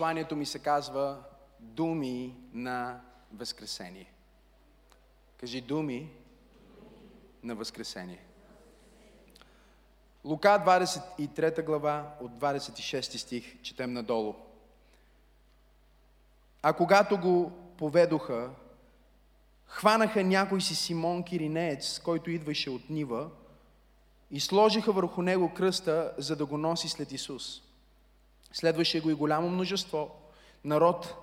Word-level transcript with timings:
посланието 0.00 0.36
ми 0.36 0.46
се 0.46 0.58
казва 0.58 1.18
Думи 1.60 2.36
на 2.52 3.00
Възкресение. 3.32 4.12
Кажи 5.36 5.60
думи 5.60 6.10
на 7.42 7.54
Възкресение. 7.54 8.24
Лука 10.24 10.48
23 10.48 11.64
глава 11.64 12.14
от 12.20 12.32
26 12.32 13.16
стих 13.16 13.62
четем 13.62 13.92
надолу. 13.92 14.34
А 16.62 16.72
когато 16.72 17.18
го 17.18 17.52
поведоха, 17.76 18.50
хванаха 19.66 20.24
някой 20.24 20.60
си 20.60 20.74
Симон 20.74 21.24
Киринеец, 21.24 21.98
който 21.98 22.30
идваше 22.30 22.70
от 22.70 22.90
Нива, 22.90 23.30
и 24.30 24.40
сложиха 24.40 24.92
върху 24.92 25.22
него 25.22 25.54
кръста, 25.54 26.14
за 26.18 26.36
да 26.36 26.46
го 26.46 26.58
носи 26.58 26.88
след 26.88 27.12
Исус. 27.12 27.69
Следваше 28.52 29.00
го 29.00 29.10
и 29.10 29.14
голямо 29.14 29.50
множество, 29.50 30.10
народ 30.64 31.14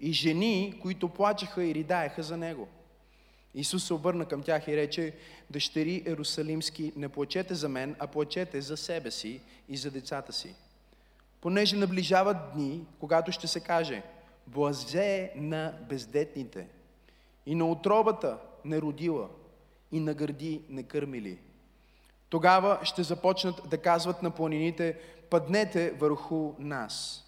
и 0.00 0.12
жени, 0.12 0.78
които 0.82 1.08
плачеха 1.08 1.64
и 1.64 1.74
ридаеха 1.74 2.22
за 2.22 2.36
него. 2.36 2.68
Исус 3.54 3.86
се 3.86 3.94
обърна 3.94 4.26
към 4.26 4.42
тях 4.42 4.68
и 4.68 4.76
рече, 4.76 5.14
дъщери 5.50 6.02
Ерусалимски, 6.06 6.92
не 6.96 7.08
плачете 7.08 7.54
за 7.54 7.68
мен, 7.68 7.96
а 7.98 8.06
плачете 8.06 8.60
за 8.60 8.76
себе 8.76 9.10
си 9.10 9.40
и 9.68 9.76
за 9.76 9.90
децата 9.90 10.32
си. 10.32 10.54
Понеже 11.40 11.76
наближават 11.76 12.36
дни, 12.54 12.86
когато 13.00 13.32
ще 13.32 13.46
се 13.46 13.60
каже, 13.60 14.02
блазе 14.46 15.32
на 15.36 15.74
бездетните 15.88 16.66
и 17.46 17.54
на 17.54 17.70
отробата 17.70 18.38
не 18.64 18.80
родила 18.80 19.28
и 19.92 20.00
на 20.00 20.14
гърди 20.14 20.62
не 20.68 20.82
кърмили. 20.82 21.38
Тогава 22.28 22.78
ще 22.82 23.02
започнат 23.02 23.68
да 23.68 23.78
казват 23.78 24.22
на 24.22 24.30
планините, 24.30 24.98
паднете 25.32 25.90
върху 25.90 26.52
нас 26.58 27.24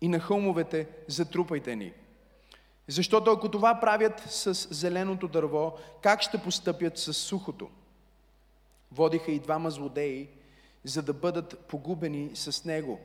и 0.00 0.08
на 0.08 0.20
хълмовете 0.20 0.88
затрупайте 1.08 1.76
ни. 1.76 1.92
Защото 2.88 3.30
ако 3.30 3.50
това 3.50 3.80
правят 3.80 4.20
с 4.20 4.74
зеленото 4.74 5.28
дърво, 5.28 5.78
как 6.02 6.22
ще 6.22 6.38
постъпят 6.38 6.98
с 6.98 7.14
сухото? 7.14 7.70
Водиха 8.92 9.32
и 9.32 9.38
двама 9.38 9.70
злодеи, 9.70 10.28
за 10.84 11.02
да 11.02 11.12
бъдат 11.12 11.58
погубени 11.58 12.30
с 12.34 12.64
него. 12.64 13.00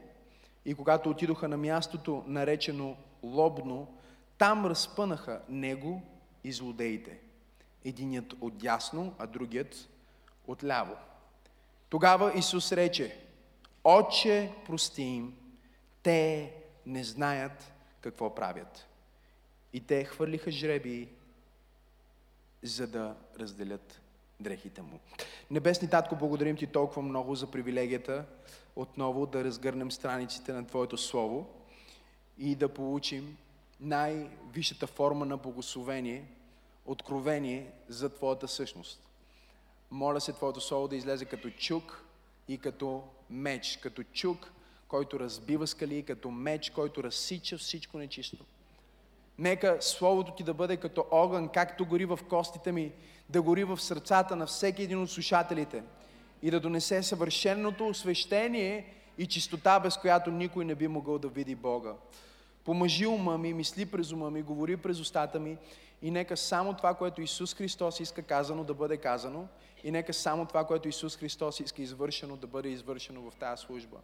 И 0.65 0.73
когато 0.73 1.09
отидоха 1.09 1.47
на 1.47 1.57
мястото, 1.57 2.23
наречено 2.27 2.95
Лобно, 3.23 3.87
там 4.37 4.65
разпънаха 4.65 5.41
него 5.49 6.01
и 6.43 6.51
злодеите. 6.51 7.19
Единият 7.85 8.33
от 8.41 8.57
дясно, 8.57 9.13
а 9.19 9.27
другият 9.27 9.89
от 10.47 10.63
ляво. 10.63 10.95
Тогава 11.89 12.31
Исус 12.35 12.71
рече, 12.71 13.28
Отче, 13.83 14.51
прости 14.65 15.01
им, 15.01 15.37
те 16.03 16.53
не 16.85 17.03
знаят 17.03 17.73
какво 18.01 18.35
правят. 18.35 18.87
И 19.73 19.79
те 19.81 20.03
хвърлиха 20.03 20.51
жреби, 20.51 21.09
за 22.63 22.87
да 22.87 23.15
разделят 23.39 24.01
дрехите 24.39 24.81
му. 24.81 24.99
Небесни 25.51 25.89
Татко, 25.89 26.15
благодарим 26.15 26.57
Ти 26.57 26.67
толкова 26.67 27.01
много 27.01 27.35
за 27.35 27.51
привилегията 27.51 28.25
отново 28.75 29.25
да 29.25 29.43
разгърнем 29.43 29.91
страниците 29.91 30.53
на 30.53 30.67
Твоето 30.67 30.97
Слово 30.97 31.47
и 32.37 32.55
да 32.55 32.73
получим 32.73 33.37
най-висшата 33.79 34.87
форма 34.87 35.25
на 35.25 35.37
благословение, 35.37 36.25
откровение 36.85 37.71
за 37.87 38.09
Твоята 38.09 38.47
същност. 38.47 39.09
Моля 39.91 40.21
се 40.21 40.33
Твоето 40.33 40.61
Слово 40.61 40.87
да 40.87 40.95
излезе 40.95 41.25
като 41.25 41.49
чук 41.49 42.05
и 42.49 42.57
като 42.57 43.03
меч. 43.29 43.79
Като 43.83 44.03
чук, 44.03 44.51
който 44.87 45.19
разбива 45.19 45.67
скали, 45.67 46.03
като 46.03 46.31
меч, 46.31 46.69
който 46.69 47.03
разсича 47.03 47.57
всичко 47.57 47.97
нечисто. 47.97 48.45
Нека 49.37 49.77
Словото 49.81 50.31
ти 50.31 50.43
да 50.43 50.53
бъде 50.53 50.77
като 50.77 51.05
огън, 51.11 51.49
както 51.49 51.85
гори 51.85 52.05
в 52.05 52.19
костите 52.29 52.71
ми, 52.71 52.91
да 53.29 53.41
гори 53.41 53.63
в 53.63 53.81
сърцата 53.81 54.35
на 54.35 54.45
всеки 54.45 54.83
един 54.83 55.01
от 55.01 55.11
слушателите 55.11 55.83
и 56.41 56.51
да 56.51 56.59
донесе 56.59 57.03
съвършеното 57.03 57.87
освещение 57.87 58.93
и 59.17 59.25
чистота, 59.25 59.79
без 59.79 59.97
която 59.97 60.31
никой 60.31 60.65
не 60.65 60.75
би 60.75 60.87
могъл 60.87 61.19
да 61.19 61.27
види 61.27 61.55
Бога. 61.55 61.93
Помъжи 62.65 63.07
ума 63.07 63.37
ми, 63.37 63.53
мисли 63.53 63.85
през 63.85 64.11
ума 64.11 64.31
ми, 64.31 64.41
говори 64.41 64.77
през 64.77 64.99
устата 64.99 65.39
ми 65.39 65.57
и 66.01 66.11
нека 66.11 66.37
само 66.37 66.73
това, 66.73 66.93
което 66.93 67.21
Исус 67.21 67.55
Христос 67.55 67.99
иска 67.99 68.21
казано, 68.21 68.63
да 68.63 68.73
бъде 68.73 68.97
казано 68.97 69.47
и 69.83 69.91
нека 69.91 70.13
само 70.13 70.45
това, 70.45 70.65
което 70.65 70.87
Исус 70.87 71.17
Христос 71.17 71.59
иска 71.59 71.81
извършено, 71.81 72.37
да 72.37 72.47
бъде 72.47 72.69
извършено 72.69 73.31
в 73.31 73.35
тази 73.35 73.61
служба. 73.61 73.97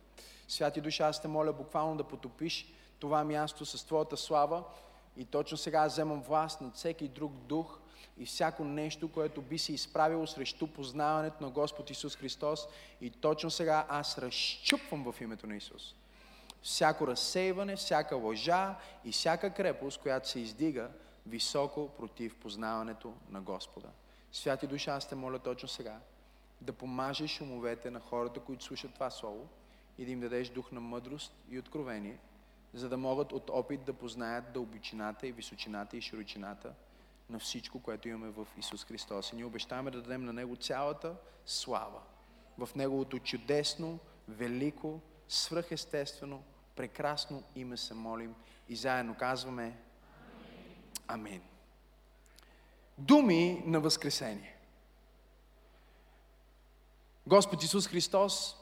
Святи 0.47 0.81
душа, 0.81 1.07
аз 1.07 1.21
те 1.21 1.27
моля 1.27 1.53
буквално 1.53 1.97
да 1.97 2.03
потопиш 2.03 2.73
това 2.99 3.23
място 3.23 3.65
с 3.65 3.85
Твоята 3.85 4.17
слава 4.17 4.63
и 5.17 5.25
точно 5.25 5.57
сега 5.57 5.85
вземам 5.85 6.21
власт 6.21 6.61
над 6.61 6.75
всеки 6.75 7.07
друг 7.07 7.31
дух 7.33 7.79
и 8.17 8.25
всяко 8.25 8.63
нещо, 8.63 9.11
което 9.11 9.41
би 9.41 9.57
се 9.57 9.73
изправило 9.73 10.27
срещу 10.27 10.67
познаването 10.67 11.43
на 11.43 11.49
Господ 11.49 11.89
Исус 11.89 12.15
Христос. 12.15 12.67
И 13.01 13.09
точно 13.09 13.51
сега 13.51 13.85
аз 13.89 14.17
разчупвам 14.17 15.11
в 15.11 15.21
името 15.21 15.47
на 15.47 15.55
Исус. 15.55 15.95
Всяко 16.61 17.07
разсейване, 17.07 17.75
всяка 17.75 18.15
лъжа 18.15 18.75
и 19.05 19.11
всяка 19.11 19.53
крепост, 19.53 20.01
която 20.01 20.29
се 20.29 20.39
издига 20.39 20.89
високо 21.27 21.89
против 21.97 22.35
познаването 22.35 23.13
на 23.29 23.41
Господа. 23.41 23.87
Святи 24.35 24.67
душа, 24.67 24.91
аз 24.91 25.09
те 25.09 25.15
моля 25.15 25.39
точно 25.39 25.69
сега 25.69 25.99
да 26.61 26.73
помажеш 26.73 27.41
умовете 27.41 27.91
на 27.91 27.99
хората, 27.99 28.39
които 28.39 28.63
слушат 28.63 28.93
това 28.93 29.09
слово 29.09 29.47
и 29.97 30.05
да 30.05 30.11
им 30.11 30.19
дадеш 30.19 30.49
дух 30.49 30.71
на 30.71 30.81
мъдрост 30.81 31.35
и 31.49 31.59
откровение– 31.59 32.19
за 32.75 32.89
да 32.89 32.97
могат 32.97 33.31
от 33.31 33.49
опит 33.49 33.83
да 33.83 33.93
познаят 33.93 34.53
дълбочината 34.53 35.27
и 35.27 35.31
височината 35.31 35.97
и 35.97 36.01
широчината 36.01 36.73
на 37.29 37.39
всичко, 37.39 37.79
което 37.79 38.07
имаме 38.07 38.31
в 38.31 38.47
Исус 38.57 38.85
Христос. 38.85 39.31
И 39.31 39.35
ние 39.35 39.45
обещаваме 39.45 39.91
да 39.91 40.01
дадем 40.01 40.25
на 40.25 40.33
Него 40.33 40.55
цялата 40.55 41.15
слава. 41.45 42.01
В 42.57 42.69
Неговото 42.75 43.19
чудесно, 43.19 43.99
велико, 44.27 45.01
свръхестествено, 45.27 46.43
прекрасно 46.75 47.43
име 47.55 47.77
се 47.77 47.93
молим 47.93 48.35
и 48.69 48.75
заедно 48.75 49.15
казваме 49.15 49.77
Амин. 51.07 51.41
Думи 52.97 53.63
на 53.65 53.79
Възкресение. 53.79 54.55
Господ 57.27 57.63
Исус 57.63 57.87
Христос 57.87 58.55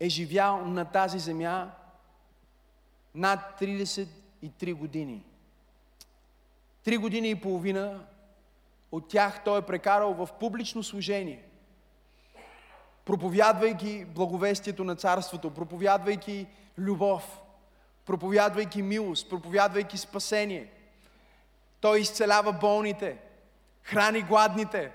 е 0.00 0.08
живял 0.08 0.66
на 0.66 0.84
тази 0.84 1.18
земя 1.18 1.70
над 3.14 3.40
33 3.60 4.74
години. 4.74 5.24
Три 6.84 6.96
години 6.96 7.30
и 7.30 7.40
половина 7.40 8.06
от 8.92 9.08
тях 9.08 9.44
той 9.44 9.58
е 9.58 9.62
прекарал 9.62 10.14
в 10.14 10.28
публично 10.40 10.82
служение, 10.82 11.44
проповядвайки 13.04 14.04
благовестието 14.04 14.84
на 14.84 14.96
царството, 14.96 15.54
проповядвайки 15.54 16.46
любов, 16.78 17.40
проповядвайки 18.06 18.82
милост, 18.82 19.30
проповядвайки 19.30 19.98
спасение. 19.98 20.72
Той 21.80 22.00
изцелява 22.00 22.52
болните, 22.52 23.18
храни 23.82 24.22
гладните, 24.22 24.92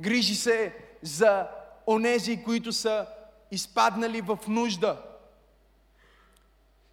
грижи 0.00 0.34
се 0.34 0.76
за 1.02 1.48
онези, 1.86 2.44
които 2.44 2.72
са 2.72 3.06
изпаднали 3.50 4.20
в 4.20 4.38
нужда– 4.48 5.02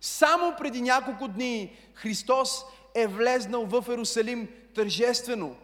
само 0.01 0.56
преди 0.57 0.81
няколко 0.81 1.28
дни 1.28 1.78
Христос 1.94 2.66
е 2.95 3.07
влезнал 3.07 3.66
в 3.66 3.85
Ерусалим 3.90 4.50
тържествено. 4.75 5.56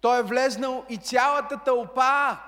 Той 0.00 0.18
е 0.18 0.22
влезнал 0.22 0.84
и 0.88 0.96
цялата 0.96 1.58
тълпа 1.64 2.38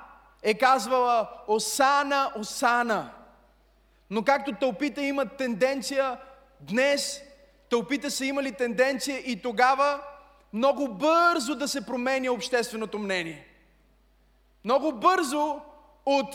е 0.42 0.54
казвала 0.54 1.30
Осана, 1.46 2.32
Осана. 2.36 3.10
Но 4.10 4.24
както 4.24 4.52
тълпите 4.52 5.00
имат 5.00 5.36
тенденция 5.36 6.18
днес, 6.60 7.22
тълпите 7.70 8.10
са 8.10 8.24
имали 8.24 8.52
тенденция 8.52 9.18
и 9.18 9.42
тогава 9.42 10.00
много 10.52 10.88
бързо 10.88 11.54
да 11.54 11.68
се 11.68 11.86
променя 11.86 12.32
общественото 12.32 12.98
мнение. 12.98 13.46
Много 14.64 14.92
бързо 14.92 15.60
от 16.06 16.34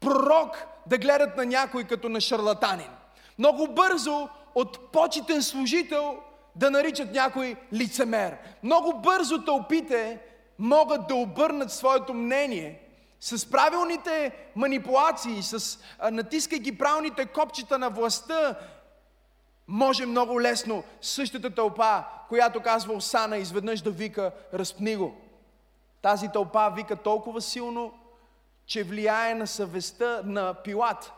пророк 0.00 0.66
да 0.86 0.98
гледат 0.98 1.36
на 1.36 1.46
някой 1.46 1.84
като 1.84 2.08
на 2.08 2.20
шарлатанин. 2.20 2.90
Много 3.38 3.68
бързо 3.68 4.28
от 4.54 4.92
почетен 4.92 5.42
служител 5.42 6.18
да 6.56 6.70
наричат 6.70 7.12
някой 7.12 7.56
лицемер. 7.72 8.36
Много 8.62 9.00
бързо 9.00 9.44
тълпите 9.44 10.18
могат 10.58 11.06
да 11.06 11.14
обърнат 11.14 11.72
своето 11.72 12.14
мнение 12.14 12.80
с 13.20 13.50
правилните 13.50 14.32
манипулации, 14.56 15.42
с 15.42 15.78
натискайки 16.12 16.78
правилните 16.78 17.26
копчета 17.26 17.78
на 17.78 17.90
властта, 17.90 18.54
може 19.68 20.06
много 20.06 20.40
лесно 20.40 20.84
същата 21.00 21.50
тълпа, 21.50 22.04
която 22.28 22.60
казва 22.60 22.94
Осана, 22.94 23.36
изведнъж 23.36 23.80
да 23.80 23.90
вика 23.90 24.32
разпни 24.54 24.96
го. 24.96 25.14
Тази 26.02 26.28
тълпа 26.28 26.72
вика 26.76 26.96
толкова 26.96 27.40
силно, 27.40 27.92
че 28.66 28.82
влияе 28.82 29.34
на 29.34 29.46
съвестта 29.46 30.20
на 30.24 30.54
Пилат. 30.54 31.12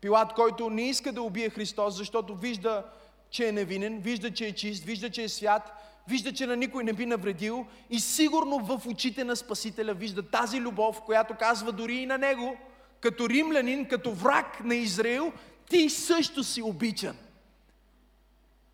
Пилат, 0.00 0.32
който 0.32 0.70
не 0.70 0.82
иска 0.82 1.12
да 1.12 1.22
убие 1.22 1.50
Христос, 1.50 1.94
защото 1.94 2.34
вижда, 2.34 2.84
че 3.30 3.48
е 3.48 3.52
невинен, 3.52 3.98
вижда, 3.98 4.30
че 4.30 4.46
е 4.46 4.52
чист, 4.52 4.84
вижда, 4.84 5.10
че 5.10 5.22
е 5.22 5.28
свят, 5.28 5.72
вижда, 6.08 6.32
че 6.32 6.46
на 6.46 6.56
никой 6.56 6.84
не 6.84 6.92
би 6.92 7.06
навредил 7.06 7.66
и 7.90 8.00
сигурно 8.00 8.58
в 8.58 8.86
очите 8.86 9.24
на 9.24 9.36
Спасителя 9.36 9.94
вижда 9.94 10.22
тази 10.22 10.60
любов, 10.60 11.02
която 11.02 11.34
казва 11.34 11.72
дори 11.72 11.94
и 11.94 12.06
на 12.06 12.18
него, 12.18 12.56
като 13.00 13.28
римлянин, 13.28 13.88
като 13.88 14.12
враг 14.12 14.64
на 14.64 14.74
Израил, 14.74 15.32
ти 15.70 15.90
също 15.90 16.44
си 16.44 16.62
обичан. 16.62 17.16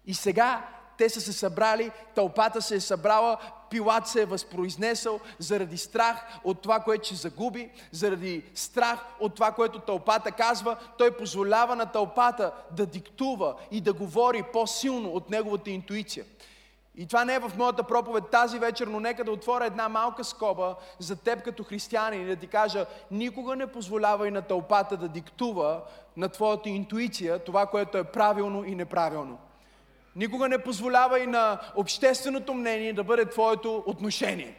И 0.07 0.15
сега 0.15 0.67
те 0.99 1.09
са 1.09 1.21
се 1.21 1.33
събрали, 1.33 1.91
тълпата 2.15 2.63
се 2.63 2.75
е 2.75 2.81
събрала, 2.81 3.39
Пилат 3.71 4.07
се 4.07 4.23
е 4.23 4.27
възпроизнесъл 4.27 5.21
заради 5.39 5.79
страх 5.79 6.39
от 6.45 6.63
това, 6.63 6.81
което 6.81 7.07
ще 7.07 7.15
загуби, 7.15 7.71
заради 7.93 8.43
страх 8.55 8.99
от 9.21 9.35
това, 9.35 9.53
което 9.53 9.79
тълпата 9.79 10.33
казва. 10.33 10.77
Той 10.99 11.11
позволява 11.11 11.77
на 11.77 11.87
тълпата 11.87 12.53
да 12.71 12.87
диктува 12.87 13.55
и 13.71 13.81
да 13.81 13.93
говори 13.93 14.43
по-силно 14.53 15.11
от 15.11 15.31
неговата 15.31 15.71
интуиция. 15.71 16.25
И 16.99 17.07
това 17.07 17.25
не 17.25 17.35
е 17.35 17.39
в 17.39 17.53
моята 17.57 17.83
проповед 17.83 18.31
тази 18.31 18.59
вечер, 18.59 18.87
но 18.87 19.01
нека 19.01 19.25
да 19.25 19.33
отворя 19.33 19.65
една 19.65 19.89
малка 19.89 20.25
скоба 20.25 20.75
за 20.99 21.17
теб 21.17 21.43
като 21.43 21.65
християнин 21.65 22.23
и 22.23 22.27
да 22.27 22.37
ти 22.37 22.47
кажа, 22.47 22.87
никога 23.11 23.57
не 23.57 23.67
позволявай 23.67 24.31
на 24.31 24.43
тълпата 24.43 24.97
да 24.97 25.09
диктува 25.09 25.83
на 26.17 26.29
твоята 26.29 26.69
интуиция 26.69 27.39
това, 27.39 27.67
което 27.67 27.99
е 27.99 28.05
правилно 28.05 28.65
и 28.65 28.75
неправилно. 28.75 29.39
Никога 30.17 30.49
не 30.49 30.59
позволявай 30.59 31.27
на 31.27 31.61
общественото 31.75 32.55
мнение 32.55 32.93
да 32.93 33.05
бъде 33.05 33.25
твоето 33.25 33.83
отношение. 33.87 34.55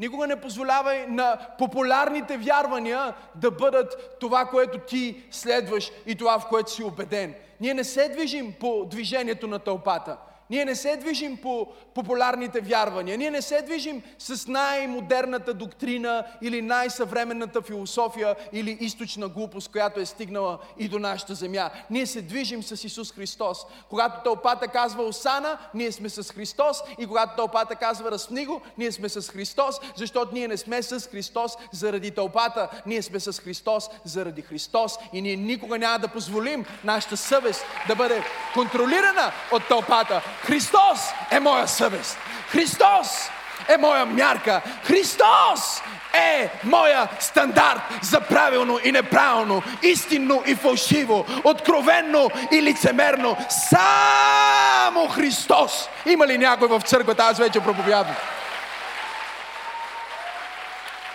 Никога 0.00 0.26
не 0.26 0.40
позволявай 0.40 1.06
на 1.06 1.38
популярните 1.58 2.36
вярвания 2.36 3.14
да 3.34 3.50
бъдат 3.50 4.16
това, 4.20 4.44
което 4.44 4.78
ти 4.78 5.24
следваш 5.30 5.90
и 6.06 6.14
това, 6.14 6.38
в 6.38 6.48
което 6.48 6.70
си 6.70 6.84
убеден. 6.84 7.34
Ние 7.60 7.74
не 7.74 7.84
се 7.84 8.08
движим 8.08 8.54
по 8.60 8.84
движението 8.90 9.46
на 9.46 9.58
тълпата. 9.58 10.16
Ние 10.50 10.64
не 10.64 10.74
се 10.74 10.96
движим 10.96 11.36
по 11.36 11.68
популярните 11.94 12.60
вярвания. 12.60 13.18
Ние 13.18 13.30
не 13.30 13.42
се 13.42 13.62
движим 13.62 14.02
с 14.18 14.46
най-модерната 14.46 15.54
доктрина 15.54 16.24
или 16.42 16.62
най-съвременната 16.62 17.62
философия 17.62 18.36
или 18.52 18.78
източна 18.80 19.28
глупост, 19.28 19.70
която 19.72 20.00
е 20.00 20.06
стигнала 20.06 20.58
и 20.78 20.88
до 20.88 20.98
нашата 20.98 21.34
земя. 21.34 21.70
Ние 21.90 22.06
се 22.06 22.22
движим 22.22 22.62
с 22.62 22.84
Исус 22.84 23.12
Христос. 23.12 23.58
Когато 23.90 24.22
тълпата 24.24 24.68
казва 24.68 25.02
Осана, 25.02 25.58
ние 25.74 25.92
сме 25.92 26.08
с 26.08 26.32
Христос. 26.32 26.78
И 26.98 27.06
когато 27.06 27.36
тълпата 27.36 27.76
казва 27.76 28.10
Разпни 28.10 28.46
го, 28.46 28.60
ние 28.78 28.92
сме 28.92 29.08
с 29.08 29.30
Христос, 29.30 29.80
защото 29.96 30.34
ние 30.34 30.48
не 30.48 30.56
сме 30.56 30.82
с 30.82 31.08
Христос 31.10 31.56
заради 31.72 32.10
тълпата. 32.10 32.68
Ние 32.86 33.02
сме 33.02 33.20
с 33.20 33.40
Христос 33.40 33.90
заради 34.04 34.42
Христос. 34.42 34.98
И 35.12 35.22
ние 35.22 35.36
никога 35.36 35.78
няма 35.78 35.98
да 35.98 36.08
позволим 36.08 36.64
нашата 36.84 37.16
съвест 37.16 37.64
да 37.88 37.94
бъде 37.94 38.22
контролирана 38.54 39.32
от 39.52 39.68
тълпата. 39.68 40.33
Христос 40.42 41.00
е 41.30 41.40
моя 41.40 41.68
съвест. 41.68 42.18
Христос 42.48 43.30
е 43.68 43.76
моя 43.76 44.06
мярка. 44.06 44.60
Христос 44.84 45.82
е 46.14 46.50
моя 46.64 47.08
стандарт 47.20 47.80
за 48.02 48.20
правилно 48.20 48.78
и 48.84 48.92
неправилно, 48.92 49.62
истинно 49.82 50.42
и 50.46 50.54
фалшиво, 50.54 51.26
откровенно 51.44 52.30
и 52.52 52.62
лицемерно. 52.62 53.36
Само 53.48 55.08
Христос. 55.08 55.88
Има 56.06 56.26
ли 56.26 56.38
някой 56.38 56.68
в 56.68 56.80
църквата? 56.80 57.22
Аз 57.22 57.38
вече 57.38 57.60
проповядвам. 57.60 58.16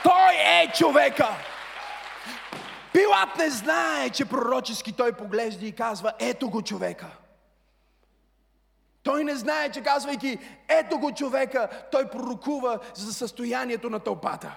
Той 0.03 0.33
е 0.35 0.71
човека. 0.75 1.27
Пилат 2.93 3.37
не 3.37 3.49
знае, 3.49 4.09
че 4.09 4.25
пророчески 4.25 4.91
той 4.91 5.11
поглежда 5.11 5.65
и 5.65 5.75
казва, 5.75 6.13
ето 6.19 6.49
го 6.49 6.61
човека. 6.61 7.05
Той 9.03 9.23
не 9.23 9.35
знае, 9.35 9.71
че 9.71 9.81
казвайки, 9.81 10.37
ето 10.69 10.99
го 10.99 11.11
човека, 11.11 11.69
той 11.91 12.09
пророкува 12.09 12.79
за 12.95 13.13
състоянието 13.13 13.89
на 13.89 13.99
тълпата. 13.99 14.55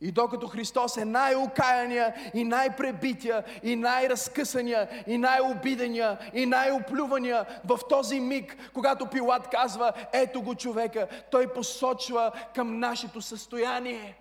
И 0.00 0.12
докато 0.12 0.48
Христос 0.48 0.96
е 0.96 1.04
най-окаяния 1.04 2.14
и 2.34 2.44
най-пребития 2.44 3.44
и 3.62 3.76
най-разкъсания 3.76 5.04
и 5.06 5.18
най-обидения 5.18 6.18
и 6.34 6.46
най-оплювания 6.46 7.46
в 7.64 7.78
този 7.88 8.20
миг, 8.20 8.56
когато 8.72 9.06
Пилат 9.06 9.48
казва, 9.48 9.92
ето 10.12 10.42
го 10.42 10.54
човека, 10.54 11.08
той 11.30 11.52
посочва 11.52 12.32
към 12.54 12.78
нашето 12.78 13.20
състояние. 13.20 14.16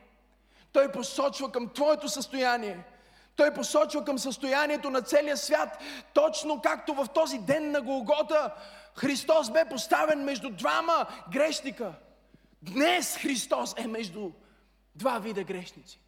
Той 0.71 0.91
посочва 0.91 1.51
към 1.51 1.69
твоето 1.69 2.09
състояние. 2.09 2.77
Той 3.35 3.53
посочва 3.53 4.05
към 4.05 4.19
състоянието 4.19 4.89
на 4.89 5.01
целия 5.01 5.37
свят, 5.37 5.77
точно 6.13 6.61
както 6.61 6.93
в 6.93 7.07
този 7.13 7.37
ден 7.37 7.71
на 7.71 7.81
Голгота 7.81 8.53
Христос 8.95 9.51
бе 9.51 9.65
поставен 9.69 10.23
между 10.23 10.49
двама 10.49 11.07
грешника. 11.31 11.93
Днес 12.61 13.17
Христос 13.17 13.73
е 13.77 13.87
между 13.87 14.31
два 14.95 15.19
вида 15.19 15.43
грешници. 15.43 15.99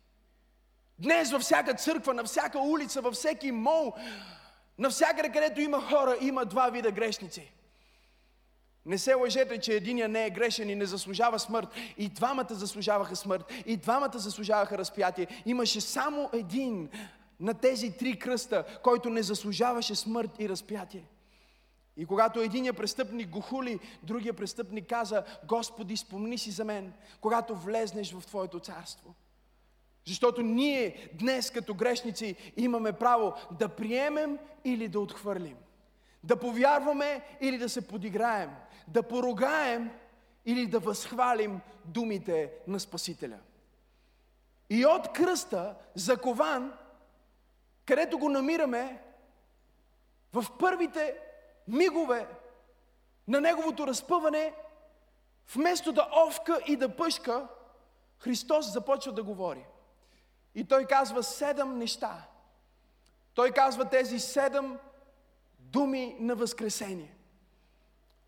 Днес 0.99 1.31
във 1.31 1.41
всяка 1.41 1.73
църква, 1.73 2.13
на 2.13 2.23
всяка 2.23 2.59
улица, 2.59 3.01
във 3.01 3.13
всеки 3.13 3.51
мол, 3.51 3.93
навсякъде, 4.77 5.29
където 5.29 5.61
има 5.61 5.81
хора, 5.81 6.17
има 6.21 6.45
два 6.45 6.69
вида 6.69 6.91
грешници. 6.91 7.51
Не 8.85 8.97
се 8.97 9.13
лъжете, 9.13 9.59
че 9.59 9.73
единия 9.73 10.09
не 10.09 10.25
е 10.25 10.29
грешен 10.29 10.69
и 10.69 10.75
не 10.75 10.85
заслужава 10.85 11.39
смърт. 11.39 11.67
И 11.97 12.09
двамата 12.09 12.47
заслужаваха 12.49 13.15
смърт. 13.15 13.53
И 13.65 13.77
двамата 13.77 14.11
заслужаваха 14.13 14.77
разпятие. 14.77 15.27
Имаше 15.45 15.81
само 15.81 16.29
един 16.33 16.89
на 17.39 17.53
тези 17.53 17.97
три 17.97 18.19
кръста, 18.19 18.79
който 18.83 19.09
не 19.09 19.23
заслужаваше 19.23 19.95
смърт 19.95 20.31
и 20.39 20.49
разпятие. 20.49 21.03
И 21.97 22.05
когато 22.05 22.39
единия 22.39 22.73
престъпник 22.73 23.29
го 23.29 23.41
хули, 23.41 23.79
другия 24.03 24.33
престъпник 24.33 24.89
каза, 24.89 25.23
Господи, 25.47 25.97
спомни 25.97 26.37
си 26.37 26.51
за 26.51 26.65
мен, 26.65 26.93
когато 27.21 27.55
влезнеш 27.55 28.13
в 28.13 28.25
Твоето 28.25 28.59
царство. 28.59 29.15
Защото 30.05 30.41
ние 30.41 31.09
днес 31.13 31.51
като 31.51 31.73
грешници 31.73 32.35
имаме 32.57 32.93
право 32.93 33.33
да 33.51 33.69
приемем 33.69 34.39
или 34.65 34.87
да 34.87 34.99
отхвърлим. 34.99 35.57
Да 36.23 36.39
повярваме 36.39 37.21
или 37.41 37.57
да 37.57 37.69
се 37.69 37.87
подиграем. 37.87 38.49
Да 38.87 39.03
поругаем 39.03 39.91
или 40.45 40.67
да 40.67 40.79
възхвалим 40.79 41.59
думите 41.85 42.51
на 42.67 42.79
Спасителя. 42.79 43.39
И 44.69 44.85
от 44.85 45.13
кръста, 45.13 45.75
закован, 45.95 46.73
където 47.85 48.19
го 48.19 48.29
намираме, 48.29 49.01
в 50.33 50.45
първите 50.59 51.15
мигове 51.67 52.27
на 53.27 53.41
неговото 53.41 53.87
разпъване, 53.87 54.53
вместо 55.55 55.91
да 55.91 56.09
овка 56.27 56.59
и 56.67 56.75
да 56.75 56.95
пъшка, 56.95 57.47
Христос 58.19 58.73
започва 58.73 59.11
да 59.11 59.23
говори. 59.23 59.65
И 60.55 60.63
той 60.63 60.85
казва 60.85 61.23
седем 61.23 61.77
неща. 61.77 62.27
Той 63.33 63.51
казва 63.51 63.85
тези 63.85 64.19
седем 64.19 64.77
думи 65.59 66.17
на 66.19 66.35
възкресение. 66.35 67.15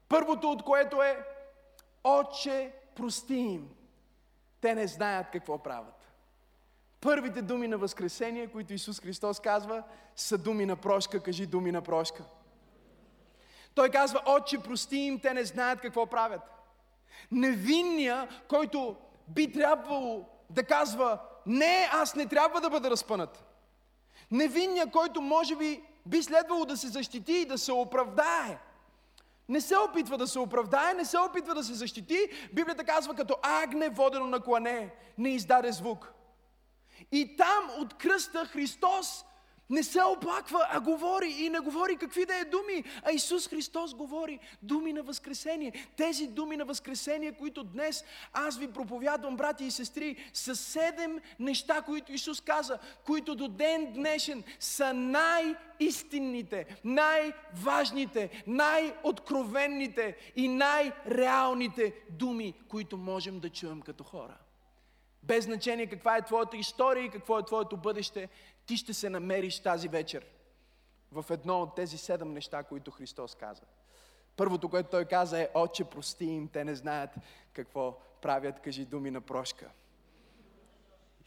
Първото 0.09 0.51
от 0.51 0.63
което 0.63 1.03
е 1.03 1.25
Отче, 2.03 2.73
прости 2.95 3.35
им. 3.35 3.69
Те 4.61 4.75
не 4.75 4.87
знаят 4.87 5.27
какво 5.31 5.57
правят. 5.57 6.09
Първите 7.01 7.41
думи 7.41 7.67
на 7.67 7.77
Възкресение, 7.77 8.47
които 8.47 8.73
Исус 8.73 8.99
Христос 8.99 9.39
казва, 9.39 9.83
са 10.15 10.37
думи 10.37 10.65
на 10.65 10.75
прошка. 10.75 11.23
Кажи 11.23 11.45
думи 11.45 11.71
на 11.71 11.81
прошка. 11.81 12.23
Той 13.75 13.89
казва, 13.89 14.21
отче, 14.25 14.59
прости 14.59 14.97
им, 14.97 15.19
те 15.19 15.33
не 15.33 15.45
знаят 15.45 15.81
какво 15.81 16.05
правят. 16.05 16.41
Невинния, 17.31 18.27
който 18.47 18.95
би 19.27 19.51
трябвало 19.51 20.25
да 20.49 20.63
казва, 20.63 21.19
не, 21.45 21.89
аз 21.91 22.15
не 22.15 22.25
трябва 22.25 22.61
да 22.61 22.69
бъда 22.69 22.89
разпънат. 22.89 23.45
Невинния, 24.31 24.91
който 24.91 25.21
може 25.21 25.55
би 25.55 25.83
би 26.05 26.23
следвало 26.23 26.65
да 26.65 26.77
се 26.77 26.87
защити 26.87 27.33
и 27.33 27.45
да 27.45 27.57
се 27.57 27.71
оправдае. 27.71 28.59
Не 29.49 29.61
се 29.61 29.77
опитва 29.77 30.17
да 30.17 30.27
се 30.27 30.39
оправдае, 30.39 30.93
не 30.93 31.05
се 31.05 31.17
опитва 31.17 31.55
да 31.55 31.63
се 31.63 31.73
защити. 31.73 32.17
Библията 32.53 32.83
казва, 32.83 33.15
като 33.15 33.35
агне 33.41 33.89
водено 33.89 34.27
на 34.27 34.39
клане, 34.39 34.93
не 35.17 35.29
издаде 35.29 35.71
звук. 35.71 36.13
И 37.11 37.37
там 37.37 37.69
от 37.77 37.93
кръста 37.93 38.45
Христос 38.45 39.25
не 39.69 39.83
се 39.83 40.03
оплаква, 40.03 40.67
а 40.69 40.79
говори 40.79 41.35
и 41.39 41.49
не 41.49 41.59
говори 41.59 41.95
какви 41.95 42.25
да 42.25 42.35
е 42.35 42.45
думи. 42.45 42.83
А 43.03 43.11
Исус 43.11 43.47
Христос 43.47 43.93
говори 43.93 44.39
думи 44.61 44.93
на 44.93 45.03
Възкресение. 45.03 45.73
Тези 45.97 46.27
думи 46.27 46.57
на 46.57 46.65
Възкресение, 46.65 47.31
които 47.31 47.63
днес 47.63 48.05
аз 48.33 48.57
ви 48.57 48.71
проповядвам, 48.71 49.37
брати 49.37 49.65
и 49.65 49.71
сестри, 49.71 50.15
са 50.33 50.55
седем 50.55 51.19
неща, 51.39 51.81
които 51.81 52.11
Исус 52.11 52.41
каза, 52.41 52.79
които 53.05 53.35
до 53.35 53.47
ден 53.47 53.93
днешен 53.93 54.43
са 54.59 54.93
най-истинните, 54.93 56.79
най-важните, 56.83 58.43
най-откровенните 58.47 60.17
и 60.35 60.47
най-реалните 60.47 61.93
думи, 62.09 62.53
които 62.67 62.97
можем 62.97 63.39
да 63.39 63.49
чуем 63.49 63.81
като 63.81 64.03
хора. 64.03 64.37
Без 65.23 65.45
значение 65.45 65.89
каква 65.89 66.17
е 66.17 66.25
твоята 66.25 66.57
история 66.57 67.05
и 67.05 67.09
какво 67.09 67.39
е 67.39 67.45
твоето 67.45 67.77
бъдеще, 67.77 68.29
ти 68.69 68.77
ще 68.77 68.93
се 68.93 69.09
намериш 69.09 69.59
тази 69.59 69.87
вечер 69.87 70.25
в 71.11 71.25
едно 71.29 71.61
от 71.61 71.75
тези 71.75 71.97
седем 71.97 72.33
неща, 72.33 72.63
които 72.63 72.91
Христос 72.91 73.35
каза. 73.35 73.61
Първото, 74.35 74.69
което 74.69 74.89
Той 74.89 75.05
каза 75.05 75.41
е, 75.41 75.49
Отче, 75.53 75.83
прости 75.83 76.25
им, 76.25 76.47
те 76.47 76.63
не 76.63 76.75
знаят 76.75 77.09
какво 77.53 77.97
правят, 78.21 78.59
кажи 78.59 78.85
думи 78.85 79.11
на 79.11 79.21
прошка. 79.21 79.69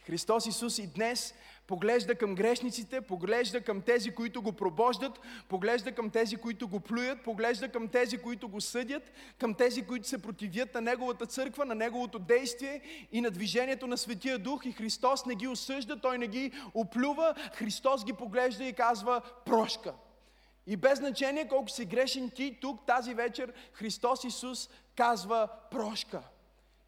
Христос 0.05 0.45
Исус 0.45 0.77
и 0.77 0.87
днес 0.87 1.33
поглежда 1.67 2.15
към 2.15 2.35
грешниците, 2.35 3.01
поглежда 3.01 3.61
към 3.61 3.81
тези, 3.81 4.11
които 4.11 4.41
го 4.41 4.51
пробождат, 4.51 5.19
поглежда 5.49 5.91
към 5.91 6.09
тези, 6.09 6.37
които 6.37 6.67
го 6.67 6.79
плюят, 6.79 7.23
поглежда 7.23 7.69
към 7.69 7.87
тези, 7.87 8.17
които 8.17 8.49
го 8.49 8.61
съдят, 8.61 9.11
към 9.39 9.53
тези, 9.53 9.85
които 9.85 10.07
се 10.07 10.21
противят 10.21 10.73
на 10.73 10.81
Неговата 10.81 11.25
църква, 11.25 11.65
на 11.65 11.75
Неговото 11.75 12.19
действие 12.19 12.81
и 13.11 13.21
на 13.21 13.31
движението 13.31 13.87
на 13.87 13.97
Светия 13.97 14.39
Дух. 14.39 14.65
И 14.65 14.71
Христос 14.71 15.25
не 15.25 15.35
ги 15.35 15.47
осъжда, 15.47 15.99
Той 16.01 16.17
не 16.17 16.27
ги 16.27 16.51
оплюва, 16.73 17.35
Христос 17.53 18.05
ги 18.05 18.13
поглежда 18.13 18.63
и 18.63 18.73
казва 18.73 19.21
прошка. 19.45 19.93
И 20.67 20.77
без 20.77 20.99
значение 20.99 21.47
колко 21.47 21.69
си 21.69 21.85
грешен 21.85 22.29
ти, 22.29 22.57
тук 22.61 22.85
тази 22.85 23.13
вечер 23.13 23.53
Христос 23.73 24.23
Исус 24.23 24.69
казва 24.95 25.47
прошка. 25.71 26.21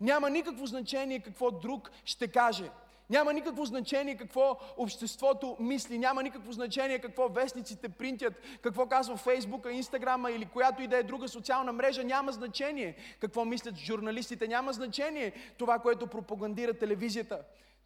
Няма 0.01 0.29
никакво 0.29 0.65
значение 0.65 1.19
какво 1.19 1.51
друг 1.51 1.91
ще 2.05 2.27
каже. 2.27 2.69
Няма 3.09 3.33
никакво 3.33 3.65
значение 3.65 4.17
какво 4.17 4.57
обществото 4.77 5.57
мисли, 5.59 5.97
няма 5.97 6.23
никакво 6.23 6.51
значение 6.51 6.99
какво 6.99 7.27
вестниците 7.27 7.89
принтят, 7.89 8.33
какво 8.61 8.85
казва 8.85 9.17
Фейсбука, 9.17 9.71
Инстаграма 9.71 10.31
или 10.31 10.45
която 10.45 10.81
и 10.81 10.87
да 10.87 10.97
е 10.97 11.03
друга 11.03 11.27
социална 11.27 11.71
мрежа, 11.73 12.03
няма 12.03 12.31
значение 12.31 12.95
какво 13.19 13.45
мислят 13.45 13.75
журналистите, 13.75 14.47
няма 14.47 14.73
значение 14.73 15.33
това, 15.57 15.79
което 15.79 16.07
пропагандира 16.07 16.73
телевизията. 16.73 17.39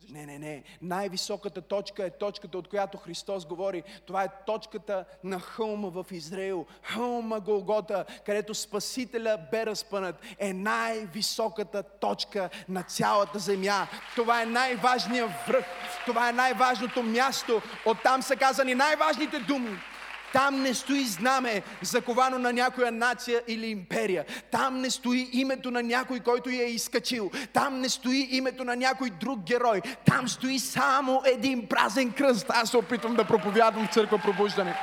Не, 0.09 0.25
не, 0.25 0.39
не. 0.39 0.63
Най-високата 0.81 1.61
точка 1.61 2.05
е 2.05 2.09
точката, 2.09 2.57
от 2.57 2.67
която 2.67 2.97
Христос 2.97 3.45
говори. 3.45 3.83
Това 4.05 4.23
е 4.23 4.45
точката 4.45 5.05
на 5.23 5.39
хълма 5.39 5.89
в 5.89 6.05
Израил. 6.11 6.65
Хълма 6.83 7.39
Голгота, 7.39 8.05
където 8.25 8.53
Спасителя 8.53 9.39
бе 9.51 9.65
разпънат, 9.65 10.15
е 10.39 10.53
най-високата 10.53 11.83
точка 11.83 12.49
на 12.69 12.83
цялата 12.83 13.39
земя. 13.39 13.87
Това 14.15 14.41
е 14.41 14.45
най-важният 14.45 15.31
връх. 15.47 15.65
Това 16.05 16.29
е 16.29 16.33
най-важното 16.33 17.03
място. 17.03 17.61
Оттам 17.85 18.21
са 18.21 18.35
казани 18.35 18.75
най-важните 18.75 19.39
думи. 19.39 19.77
Там 20.33 20.61
не 20.61 20.73
стои 20.73 21.05
знаме, 21.05 21.61
заковано 21.81 22.39
на 22.39 22.53
някоя 22.53 22.91
нация 22.91 23.43
или 23.47 23.67
империя. 23.67 24.25
Там 24.51 24.81
не 24.81 24.89
стои 24.89 25.29
името 25.33 25.71
на 25.71 25.83
някой, 25.83 26.19
който 26.19 26.49
я 26.49 26.63
е 26.63 26.71
изкачил. 26.71 27.31
Там 27.53 27.81
не 27.81 27.89
стои 27.89 28.27
името 28.31 28.63
на 28.63 28.75
някой 28.75 29.09
друг 29.09 29.39
герой. 29.39 29.81
Там 30.05 30.27
стои 30.27 30.59
само 30.59 31.21
един 31.25 31.67
празен 31.67 32.11
кръст. 32.11 32.45
Аз 32.49 32.69
се 32.69 32.77
опитвам 32.77 33.15
да 33.15 33.25
проповядвам 33.25 33.87
в 33.87 33.93
църква 33.93 34.17
пробуждане. 34.17 34.75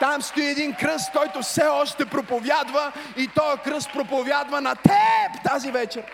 Там 0.00 0.22
стои 0.22 0.46
един 0.46 0.74
кръст, 0.74 1.12
който 1.12 1.42
все 1.42 1.66
още 1.66 2.06
проповядва 2.06 2.92
и 3.16 3.28
този 3.28 3.62
кръст 3.64 3.92
проповядва 3.92 4.60
на 4.60 4.74
теб 4.74 5.42
тази 5.44 5.70
вечер. 5.70 6.04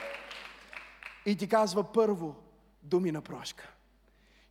И 1.27 1.37
ти 1.37 1.49
казва 1.49 1.93
първо 1.93 2.35
думи 2.83 3.13
на 3.13 3.21
прошка. 3.21 3.69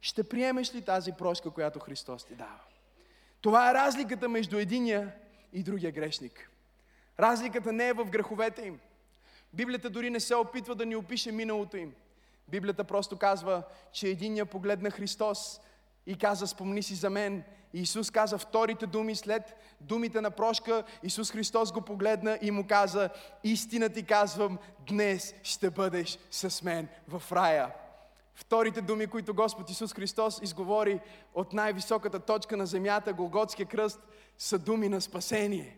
Ще 0.01 0.23
приемеш 0.23 0.75
ли 0.75 0.81
тази 0.81 1.11
прошка, 1.11 1.49
която 1.49 1.79
Христос 1.79 2.25
ти 2.25 2.35
дава? 2.35 2.59
Това 3.43 3.69
е 3.69 3.73
разликата 3.73 4.29
между 4.29 4.57
единия 4.57 5.11
и 5.53 5.63
другия 5.63 5.91
грешник. 5.91 6.49
Разликата 7.19 7.71
не 7.71 7.87
е 7.87 7.93
в 7.93 8.05
греховете 8.05 8.61
им. 8.61 8.79
Библията 9.53 9.89
дори 9.89 10.09
не 10.09 10.19
се 10.19 10.35
опитва 10.35 10.75
да 10.75 10.85
ни 10.85 10.95
опише 10.95 11.31
миналото 11.31 11.77
им. 11.77 11.93
Библията 12.47 12.83
просто 12.83 13.17
казва, 13.17 13.63
че 13.91 14.07
единия 14.07 14.45
погледна 14.45 14.91
Христос 14.91 15.61
и 16.05 16.17
каза, 16.17 16.47
спомни 16.47 16.83
си 16.83 16.95
за 16.95 17.09
мен. 17.09 17.43
И 17.73 17.81
Исус 17.81 18.11
каза 18.11 18.37
вторите 18.37 18.85
думи 18.85 19.15
след 19.15 19.55
думите 19.81 20.21
на 20.21 20.31
прошка. 20.31 20.83
Исус 21.03 21.31
Христос 21.31 21.71
го 21.71 21.81
погледна 21.81 22.39
и 22.41 22.51
му 22.51 22.67
каза, 22.67 23.09
истина 23.43 23.89
ти 23.89 24.03
казвам, 24.03 24.57
днес 24.87 25.35
ще 25.43 25.69
бъдеш 25.69 26.19
с 26.31 26.61
мен 26.61 26.87
в 27.07 27.31
рая. 27.31 27.73
Вторите 28.35 28.81
думи, 28.81 29.07
които 29.07 29.33
Господ 29.33 29.69
Исус 29.69 29.93
Христос 29.93 30.39
изговори 30.43 30.99
от 31.33 31.53
най-високата 31.53 32.19
точка 32.19 32.57
на 32.57 32.65
земята, 32.65 33.13
Голготския 33.13 33.65
кръст, 33.65 33.99
са 34.37 34.59
думи 34.59 34.89
на 34.89 35.01
спасение. 35.01 35.77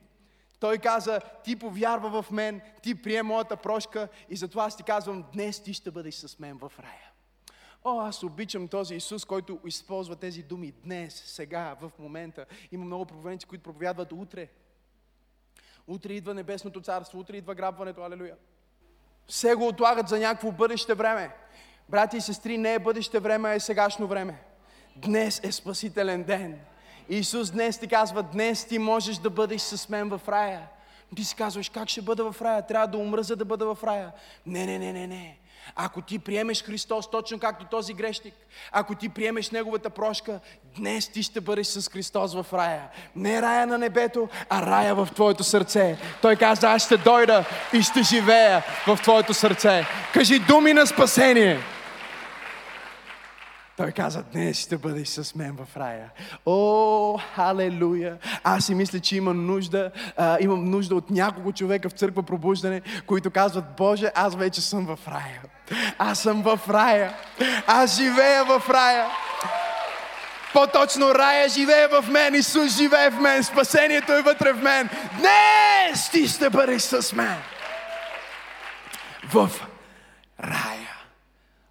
Той 0.60 0.78
каза, 0.78 1.20
ти 1.44 1.56
повярва 1.56 2.22
в 2.22 2.32
мен, 2.32 2.62
ти 2.82 3.02
прие 3.02 3.24
моята 3.24 3.58
прошка 3.58 4.08
и 4.30 4.36
затова 4.36 4.66
аз 4.66 4.78
ти 4.78 4.84
казвам, 4.84 5.26
днес 5.34 5.64
ти 5.64 5.74
ще 5.74 5.92
бъдеш 5.92 6.16
с 6.16 6.40
мен 6.40 6.58
в 6.58 6.72
рая. 6.80 7.12
О, 7.84 8.00
аз 8.00 8.24
обичам 8.24 8.68
този 8.68 8.96
Исус, 8.96 9.26
който 9.26 9.60
използва 9.66 10.16
тези 10.16 10.44
думи 10.44 10.72
днес, 10.72 11.24
сега, 11.26 11.76
в 11.82 11.92
момента. 12.00 12.46
Има 12.72 12.86
много 12.86 13.06
проповедници, 13.06 13.46
които 13.46 13.64
проповядват 13.64 14.12
утре. 14.12 14.48
Утре 15.88 16.14
идва 16.14 16.34
Небесното 16.34 16.82
царство, 16.82 17.20
утре 17.20 17.38
идва 17.38 17.56
грабването, 17.56 18.02
алелуя. 18.02 18.36
Все 19.28 19.56
го 19.56 19.68
отлагат 19.68 20.08
за 20.08 20.20
някакво 20.20 20.52
бъдеще 20.52 20.94
време. 20.94 21.36
Брати 21.90 22.18
и 22.18 22.22
сестри, 22.22 22.58
не 22.58 22.74
е 22.74 22.80
бъдеще 22.80 23.20
време, 23.20 23.50
а 23.50 23.54
е 23.54 23.60
сегашно 23.60 24.08
време. 24.08 24.44
Днес 24.96 25.42
е 25.44 25.52
спасителен 25.52 26.24
ден. 26.24 26.60
Исус 27.10 27.52
днес 27.52 27.80
ти 27.80 27.88
казва, 27.88 28.24
днес 28.24 28.66
ти 28.66 28.80
можеш 28.80 29.18
да 29.18 29.30
бъдеш 29.30 29.62
с 29.62 29.90
мен 29.90 30.10
в 30.10 30.22
рая. 30.28 30.68
Ти 31.16 31.24
си 31.24 31.36
казваш, 31.36 31.70
как 31.70 31.90
ще 31.90 32.02
бъда 32.02 32.32
в 32.32 32.42
рая? 32.42 32.68
Трябва 32.68 32.88
да 32.88 32.98
умра, 32.98 33.24
за 33.24 33.36
да 33.36 33.46
бъда 33.46 33.76
в 33.76 33.84
рая. 33.84 34.12
Не, 34.46 34.66
не, 34.66 34.80
не, 34.80 34.94
не, 34.94 35.08
не. 35.08 35.38
Ако 35.76 36.02
ти 36.02 36.20
приемеш 36.20 36.64
Христос, 36.64 37.10
точно 37.10 37.40
както 37.40 37.66
този 37.66 37.94
грешник, 37.94 38.34
ако 38.72 38.96
ти 38.96 39.10
приемеш 39.10 39.52
Неговата 39.52 39.90
прошка, 39.90 40.40
днес 40.78 41.08
ти 41.08 41.24
ще 41.24 41.42
бъдеш 41.42 41.68
с 41.68 41.90
Христос 41.90 42.34
в 42.34 42.46
рая. 42.54 42.88
Не 43.16 43.42
рая 43.42 43.68
на 43.68 43.78
небето, 43.78 44.30
а 44.50 44.62
рая 44.62 44.96
в 44.96 45.08
твоето 45.16 45.44
сърце. 45.44 45.98
Той 46.22 46.36
каза, 46.36 46.72
аз 46.72 46.86
ще 46.86 46.98
дойда 46.98 47.46
и 47.74 47.82
ще 47.82 48.04
живея 48.04 48.64
в 48.88 49.00
твоето 49.02 49.34
сърце. 49.34 49.86
Кажи 50.14 50.40
думи 50.40 50.74
на 50.74 50.88
спасение. 50.88 51.60
Той 53.78 53.92
каза, 53.92 54.24
днес 54.24 54.60
ще 54.60 54.78
бъдеш 54.78 55.08
с 55.08 55.36
мен 55.36 55.58
в 55.58 55.78
рая. 55.78 56.10
О, 56.46 57.20
халелуя! 57.36 58.18
Аз 58.44 58.66
си 58.66 58.76
мисля, 58.76 59.00
че 59.00 59.18
имам 59.18 59.46
нужда, 59.46 59.92
а, 60.18 60.38
имам 60.42 60.70
нужда 60.70 60.96
от 60.96 61.10
няколко 61.10 61.52
човека 61.52 61.90
в 61.90 61.94
църква 61.94 62.24
пробуждане, 62.24 62.82
които 63.08 63.32
казват, 63.32 63.66
Боже, 63.78 64.12
аз 64.16 64.36
вече 64.36 64.62
съм 64.62 64.86
в 64.86 65.00
рая. 65.08 65.42
Аз 65.98 66.20
съм 66.20 66.42
в 66.42 66.60
рая. 66.70 67.14
Аз 67.68 67.98
живея 67.98 68.46
в 68.46 68.70
рая. 68.70 69.08
По-точно 70.54 71.16
рая 71.16 71.50
живее 71.50 71.88
в 71.88 72.06
мен, 72.10 72.36
Исус 72.36 72.78
живее 72.78 73.10
в 73.10 73.20
мен, 73.20 73.44
спасението 73.44 74.14
е 74.14 74.22
вътре 74.22 74.54
в 74.54 74.62
мен. 74.62 74.90
Днес 75.18 76.10
ти 76.12 76.28
ще 76.28 76.50
бъдеш 76.50 76.82
с 76.82 77.14
мен. 77.14 77.38
В 79.34 79.52
рая. 80.40 80.96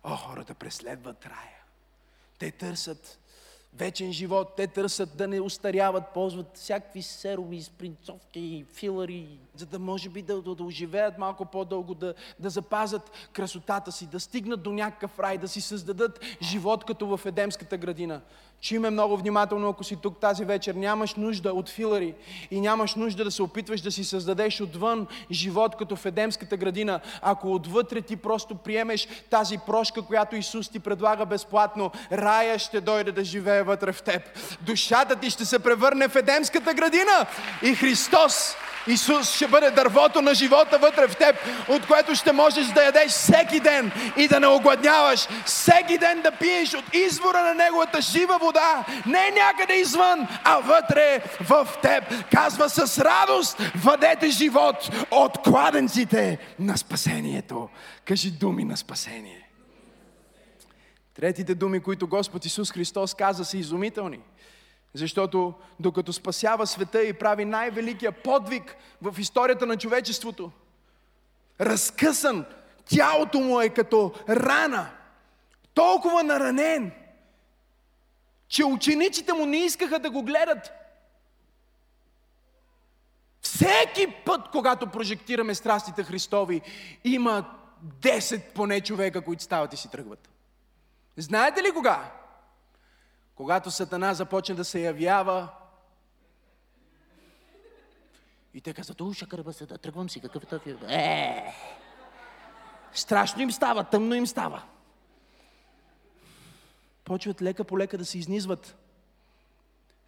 О, 0.05 0.17
хората 0.17 0.55
преследват 0.55 1.27
рая. 1.27 1.54
Те 2.39 2.51
търсят 2.51 3.19
вечен 3.77 4.13
живот, 4.13 4.49
те 4.57 4.67
търсят 4.67 5.17
да 5.17 5.29
не 5.29 5.41
устаряват, 5.41 6.05
ползват 6.15 6.47
всякакви 6.55 7.03
серови, 7.03 7.63
спринцовки, 7.63 8.65
филари, 8.75 9.39
за 9.57 9.67
да 9.67 9.79
може 9.79 10.09
би 10.09 10.23
да, 10.23 10.43
да, 10.43 10.55
да 10.55 10.65
оживеят 10.65 11.19
малко 11.19 11.45
по-дълго, 11.45 11.95
да, 11.95 12.15
да 12.39 12.51
запазят 12.51 13.11
красотата 13.33 13.93
си, 13.93 14.07
да 14.07 14.21
стигнат 14.21 14.63
до 14.63 14.73
някакъв 14.73 15.19
рай, 15.19 15.39
да 15.39 15.49
си 15.49 15.61
създадат 15.61 16.21
живот 16.43 16.85
като 16.85 17.17
в 17.17 17.27
Едемската 17.27 17.77
градина. 17.77 18.21
Чуй 18.65 18.79
много 18.79 19.17
внимателно, 19.17 19.69
ако 19.69 19.85
си 19.85 19.97
тук 19.97 20.19
тази 20.21 20.45
вечер. 20.45 20.75
Нямаш 20.75 21.15
нужда 21.15 21.53
от 21.53 21.69
филари 21.69 22.15
и 22.51 22.61
нямаш 22.61 22.95
нужда 22.95 23.25
да 23.25 23.31
се 23.31 23.43
опитваш 23.43 23.81
да 23.81 23.93
си 23.93 24.05
създадеш 24.05 24.61
отвън 24.61 25.07
живот 25.31 25.77
като 25.77 25.97
в 25.97 26.07
Едемската 26.07 26.57
градина. 26.57 27.01
Ако 27.23 27.55
отвътре 27.55 28.01
ти 28.01 28.17
просто 28.17 28.55
приемеш 28.55 29.09
тази 29.31 29.59
прошка, 29.67 30.03
която 30.03 30.37
Исус 30.37 30.69
ти 30.69 30.79
предлага 30.79 31.27
безплатно, 31.27 31.91
рая 32.13 32.59
ще 32.59 32.81
дойде 32.81 33.13
да 33.13 33.25
живее 33.25 33.63
вътре 33.63 33.93
в 33.93 34.03
теб. 34.03 34.23
Душата 34.61 35.17
ти 35.17 35.31
ще 35.31 35.45
се 35.45 35.59
превърне 35.59 36.09
в 36.09 36.17
Едемската 36.17 36.75
градина 36.75 37.27
и 37.63 37.75
Христос 37.75 38.57
Исус 38.87 39.35
ще 39.35 39.49
бъде 39.49 39.71
дървото 39.71 40.23
на 40.23 40.35
живота 40.35 40.79
вътре 40.79 41.09
в 41.09 41.17
теб, 41.17 41.37
от 41.69 41.87
което 41.87 42.15
ще 42.15 42.33
можеш 42.33 42.67
да 42.67 42.85
ядеш 42.85 43.13
всеки 43.13 43.61
ден 43.61 43.93
и 44.17 44.29
да 44.29 44.41
не 44.41 44.47
огладняваш. 44.47 45.29
Всеки 45.47 45.99
ден 45.99 46.21
да 46.23 46.31
пиеш 46.31 46.75
от 46.75 46.95
извора 46.95 47.43
на 47.43 47.55
Неговата 47.55 48.01
жива 48.01 48.39
вода. 48.39 48.54
Не 49.07 49.31
някъде 49.31 49.75
извън, 49.75 50.29
а 50.45 50.59
вътре 50.59 51.23
в 51.41 51.69
теб. 51.83 52.05
Казва 52.31 52.69
с 52.69 52.99
радост, 52.99 53.59
въдете 53.85 54.29
живот 54.29 54.91
от 55.11 55.39
кладенците 55.39 56.39
на 56.59 56.77
спасението. 56.79 57.69
Кажи 58.05 58.31
думи 58.31 58.65
на 58.65 58.77
спасение. 58.77 59.49
Третите 61.15 61.55
думи, 61.55 61.81
които 61.81 62.09
Господ 62.09 62.45
Исус 62.45 62.73
Христос 62.73 63.15
каза, 63.15 63.45
са 63.45 63.57
изумителни– 63.57 64.19
защото 64.95 65.55
докато 65.81 66.13
спасява 66.13 66.67
света 66.67 67.03
и 67.03 67.13
прави 67.13 67.45
най-великия 67.45 68.13
подвиг 68.13 68.77
в 69.03 69.15
историята 69.19 69.67
на 69.67 69.77
човечеството, 69.77 70.51
разкъсан, 71.61 72.45
тялото 72.85 73.41
му 73.41 73.61
е 73.61 73.69
като 73.69 74.13
рана, 74.29 74.91
толкова 75.75 76.23
наранен, 76.23 76.93
че 78.55 78.65
учениците 78.65 79.33
му 79.33 79.47
не 79.47 79.57
искаха 79.57 79.99
да 79.99 80.11
го 80.11 80.23
гледат. 80.23 80.73
всеки 83.41 84.15
път, 84.27 84.51
когато 84.53 84.87
прожектираме 84.87 85.55
страстите 85.55 86.03
Христови, 86.03 86.61
има 87.05 87.55
10 87.85 88.53
поне 88.53 88.81
човека, 88.81 89.23
които 89.25 89.43
стават 89.43 89.73
и 89.73 89.77
си 89.77 89.91
тръгват. 89.91 90.29
Знаете 91.17 91.63
ли 91.63 91.73
кога? 91.73 92.13
Когато 93.35 93.71
Сатана 93.71 94.15
започне 94.15 94.55
да 94.55 94.65
се 94.65 94.81
явява 94.81 95.49
и 98.55 98.61
те 98.61 98.75
казват, 98.75 99.01
уша 99.01 99.29
кърба 99.29 99.53
се, 99.53 99.67
да 99.67 99.79
тръгвам 99.79 100.11
си, 100.11 100.21
какъв 100.21 100.43
е 100.43 100.47
този... 100.47 100.77
Е! 100.89 101.55
Страшно 102.93 103.43
им 103.43 103.53
става, 103.53 103.85
тъмно 103.85 104.15
им 104.15 104.27
става. 104.27 104.63
Почват 107.05 107.43
лека 107.43 107.65
по 107.65 107.79
лека 107.79 107.99
да 107.99 108.05
се 108.05 108.19
изнизват. 108.19 108.77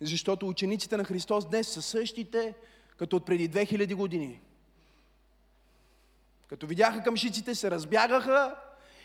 Защото 0.00 0.48
учениците 0.48 0.96
на 0.96 1.04
Христос 1.04 1.48
днес 1.48 1.68
са 1.68 1.82
същите, 1.82 2.54
като 2.96 3.16
от 3.16 3.26
преди 3.26 3.50
2000 3.50 3.94
години. 3.94 4.40
Като 6.48 6.66
видяха 6.66 7.02
къмшиците, 7.02 7.54
се 7.54 7.70
разбягаха 7.70 8.54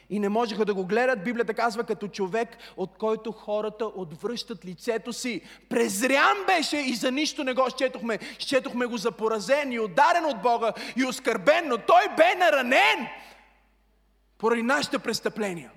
и 0.09 0.19
не 0.19 0.29
можеха 0.29 0.65
да 0.65 0.73
го 0.73 0.85
гледат. 0.85 1.23
Библията 1.23 1.53
казва 1.53 1.83
като 1.83 2.07
човек, 2.07 2.57
от 2.77 2.97
който 2.97 3.31
хората 3.31 3.85
отвръщат 3.85 4.65
лицето 4.65 5.13
си. 5.13 5.41
Презрян 5.69 6.37
беше 6.47 6.77
и 6.77 6.95
за 6.95 7.11
нищо 7.11 7.43
не 7.43 7.53
го 7.53 7.69
счетохме. 7.69 8.19
Счетохме 8.39 8.85
го 8.85 8.97
за 8.97 9.11
поразен 9.11 9.71
и 9.71 9.79
ударен 9.79 10.25
от 10.25 10.41
Бога 10.41 10.73
и 10.97 11.05
оскърбен, 11.05 11.67
но 11.67 11.77
той 11.77 12.15
бе 12.17 12.35
наранен 12.35 13.07
поради 14.37 14.63
нашите 14.63 14.99
престъпления. 14.99 15.71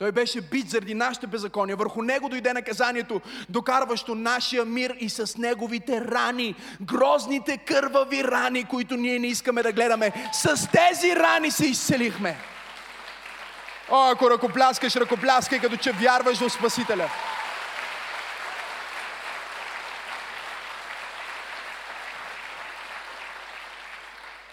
Той 0.00 0.12
беше 0.12 0.40
бит 0.40 0.70
заради 0.70 0.94
нашите 0.94 1.26
беззакония. 1.26 1.76
Върху 1.76 2.02
него 2.02 2.28
дойде 2.28 2.52
наказанието, 2.52 3.20
докарващо 3.48 4.14
нашия 4.14 4.64
мир 4.64 4.96
и 5.00 5.08
с 5.08 5.36
неговите 5.38 6.00
рани, 6.00 6.54
грозните 6.80 7.56
кървави 7.56 8.24
рани, 8.24 8.64
които 8.64 8.96
ние 8.96 9.18
не 9.18 9.26
искаме 9.26 9.62
да 9.62 9.72
гледаме. 9.72 10.12
С 10.32 10.68
тези 10.72 11.16
рани 11.16 11.50
се 11.50 11.66
изцелихме. 11.66 12.36
О, 13.90 14.10
ако 14.10 14.30
ръкопляскаш, 14.30 14.96
ръкопляскай, 14.96 15.58
като 15.58 15.76
че 15.76 15.92
вярваш 15.92 16.38
в 16.38 16.50
Спасителя. 16.50 17.10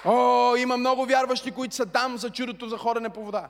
О, 0.05 0.55
има 0.55 0.77
много 0.77 1.05
вярващи, 1.05 1.51
които 1.51 1.75
са 1.75 1.85
там 1.85 2.17
за 2.17 2.29
чудото 2.29 2.69
за 2.69 2.77
ходене 2.77 3.09
по 3.09 3.25
вода. 3.25 3.49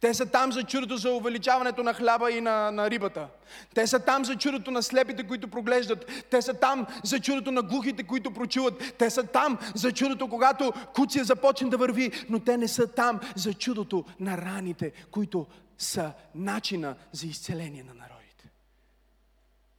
Те 0.00 0.14
са 0.14 0.26
там 0.26 0.52
за 0.52 0.62
чудото 0.62 0.96
за 0.96 1.10
увеличаването 1.10 1.82
на 1.82 1.94
хляба 1.94 2.32
и 2.32 2.40
на, 2.40 2.70
на 2.70 2.90
рибата. 2.90 3.28
Те 3.74 3.86
са 3.86 4.00
там 4.00 4.24
за 4.24 4.36
чудото 4.36 4.70
на 4.70 4.82
слепите, 4.82 5.26
които 5.26 5.48
проглеждат. 5.48 6.06
Те 6.30 6.42
са 6.42 6.54
там 6.54 6.86
за 7.04 7.20
чудото 7.20 7.52
на 7.52 7.62
глухите, 7.62 8.02
които 8.02 8.30
прочуват. 8.30 8.94
Те 8.98 9.10
са 9.10 9.22
там 9.22 9.58
за 9.74 9.92
чудото, 9.92 10.28
когато 10.28 10.72
куция 10.94 11.24
започне 11.24 11.70
да 11.70 11.76
върви. 11.76 12.12
Но 12.28 12.40
те 12.40 12.56
не 12.56 12.68
са 12.68 12.86
там 12.86 13.20
за 13.36 13.54
чудото 13.54 14.04
на 14.20 14.38
раните, 14.38 14.92
които 15.10 15.46
са 15.78 16.12
начина 16.34 16.96
за 17.12 17.26
изцеление 17.26 17.82
на 17.82 17.94
народите. 17.94 18.50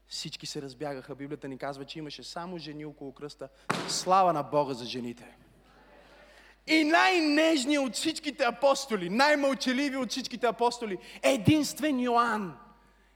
Всички 0.07 0.45
се 0.45 0.61
разбягаха. 0.61 1.15
Библията 1.15 1.47
ни 1.47 1.57
казва, 1.57 1.85
че 1.85 1.99
имаше 1.99 2.23
само 2.23 2.57
жени 2.57 2.85
около 2.85 3.11
кръста. 3.11 3.49
Слава 3.87 4.33
на 4.33 4.43
Бога 4.43 4.73
за 4.73 4.85
жените. 4.85 5.37
И 6.67 6.83
най-нежният 6.83 7.85
от 7.85 7.93
всичките 7.93 8.43
апостоли, 8.43 9.09
най-мълчаливи 9.09 9.97
от 9.97 10.11
всичките 10.11 10.47
апостоли, 10.47 10.97
единствен 11.23 11.99
Йоанн 11.99 12.57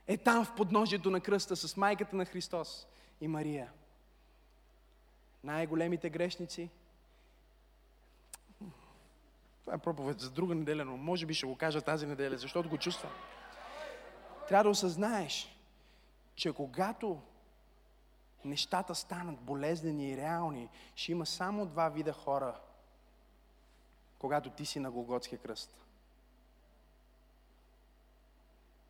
е 0.06 0.16
там 0.16 0.44
в 0.44 0.54
подножието 0.54 1.10
на 1.10 1.20
кръста 1.20 1.56
с 1.56 1.76
майката 1.76 2.16
на 2.16 2.24
Христос 2.24 2.86
и 3.20 3.28
Мария. 3.28 3.72
Най-големите 5.44 6.10
грешници. 6.10 6.70
Това 9.60 9.74
е 9.74 9.78
проповед 9.78 10.20
за 10.20 10.30
друга 10.30 10.54
неделя, 10.54 10.84
но 10.84 10.96
може 10.96 11.26
би 11.26 11.34
ще 11.34 11.46
го 11.46 11.56
кажа 11.56 11.80
тази 11.80 12.06
неделя, 12.06 12.38
защото 12.38 12.68
го 12.68 12.78
чувствам. 12.78 13.12
Трябва 14.48 14.64
да 14.64 14.70
осъзнаеш, 14.70 15.56
че 16.34 16.52
когато 16.52 17.20
нещата 18.44 18.94
станат 18.94 19.40
болезнени 19.40 20.10
и 20.10 20.16
реални, 20.16 20.68
ще 20.94 21.12
има 21.12 21.26
само 21.26 21.66
два 21.66 21.88
вида 21.88 22.12
хора– 22.12 22.60
когато 24.22 24.50
ти 24.50 24.66
си 24.66 24.80
на 24.80 24.90
Голготския 24.90 25.38
кръст. 25.38 25.76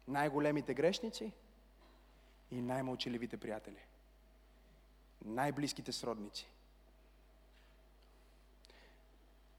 Най-големите 0.08 0.74
грешници 0.74 1.32
и 2.50 2.60
най-мълчаливите 2.60 3.36
приятели. 3.36 3.78
Най-близките 5.24 5.92
сродници. 5.92 6.48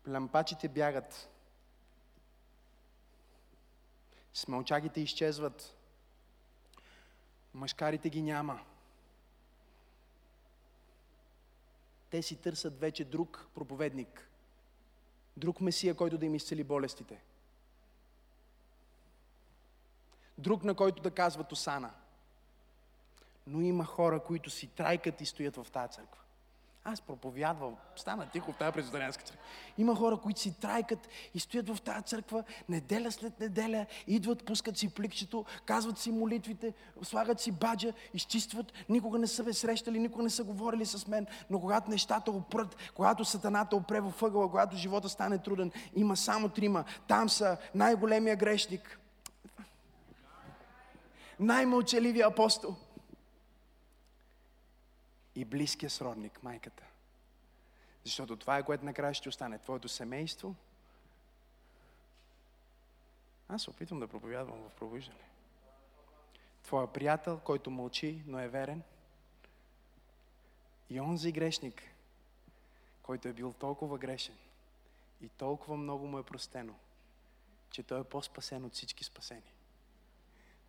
Плампачите 0.03 0.69
бягат. 0.69 1.29
Смълчагите 4.33 5.01
изчезват. 5.01 5.77
Машкарите 7.53 8.09
ги 8.09 8.21
няма. 8.21 8.65
Те 12.09 12.21
си 12.21 12.35
търсят 12.35 12.79
вече 12.79 13.05
друг 13.05 13.47
проповедник– 13.53 14.29
Друг 15.37 15.61
Месия, 15.61 15.95
който 15.95 16.17
да 16.17 16.25
им 16.25 16.35
изцели 16.35 16.63
болестите. 16.63 17.23
Друг, 20.37 20.63
на 20.63 20.75
който 20.75 21.01
да 21.01 21.11
казват 21.11 21.51
Осана. 21.51 21.93
Но 23.47 23.61
има 23.61 23.85
хора, 23.85 24.19
които 24.19 24.49
си 24.49 24.67
трайкат 24.67 25.21
и 25.21 25.25
стоят 25.25 25.55
в 25.55 25.67
тази 25.71 25.93
църква. 25.93 26.22
Аз 26.85 27.01
проповядвам, 27.01 27.75
стана 27.95 28.29
тихо 28.29 28.51
в 28.51 28.57
тази 28.57 28.71
презитарианска 28.71 29.23
църква. 29.23 29.43
Има 29.77 29.95
хора, 29.95 30.17
които 30.17 30.39
си 30.39 30.59
трайкат 30.59 31.07
и 31.33 31.39
стоят 31.39 31.69
в 31.69 31.81
тази 31.81 32.03
църква 32.03 32.43
неделя 32.69 33.11
след 33.11 33.39
неделя, 33.39 33.85
идват, 34.07 34.45
пускат 34.45 34.77
си 34.77 34.89
пликчето, 34.89 35.45
казват 35.65 35.97
си 35.97 36.11
молитвите, 36.11 36.73
слагат 37.01 37.39
си 37.39 37.51
баджа, 37.51 37.93
изчистват. 38.13 38.73
Никога 38.89 39.19
не 39.19 39.27
са 39.27 39.43
ме 39.43 39.53
срещали, 39.53 39.99
никога 39.99 40.23
не 40.23 40.29
са 40.29 40.43
говорили 40.43 40.85
с 40.85 41.07
мен, 41.07 41.27
но 41.49 41.59
когато 41.59 41.89
нещата 41.89 42.31
опрат, 42.31 42.75
когато 42.95 43.25
сатаната 43.25 43.75
опре 43.75 43.99
в 43.99 44.13
ъгъла, 44.23 44.49
когато 44.49 44.75
живота 44.75 45.09
стане 45.09 45.37
труден, 45.37 45.71
има 45.95 46.17
само 46.17 46.49
трима. 46.49 46.83
Там 47.07 47.29
са 47.29 47.57
най-големия 47.75 48.35
грешник, 48.35 48.99
най-мълчаливия 51.39 52.27
апостол, 52.27 52.75
и 55.35 55.45
близкия 55.45 55.89
сродник, 55.89 56.43
майката. 56.43 56.83
Защото 58.03 58.37
това 58.37 58.57
е 58.57 58.63
което 58.63 58.85
накрая 58.85 59.13
ще 59.13 59.29
остане. 59.29 59.59
Твоето 59.59 59.89
семейство. 59.89 60.55
Аз 63.49 63.63
се 63.63 63.69
опитвам 63.69 63.99
да 63.99 64.07
проповядвам 64.07 64.63
в 64.69 64.69
пробуждане. 64.69 65.19
Твоя 66.63 66.93
приятел, 66.93 67.39
който 67.39 67.71
мълчи, 67.71 68.23
но 68.25 68.39
е 68.39 68.47
верен. 68.47 68.83
И 70.89 70.99
онзи 70.99 71.31
грешник, 71.31 71.83
който 73.03 73.27
е 73.27 73.33
бил 73.33 73.53
толкова 73.53 73.97
грешен 73.97 74.35
и 75.21 75.29
толкова 75.29 75.77
много 75.77 76.07
му 76.07 76.19
е 76.19 76.23
простено, 76.23 76.75
че 77.69 77.83
той 77.83 78.01
е 78.01 78.03
по-спасен 78.03 78.65
от 78.65 78.73
всички 78.73 79.03
спасени. 79.03 79.52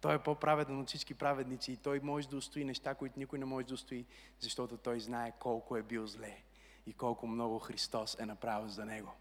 Той 0.04 0.14
е 0.14 0.18
по-праведен 0.18 0.80
от 0.80 0.88
всички 0.88 1.14
праведници 1.14 1.72
и 1.72 1.76
той 1.76 2.00
може 2.00 2.28
да 2.28 2.36
устои 2.36 2.64
неща, 2.64 2.94
които 2.94 3.18
никой 3.18 3.38
не 3.38 3.44
може 3.44 3.66
да 3.66 3.74
устои, 3.74 4.04
защото 4.40 4.76
той 4.76 5.00
знае 5.00 5.32
колко 5.38 5.76
е 5.76 5.82
бил 5.82 6.06
зле 6.06 6.36
и 6.86 6.92
колко 6.92 7.26
много 7.26 7.58
Христос 7.58 8.16
е 8.20 8.26
направил 8.26 8.68
за 8.68 8.84
него. 8.84 9.12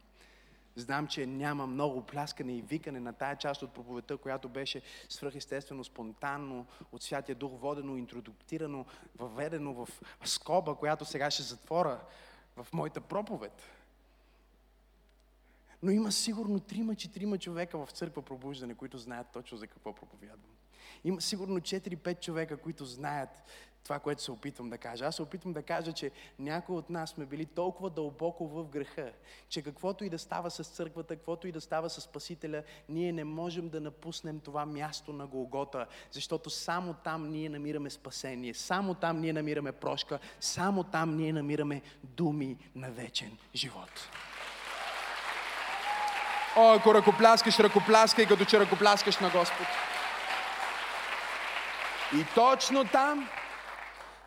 Знам, 0.76 1.08
че 1.08 1.26
няма 1.26 1.68
много 1.68 2.06
пляскане 2.06 2.58
и 2.58 2.62
викане 2.62 3.00
на 3.00 3.14
тая 3.14 3.36
част 3.36 3.64
от 3.64 3.74
проповедта, 3.74 4.18
която 4.18 4.50
беше 4.50 4.82
свръхестествено, 5.10 5.84
спонтанно, 5.84 6.66
от 6.92 7.04
Святия 7.04 7.36
Дух 7.36 7.52
водено, 7.60 7.98
интродуктирано, 7.98 8.86
въведено 9.18 9.74
в 9.74 9.88
скоба, 10.26 10.76
която 10.76 11.06
сега 11.06 11.32
ще 11.32 11.44
затвора 11.44 12.00
в 12.56 12.68
моята 12.74 13.02
проповед. 13.02 13.62
Но 15.84 15.92
има 15.92 16.12
сигурно 16.12 16.60
трима-четирима 16.60 17.38
човека 17.38 17.86
в 17.86 17.92
църква 17.92 18.22
пробуждане, 18.22 18.76
които 18.76 18.98
знаят 18.98 19.28
точно 19.34 19.58
за 19.58 19.68
какво 19.68 19.94
проповядвам. 19.96 20.53
Има 21.04 21.22
сигурно 21.22 21.60
4-5 21.60 22.20
човека, 22.20 22.58
които 22.58 22.86
знаят 22.86 23.44
това, 23.84 24.00
което 24.00 24.24
се 24.24 24.32
опитвам 24.32 24.70
да 24.70 24.78
кажа. 24.78 25.06
Аз 25.06 25.16
се 25.16 25.22
опитвам 25.22 25.54
да 25.54 25.64
кажа, 25.64 25.94
че 25.94 26.12
някои 26.40 26.76
от 26.76 26.90
нас 26.90 27.10
сме 27.10 27.26
били 27.26 27.46
толкова 27.46 27.90
дълбоко 27.90 28.48
в 28.48 28.64
греха, 28.64 29.12
че 29.50 29.62
каквото 29.62 30.04
и 30.04 30.10
да 30.10 30.20
става 30.20 30.52
с 30.52 30.64
църквата, 30.64 31.16
каквото 31.16 31.48
и 31.48 31.52
да 31.52 31.62
става 31.62 31.90
с 31.90 32.02
Спасителя, 32.02 32.64
ние 32.90 33.12
не 33.12 33.24
можем 33.24 33.70
да 33.70 33.82
напуснем 33.82 34.40
това 34.40 34.66
място 34.66 35.14
на 35.14 35.28
Голгота, 35.28 35.86
защото 36.12 36.50
само 36.50 36.94
там 36.94 37.30
ние 37.30 37.50
намираме 37.50 37.90
спасение, 37.90 38.54
само 38.54 38.94
там 38.94 39.20
ние 39.20 39.34
намираме 39.34 39.72
прошка, 39.72 40.20
само 40.40 40.84
там 40.84 41.18
ние 41.18 41.34
намираме 41.34 41.82
думи 42.04 42.58
на 42.76 42.92
вечен 42.92 43.38
живот. 43.56 44.10
О, 46.56 46.74
ако 46.74 46.94
ръкопляскаш, 46.94 47.60
ръкопляскай, 47.60 48.26
като 48.26 48.46
че 48.46 48.60
ръкопляскаш 48.60 49.18
на 49.20 49.30
Господ. 49.30 49.68
И 52.16 52.26
точно 52.36 52.86
там 52.92 53.30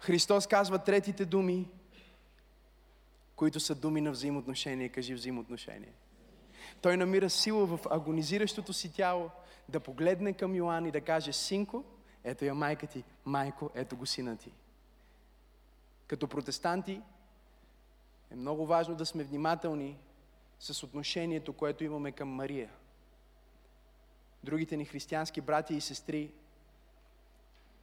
Христос 0.01 0.47
казва 0.47 0.79
третите 0.79 1.25
думи, 1.25 1.69
които 3.37 3.61
са 3.61 3.75
думи 3.75 4.01
на 4.01 4.11
взаимоотношение. 4.11 4.89
Кажи 4.89 5.15
взаимоотношение. 5.15 5.93
Той 6.83 6.97
намира 6.97 7.31
сила 7.31 7.67
в 7.67 7.81
агонизиращото 7.91 8.73
си 8.73 8.93
тяло 8.93 9.31
да 9.69 9.81
погледне 9.81 10.33
към 10.33 10.55
Йоан 10.55 10.87
и 10.87 10.91
да 10.91 11.01
каже, 11.01 11.33
синко, 11.33 11.85
ето 12.25 12.45
я 12.45 12.55
майка 12.55 12.87
ти, 12.87 13.05
майко, 13.25 13.71
ето 13.75 13.97
го 13.97 14.07
сина 14.07 14.37
ти. 14.37 14.53
Като 16.07 16.29
протестанти 16.29 17.01
е 18.31 18.37
много 18.37 18.67
важно 18.67 18.95
да 18.95 19.07
сме 19.07 19.25
внимателни 19.25 19.97
с 20.61 20.83
отношението, 20.83 21.53
което 21.53 21.85
имаме 21.85 22.13
към 22.13 22.29
Мария. 22.29 22.71
Другите 24.45 24.77
ни 24.77 24.85
християнски 24.85 25.41
брати 25.41 25.75
и 25.75 25.81
сестри 25.81 26.33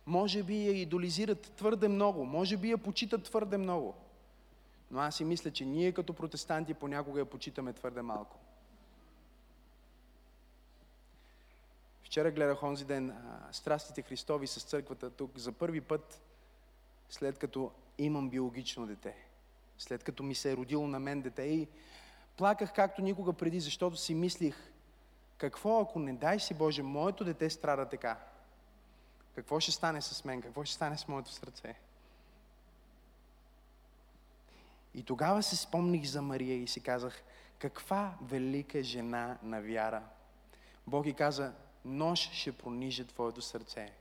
може 0.05 0.43
би 0.43 0.65
я 0.65 0.81
идолизират 0.81 1.41
твърде 1.41 1.87
много, 1.87 2.25
може 2.25 2.57
би 2.57 2.71
я 2.71 2.77
почитат 2.77 3.23
твърде 3.23 3.57
много. 3.57 3.95
Но 4.91 4.99
аз 4.99 5.15
си 5.15 5.25
мисля, 5.25 5.51
че 5.51 5.65
ние 5.65 5.91
като 5.91 6.13
протестанти 6.13 6.73
понякога 6.73 7.19
я 7.19 7.25
почитаме 7.25 7.73
твърде 7.73 8.01
малко. 8.01 8.37
Вчера 12.03 12.31
гледах 12.31 12.63
онзи 12.63 12.85
ден 12.85 13.09
а, 13.09 13.53
Страстите 13.53 14.01
Христови 14.01 14.47
с 14.47 14.63
църквата 14.63 15.09
тук 15.09 15.37
за 15.37 15.51
първи 15.51 15.81
път, 15.81 16.21
след 17.09 17.37
като 17.37 17.71
имам 17.97 18.29
биологично 18.29 18.87
дете. 18.87 19.15
След 19.77 20.03
като 20.03 20.23
ми 20.23 20.35
се 20.35 20.51
е 20.51 20.57
родило 20.57 20.87
на 20.87 20.99
мен 20.99 21.21
дете 21.21 21.43
и 21.43 21.67
плаках 22.37 22.73
както 22.73 23.01
никога 23.01 23.33
преди, 23.33 23.59
защото 23.59 23.97
си 23.97 24.15
мислих, 24.15 24.71
какво 25.37 25.81
ако 25.81 25.99
не 25.99 26.13
дай 26.13 26.39
си 26.39 26.53
Боже, 26.53 26.83
моето 26.83 27.23
дете 27.23 27.49
страда 27.49 27.89
така? 27.89 28.19
Какво 29.35 29.59
ще 29.59 29.71
стане 29.71 30.01
с 30.01 30.25
мен? 30.25 30.41
Какво 30.41 30.63
ще 30.63 30.75
стане 30.75 30.97
с 30.97 31.07
моето 31.07 31.31
сърце? 31.31 31.75
И 34.93 35.03
тогава 35.03 35.43
се 35.43 35.55
спомних 35.55 36.05
за 36.05 36.21
Мария 36.21 36.63
и 36.63 36.67
си 36.67 36.81
казах, 36.81 37.23
каква 37.59 38.17
велика 38.21 38.83
жена 38.83 39.37
на 39.43 39.61
вяра. 39.61 40.03
Бог 40.87 41.05
и 41.05 41.13
каза, 41.13 41.53
нож 41.85 42.31
ще 42.31 42.51
пронижи 42.51 43.07
твоето 43.07 43.41
сърце. 43.41 43.93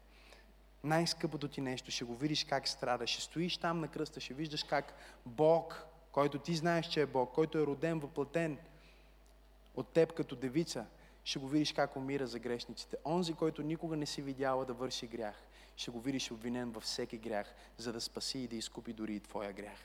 Най-скъпото 0.85 1.49
ти 1.49 1.61
нещо, 1.61 1.90
ще 1.90 2.05
го 2.05 2.14
видиш 2.14 2.45
как 2.45 2.68
страда, 2.68 3.07
ще 3.07 3.23
стоиш 3.23 3.57
там 3.57 3.81
на 3.81 3.88
кръста, 3.88 4.21
ще 4.21 4.35
виждаш 4.35 4.62
как 4.62 4.95
Бог, 5.27 5.87
който 6.12 6.38
ти 6.38 6.57
знаеш, 6.57 6.87
че 6.87 7.01
е 7.01 7.07
Бог, 7.07 7.35
който 7.35 7.59
е 7.59 7.66
роден, 7.66 7.99
въплатен 7.99 8.59
от 9.75 9.88
теб 9.88 10.12
като 10.12 10.37
девица, 10.37 10.87
ще 11.25 11.39
го 11.39 11.49
видиш 11.49 11.73
как 11.73 11.97
умира 11.97 12.27
за 12.27 12.39
грешниците. 12.39 12.97
Онзи, 13.05 13.35
който 13.35 13.63
никога 13.63 13.97
не 13.97 14.07
си 14.07 14.23
видяла 14.23 14.65
да 14.65 14.75
върши 14.75 15.07
грях, 15.07 15.43
ще 15.77 15.91
го 15.91 16.01
видиш 16.01 16.31
обвинен 16.31 16.71
във 16.71 16.83
всеки 16.83 17.19
грях, 17.19 17.55
за 17.77 17.93
да 17.93 18.01
спаси 18.01 18.39
и 18.39 18.49
да 18.49 18.57
изкупи 18.57 18.93
дори 18.93 19.15
и 19.15 19.21
твоя 19.21 19.53
грях. 19.53 19.79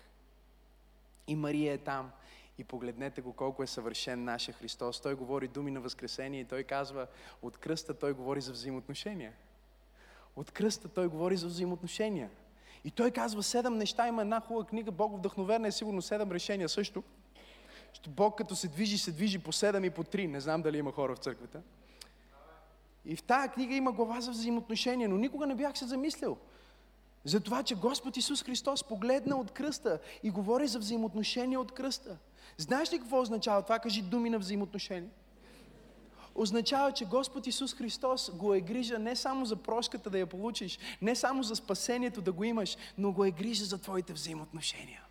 И 1.27 1.35
Мария 1.35 1.73
е 1.73 1.77
там. 1.77 2.11
И 2.57 2.63
погледнете 2.63 3.21
го 3.21 3.33
колко 3.33 3.63
е 3.63 3.67
съвършен 3.67 4.23
нашия 4.23 4.55
Христос. 4.55 5.01
Той 5.01 5.15
говори 5.15 5.47
думи 5.47 5.71
на 5.71 5.79
Възкресение 5.79 6.41
и 6.41 6.45
той 6.45 6.63
казва, 6.63 7.07
от 7.41 7.57
кръста 7.57 7.93
той 7.93 8.13
говори 8.13 8.41
за 8.41 8.51
взаимоотношения. 8.51 9.33
От 10.35 10.51
кръста 10.51 10.87
той 10.87 11.07
говори 11.07 11.37
за 11.37 11.47
взаимоотношения. 11.47 12.29
И 12.83 12.91
той 12.91 13.11
казва 13.11 13.43
седем 13.43 13.77
неща. 13.77 14.07
Има 14.07 14.21
една 14.21 14.39
хубава 14.39 14.65
книга, 14.65 14.91
Бог 14.91 15.17
вдъхновена 15.17 15.67
е 15.67 15.71
сигурно 15.71 16.01
седем 16.01 16.31
решения 16.31 16.69
също. 16.69 17.03
Защото 17.97 18.09
Бог 18.09 18.37
като 18.37 18.55
се 18.55 18.67
движи, 18.67 18.97
се 18.97 19.11
движи 19.11 19.39
по 19.39 19.51
седем 19.51 19.85
и 19.85 19.89
по 19.89 20.03
три. 20.03 20.27
Не 20.27 20.41
знам 20.41 20.61
дали 20.61 20.77
има 20.77 20.91
хора 20.91 21.15
в 21.15 21.17
църквата. 21.17 21.61
И 23.05 23.15
в 23.15 23.23
тази 23.23 23.49
книга 23.49 23.75
има 23.75 23.91
глава 23.91 24.21
за 24.21 24.31
взаимоотношения, 24.31 25.09
но 25.09 25.17
никога 25.17 25.47
не 25.47 25.55
бях 25.55 25.77
се 25.77 25.85
замислил. 25.85 26.37
За 27.25 27.39
това, 27.39 27.63
че 27.63 27.75
Господ 27.75 28.17
Исус 28.17 28.43
Христос 28.43 28.83
погледна 28.83 29.35
от 29.35 29.51
кръста 29.51 29.99
и 30.23 30.29
говори 30.29 30.67
за 30.67 30.79
взаимоотношения 30.79 31.59
от 31.59 31.71
кръста. 31.71 32.17
Знаеш 32.57 32.93
ли 32.93 32.99
какво 32.99 33.21
означава 33.21 33.61
това? 33.61 33.79
Кажи 33.79 34.01
думи 34.01 34.29
на 34.29 34.39
взаимоотношения. 34.39 35.11
Означава, 36.35 36.91
че 36.91 37.05
Господ 37.05 37.47
Исус 37.47 37.73
Христос 37.75 38.31
го 38.33 38.53
е 38.53 38.61
грижа 38.61 38.99
не 38.99 39.15
само 39.15 39.45
за 39.45 39.55
прошката 39.55 40.09
да 40.09 40.19
я 40.19 40.27
получиш, 40.27 40.79
не 41.01 41.15
само 41.15 41.43
за 41.43 41.55
спасението 41.55 42.21
да 42.21 42.31
го 42.31 42.43
имаш, 42.43 42.77
но 42.97 43.11
го 43.11 43.25
е 43.25 43.31
грижа 43.31 43.65
за 43.65 43.77
твоите 43.77 44.13
взаимоотношения. 44.13 45.06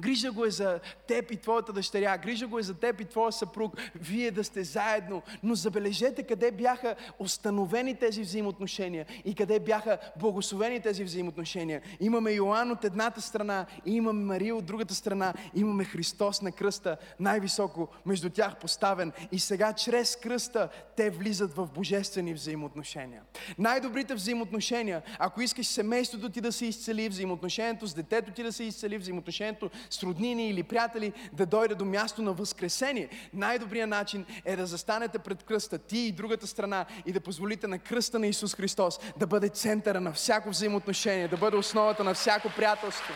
Грижа 0.00 0.32
го 0.32 0.44
е 0.44 0.50
за 0.50 0.80
теб 1.06 1.30
и 1.30 1.36
твоята 1.36 1.72
дъщеря. 1.72 2.16
Грижа 2.16 2.46
го 2.46 2.58
е 2.58 2.62
за 2.62 2.74
теб 2.74 3.00
и 3.00 3.04
твоя 3.04 3.32
съпруг. 3.32 3.76
Вие 3.94 4.30
да 4.30 4.44
сте 4.44 4.64
заедно. 4.64 5.22
Но 5.42 5.54
забележете 5.54 6.22
къде 6.22 6.50
бяха 6.50 6.96
установени 7.18 7.94
тези 7.94 8.22
взаимоотношения 8.22 9.06
и 9.24 9.34
къде 9.34 9.60
бяха 9.60 9.98
благословени 10.16 10.80
тези 10.80 11.04
взаимоотношения. 11.04 11.82
Имаме 12.00 12.32
Йоанн 12.32 12.70
от 12.70 12.84
едната 12.84 13.20
страна 13.20 13.66
и 13.86 13.94
имаме 13.94 14.24
Мария 14.24 14.56
от 14.56 14.64
другата 14.64 14.94
страна. 14.94 15.34
Имаме 15.54 15.84
Христос 15.84 16.42
на 16.42 16.52
кръста, 16.52 16.96
най-високо 17.20 17.88
между 18.06 18.30
тях 18.30 18.56
поставен. 18.56 19.12
И 19.32 19.38
сега 19.38 19.72
чрез 19.72 20.16
кръста 20.16 20.68
те 20.98 21.10
влизат 21.10 21.54
в 21.54 21.66
божествени 21.66 22.34
взаимоотношения. 22.34 23.22
Най-добрите 23.58 24.14
взаимоотношения, 24.14 25.02
ако 25.18 25.42
искаш 25.42 25.66
семейството 25.66 26.30
ти 26.30 26.40
да 26.40 26.52
се 26.52 26.66
изцели, 26.66 27.08
взаимоотношението 27.08 27.86
с 27.86 27.94
детето 27.94 28.32
ти 28.32 28.42
да 28.42 28.52
се 28.52 28.64
изцели, 28.64 28.98
взаимоотношението 28.98 29.70
с 29.90 30.02
роднини 30.02 30.48
или 30.50 30.62
приятели 30.62 31.12
да 31.32 31.46
дойде 31.46 31.74
до 31.74 31.84
място 31.84 32.22
на 32.22 32.32
възкресение. 32.32 33.08
Най-добрият 33.34 33.90
начин 33.90 34.26
е 34.44 34.56
да 34.56 34.66
застанете 34.66 35.18
пред 35.18 35.42
кръста, 35.42 35.78
ти 35.78 35.98
и 35.98 36.12
другата 36.12 36.46
страна, 36.46 36.86
и 37.06 37.12
да 37.12 37.20
позволите 37.20 37.66
на 37.66 37.78
кръста 37.78 38.18
на 38.18 38.26
Исус 38.26 38.54
Христос 38.54 39.00
да 39.16 39.26
бъде 39.26 39.48
центъра 39.48 40.00
на 40.00 40.12
всяко 40.12 40.50
взаимоотношение, 40.50 41.28
да 41.28 41.36
бъде 41.36 41.56
основата 41.56 42.04
на 42.04 42.14
всяко 42.14 42.48
приятелство. 42.56 43.14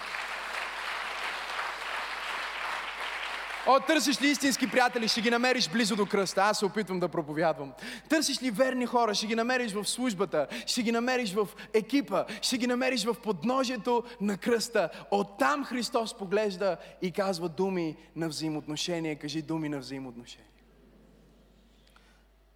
О, 3.66 3.80
търсиш 3.80 4.22
ли 4.22 4.28
истински 4.28 4.70
приятели, 4.70 5.08
ще 5.08 5.20
ги 5.20 5.30
намериш 5.30 5.70
близо 5.70 5.96
до 5.96 6.06
кръста. 6.06 6.42
Аз 6.42 6.58
се 6.58 6.64
опитвам 6.64 7.00
да 7.00 7.08
проповядвам. 7.08 7.72
Търсиш 8.08 8.42
ли 8.42 8.50
верни 8.50 8.86
хора, 8.86 9.14
ще 9.14 9.26
ги 9.26 9.34
намериш 9.34 9.72
в 9.72 9.84
службата, 9.84 10.46
ще 10.66 10.82
ги 10.82 10.92
намериш 10.92 11.34
в 11.34 11.48
екипа, 11.74 12.24
ще 12.42 12.58
ги 12.58 12.66
намериш 12.66 13.04
в 13.04 13.14
подножието 13.22 14.04
на 14.20 14.36
кръста. 14.36 14.90
Оттам 15.10 15.64
Христос 15.64 16.14
поглежда 16.18 16.76
и 17.02 17.12
казва 17.12 17.48
думи 17.48 17.96
на 18.16 18.28
взаимоотношение. 18.28 19.16
Кажи 19.16 19.42
думи 19.42 19.68
на 19.68 19.78
взаимоотношение. 19.78 20.46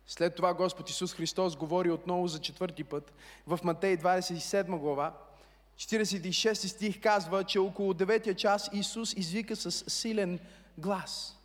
След 0.07 0.35
това 0.35 0.55
Господ 0.55 0.91
Исус 0.91 1.15
Христос 1.15 1.57
говори 1.57 1.91
отново 1.91 2.27
за 2.27 2.39
четвърти 2.39 2.85
път 2.85 3.13
в 3.47 3.61
Матей 3.65 3.97
27 3.97 4.79
глава. 4.79 5.13
46 5.79 6.67
стих 6.67 7.01
казва, 7.01 7.45
че 7.45 7.59
около 7.59 7.95
9 7.95 8.37
час 8.37 8.71
Исус 8.73 9.15
извика 9.17 9.57
с 9.57 9.85
силен 9.91 10.39
глас. 10.79 11.37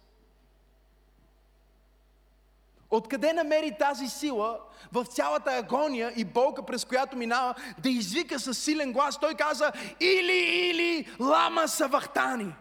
Откъде 2.89 3.33
намери 3.33 3.75
тази 3.79 4.07
сила 4.07 4.59
в 4.91 5.05
цялата 5.05 5.51
агония 5.51 6.13
и 6.15 6.25
болка, 6.25 6.65
през 6.65 6.85
която 6.85 7.17
минава, 7.17 7.55
да 7.77 7.89
извика 7.89 8.39
с 8.39 8.53
силен 8.53 8.93
глас? 8.93 9.19
Той 9.19 9.33
каза, 9.33 9.71
или, 9.99 10.69
или, 10.69 11.15
лама 11.19 11.67
савахтани. 11.67 12.53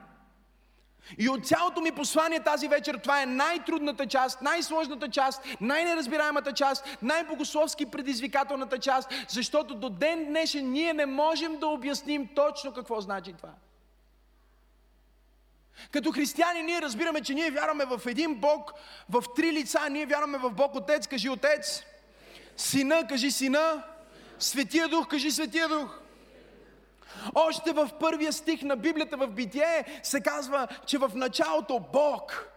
И 1.18 1.28
от 1.28 1.46
цялото 1.46 1.80
ми 1.80 1.92
послание 1.92 2.40
тази 2.40 2.68
вечер, 2.68 2.98
това 3.02 3.22
е 3.22 3.26
най-трудната 3.26 4.06
част, 4.06 4.42
най-сложната 4.42 5.09
част, 5.09 5.42
най-неразбираемата 5.61 6.52
част, 6.52 6.98
най-богословски 7.02 7.87
предизвикателната 7.87 8.78
част, 8.78 9.11
защото 9.28 9.74
до 9.74 9.90
ден 9.90 10.24
днешен 10.24 10.72
ние 10.72 10.92
не 10.92 11.06
можем 11.06 11.59
да 11.59 11.66
обясним 11.66 12.28
точно 12.35 12.72
какво 12.72 13.00
значи 13.00 13.33
това. 13.33 13.50
Като 15.92 16.12
християни 16.12 16.62
ние 16.62 16.82
разбираме, 16.82 17.20
че 17.20 17.34
ние 17.34 17.50
вярваме 17.50 17.84
в 17.84 18.00
един 18.06 18.34
Бог, 18.34 18.72
в 19.08 19.24
три 19.36 19.52
лица. 19.52 19.80
Ние 19.90 20.06
вярваме 20.06 20.38
в 20.38 20.50
Бог 20.50 20.74
Отец, 20.74 21.06
кажи 21.06 21.28
Отец. 21.28 21.82
Сина, 22.56 23.06
кажи 23.08 23.30
Сина. 23.30 23.84
Светия 24.38 24.88
Дух, 24.88 25.08
кажи 25.08 25.30
Светия 25.30 25.68
Дух. 25.68 26.00
Още 27.34 27.72
в 27.72 27.90
първия 28.00 28.32
стих 28.32 28.62
на 28.62 28.76
Библията 28.76 29.16
в 29.16 29.26
Битие 29.26 30.00
се 30.02 30.20
казва, 30.20 30.68
че 30.86 30.98
в 30.98 31.10
началото 31.14 31.80
Бог, 31.92 32.48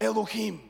Елохим, 0.00 0.60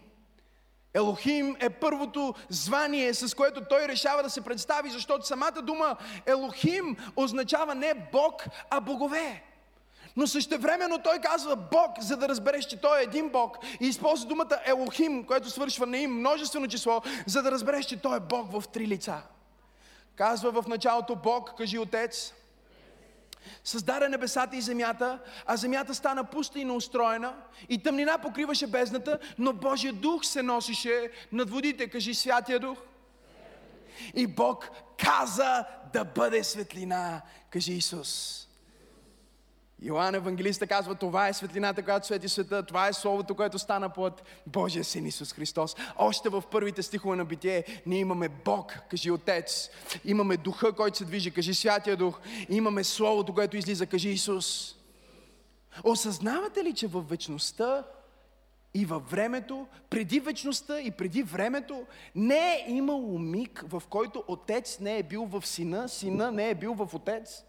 Елохим 0.94 1.56
е 1.60 1.70
първото 1.70 2.34
звание, 2.48 3.14
с 3.14 3.34
което 3.34 3.64
той 3.64 3.88
решава 3.88 4.22
да 4.22 4.30
се 4.30 4.40
представи, 4.40 4.90
защото 4.90 5.26
самата 5.26 5.62
дума 5.62 5.96
Елохим 6.26 6.96
означава 7.16 7.74
не 7.74 7.94
Бог, 8.12 8.44
а 8.70 8.80
богове. 8.80 9.42
Но 10.16 10.26
същевременно 10.26 11.02
той 11.02 11.18
казва 11.18 11.56
Бог, 11.56 12.00
за 12.00 12.16
да 12.16 12.28
разбереш, 12.28 12.64
че 12.64 12.80
той 12.80 13.00
е 13.00 13.02
един 13.02 13.28
Бог. 13.28 13.58
И 13.80 13.86
използва 13.86 14.28
думата 14.28 14.60
Елохим, 14.64 15.24
което 15.24 15.50
свършва 15.50 15.86
на 15.86 15.98
им 15.98 16.18
множествено 16.18 16.68
число, 16.68 17.02
за 17.26 17.42
да 17.42 17.50
разбереш, 17.50 17.86
че 17.86 18.00
той 18.00 18.16
е 18.16 18.20
Бог 18.20 18.52
в 18.52 18.68
три 18.68 18.86
лица. 18.86 19.22
Казва 20.16 20.62
в 20.62 20.66
началото 20.66 21.16
Бог, 21.16 21.54
кажи 21.56 21.78
Отец, 21.78 22.32
създаде 23.64 24.08
небесата 24.08 24.56
и 24.56 24.60
земята, 24.60 25.18
а 25.46 25.56
земята 25.56 25.94
стана 25.94 26.24
пуста 26.24 26.58
и 26.60 26.64
неустроена, 26.64 27.34
и 27.68 27.82
тъмнина 27.82 28.18
покриваше 28.18 28.66
бездната, 28.66 29.18
но 29.38 29.52
Божия 29.52 29.92
дух 29.92 30.24
се 30.24 30.42
носише 30.42 31.10
над 31.32 31.50
водите, 31.50 31.88
кажи 31.88 32.14
Святия 32.14 32.60
Дух. 32.60 32.78
И 34.14 34.26
Бог 34.26 34.70
каза 34.98 35.64
да 35.92 36.04
бъде 36.04 36.44
светлина. 36.44 37.22
Кажи 37.50 37.72
Исус. 37.72 38.42
Йоанн 39.82 40.14
Евангелиста 40.14 40.66
казва, 40.66 40.94
това 40.94 41.28
е 41.28 41.32
светлината, 41.32 41.82
която 41.82 42.06
свети 42.06 42.28
света, 42.28 42.62
това 42.62 42.88
е 42.88 42.92
Словото, 42.92 43.34
което 43.34 43.58
стана 43.58 43.88
плът, 43.88 44.22
Божия 44.46 44.84
син 44.84 45.06
Исус 45.06 45.32
Христос. 45.32 45.76
Още 45.96 46.28
в 46.28 46.42
първите 46.50 46.82
стихове 46.82 47.16
на 47.16 47.24
битие 47.24 47.64
ние 47.86 47.98
имаме 47.98 48.28
Бог, 48.28 48.78
кажи 48.90 49.10
Отец. 49.10 49.70
Имаме 50.04 50.36
Духа, 50.36 50.72
който 50.72 50.98
се 50.98 51.04
движи, 51.04 51.30
кажи 51.30 51.54
Святия 51.54 51.96
Дух. 51.96 52.20
Имаме 52.48 52.84
Словото, 52.84 53.34
което 53.34 53.56
излиза, 53.56 53.86
кажи 53.86 54.08
Исус. 54.08 54.76
Осъзнавате 55.84 56.64
ли, 56.64 56.72
че 56.72 56.86
във 56.86 57.08
вечността 57.08 57.84
и 58.74 58.84
във 58.84 59.10
времето, 59.10 59.66
преди 59.90 60.20
вечността 60.20 60.80
и 60.80 60.90
преди 60.90 61.22
времето, 61.22 61.86
не 62.14 62.54
е 62.54 62.64
имало 62.68 63.18
миг, 63.18 63.64
в 63.68 63.82
който 63.90 64.24
Отец 64.28 64.80
не 64.80 64.98
е 64.98 65.02
бил 65.02 65.24
в 65.24 65.46
Сина, 65.46 65.88
Сина 65.88 66.32
не 66.32 66.50
е 66.50 66.54
бил 66.54 66.74
в 66.74 66.94
Отец? 66.94 67.44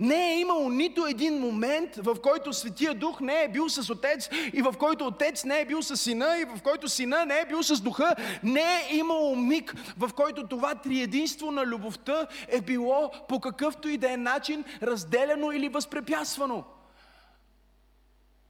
Не 0.00 0.32
е 0.32 0.40
имало 0.40 0.70
нито 0.70 1.06
един 1.06 1.38
момент, 1.38 1.96
в 1.96 2.16
който 2.22 2.52
Светия 2.52 2.94
Дух 2.94 3.20
не 3.20 3.42
е 3.42 3.48
бил 3.48 3.68
с 3.68 3.90
Отец 3.90 4.28
и 4.52 4.62
в 4.62 4.74
който 4.78 5.06
Отец 5.06 5.44
не 5.44 5.60
е 5.60 5.64
бил 5.64 5.82
с 5.82 5.96
Сина 5.96 6.38
и 6.38 6.44
в 6.44 6.62
който 6.62 6.88
Сина 6.88 7.24
не 7.24 7.40
е 7.40 7.46
бил 7.46 7.62
с 7.62 7.80
Духа. 7.80 8.14
Не 8.42 8.60
е 8.60 8.96
имало 8.96 9.36
миг, 9.36 9.74
в 9.96 10.10
който 10.14 10.46
това 10.46 10.74
триединство 10.74 11.50
на 11.50 11.66
любовта 11.66 12.26
е 12.48 12.60
било 12.60 13.10
по 13.28 13.40
какъвто 13.40 13.88
и 13.88 13.98
да 13.98 14.12
е 14.12 14.16
начин 14.16 14.64
разделено 14.82 15.52
или 15.52 15.68
възпрепятствано. 15.68 16.64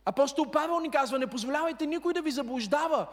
Апостол 0.04 0.50
Павел 0.50 0.80
ни 0.80 0.90
казва, 0.90 1.18
не 1.18 1.26
позволявайте 1.26 1.86
никой 1.86 2.12
да 2.12 2.22
ви 2.22 2.30
заблуждава 2.30 3.06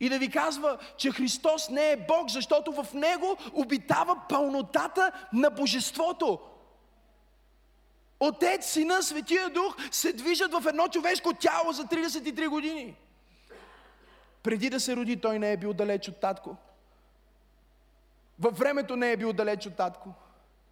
и 0.00 0.08
да 0.08 0.18
ви 0.18 0.30
казва, 0.30 0.78
че 0.96 1.10
Христос 1.10 1.68
не 1.68 1.90
е 1.90 1.96
Бог, 1.96 2.30
защото 2.30 2.72
в 2.72 2.94
Него 2.94 3.36
обитава 3.52 4.16
пълнотата 4.28 5.12
на 5.32 5.50
Божеството. 5.50 6.38
Отец, 8.20 8.66
Сина, 8.66 9.02
Светия 9.02 9.50
Дух 9.50 9.76
се 9.90 10.12
движат 10.12 10.52
в 10.52 10.66
едно 10.68 10.88
човешко 10.88 11.34
тяло 11.34 11.72
за 11.72 11.84
33 11.84 12.48
години. 12.48 12.96
Преди 14.42 14.70
да 14.70 14.80
се 14.80 14.96
роди, 14.96 15.16
той 15.16 15.38
не 15.38 15.52
е 15.52 15.56
бил 15.56 15.72
далеч 15.72 16.08
от 16.08 16.20
татко. 16.20 16.56
Във 18.38 18.58
времето 18.58 18.96
не 18.96 19.12
е 19.12 19.16
бил 19.16 19.32
далеч 19.32 19.66
от 19.66 19.76
татко. 19.76 20.14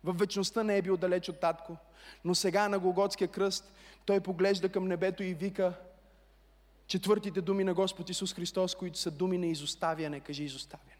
Във 0.04 0.18
вечността 0.18 0.62
не 0.62 0.76
е 0.76 0.82
бил 0.82 0.96
далеч 0.96 1.28
от 1.28 1.40
татко. 1.40 1.76
Но 2.24 2.34
сега 2.34 2.68
на 2.68 2.78
Голготския 2.78 3.28
кръст 3.28 3.72
той 4.06 4.20
поглежда 4.20 4.68
към 4.68 4.88
небето 4.88 5.22
и 5.22 5.34
вика 5.34 5.72
четвъртите 6.86 7.40
думи 7.40 7.64
на 7.64 7.74
Господ 7.74 8.10
Исус 8.10 8.34
Христос, 8.34 8.74
които 8.74 8.98
са 8.98 9.10
думи 9.10 9.38
на 9.38 9.46
изоставяне. 9.46 10.20
Кажи 10.20 10.44
изоставяне. 10.44 10.97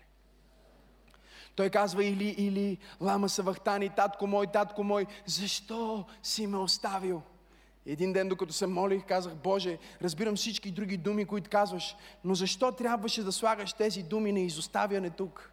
Той 1.59 1.71
казва 1.71 2.05
или, 2.05 2.29
или, 2.29 2.79
лама 3.01 3.29
са 3.29 3.43
вахтани, 3.43 3.89
татко 3.89 4.27
мой, 4.27 4.47
татко 4.47 4.85
мой, 4.85 5.07
защо 5.27 6.05
си 6.23 6.47
ме 6.47 6.57
оставил? 6.57 7.23
Един 7.87 8.13
ден, 8.13 8.29
докато 8.29 8.53
се 8.53 8.67
молих, 8.67 9.05
казах, 9.05 9.35
Боже, 9.35 9.79
разбирам 10.03 10.37
всички 10.37 10.71
други 10.71 10.97
думи, 10.97 11.25
които 11.25 11.51
казваш, 11.51 11.97
но 12.25 12.35
защо 12.35 12.73
трябваше 12.73 13.23
да 13.23 13.33
слагаш 13.33 13.73
тези 13.73 14.03
думи 14.03 14.33
на 14.33 14.41
изоставяне 14.41 15.11
тук? 15.11 15.53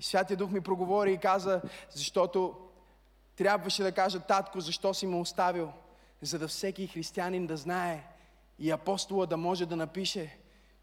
И 0.00 0.02
Святия 0.02 0.36
Дух 0.36 0.50
ми 0.50 0.60
проговори 0.60 1.12
и 1.12 1.18
каза, 1.18 1.62
защото 1.90 2.54
трябваше 3.36 3.82
да 3.82 3.92
кажа, 3.92 4.20
татко, 4.20 4.60
защо 4.60 4.94
си 4.94 5.06
ме 5.06 5.16
оставил? 5.16 5.72
За 6.22 6.38
да 6.38 6.48
всеки 6.48 6.86
християнин 6.86 7.46
да 7.46 7.56
знае 7.56 8.06
и 8.58 8.70
апостола 8.70 9.26
да 9.26 9.36
може 9.36 9.66
да 9.66 9.76
напише, 9.76 10.38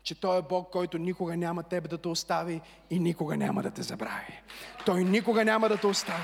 че 0.05 0.15
Той 0.15 0.37
е 0.37 0.41
Бог, 0.41 0.69
който 0.71 0.97
никога 0.97 1.37
няма 1.37 1.63
теб 1.63 1.89
да 1.89 1.97
те 1.97 2.07
остави 2.07 2.61
и 2.89 2.99
никога 2.99 3.37
няма 3.37 3.63
да 3.63 3.71
те 3.71 3.81
забрави. 3.81 4.41
Той 4.85 5.03
никога 5.03 5.45
няма 5.45 5.69
да 5.69 5.77
те 5.77 5.87
остави 5.87 6.23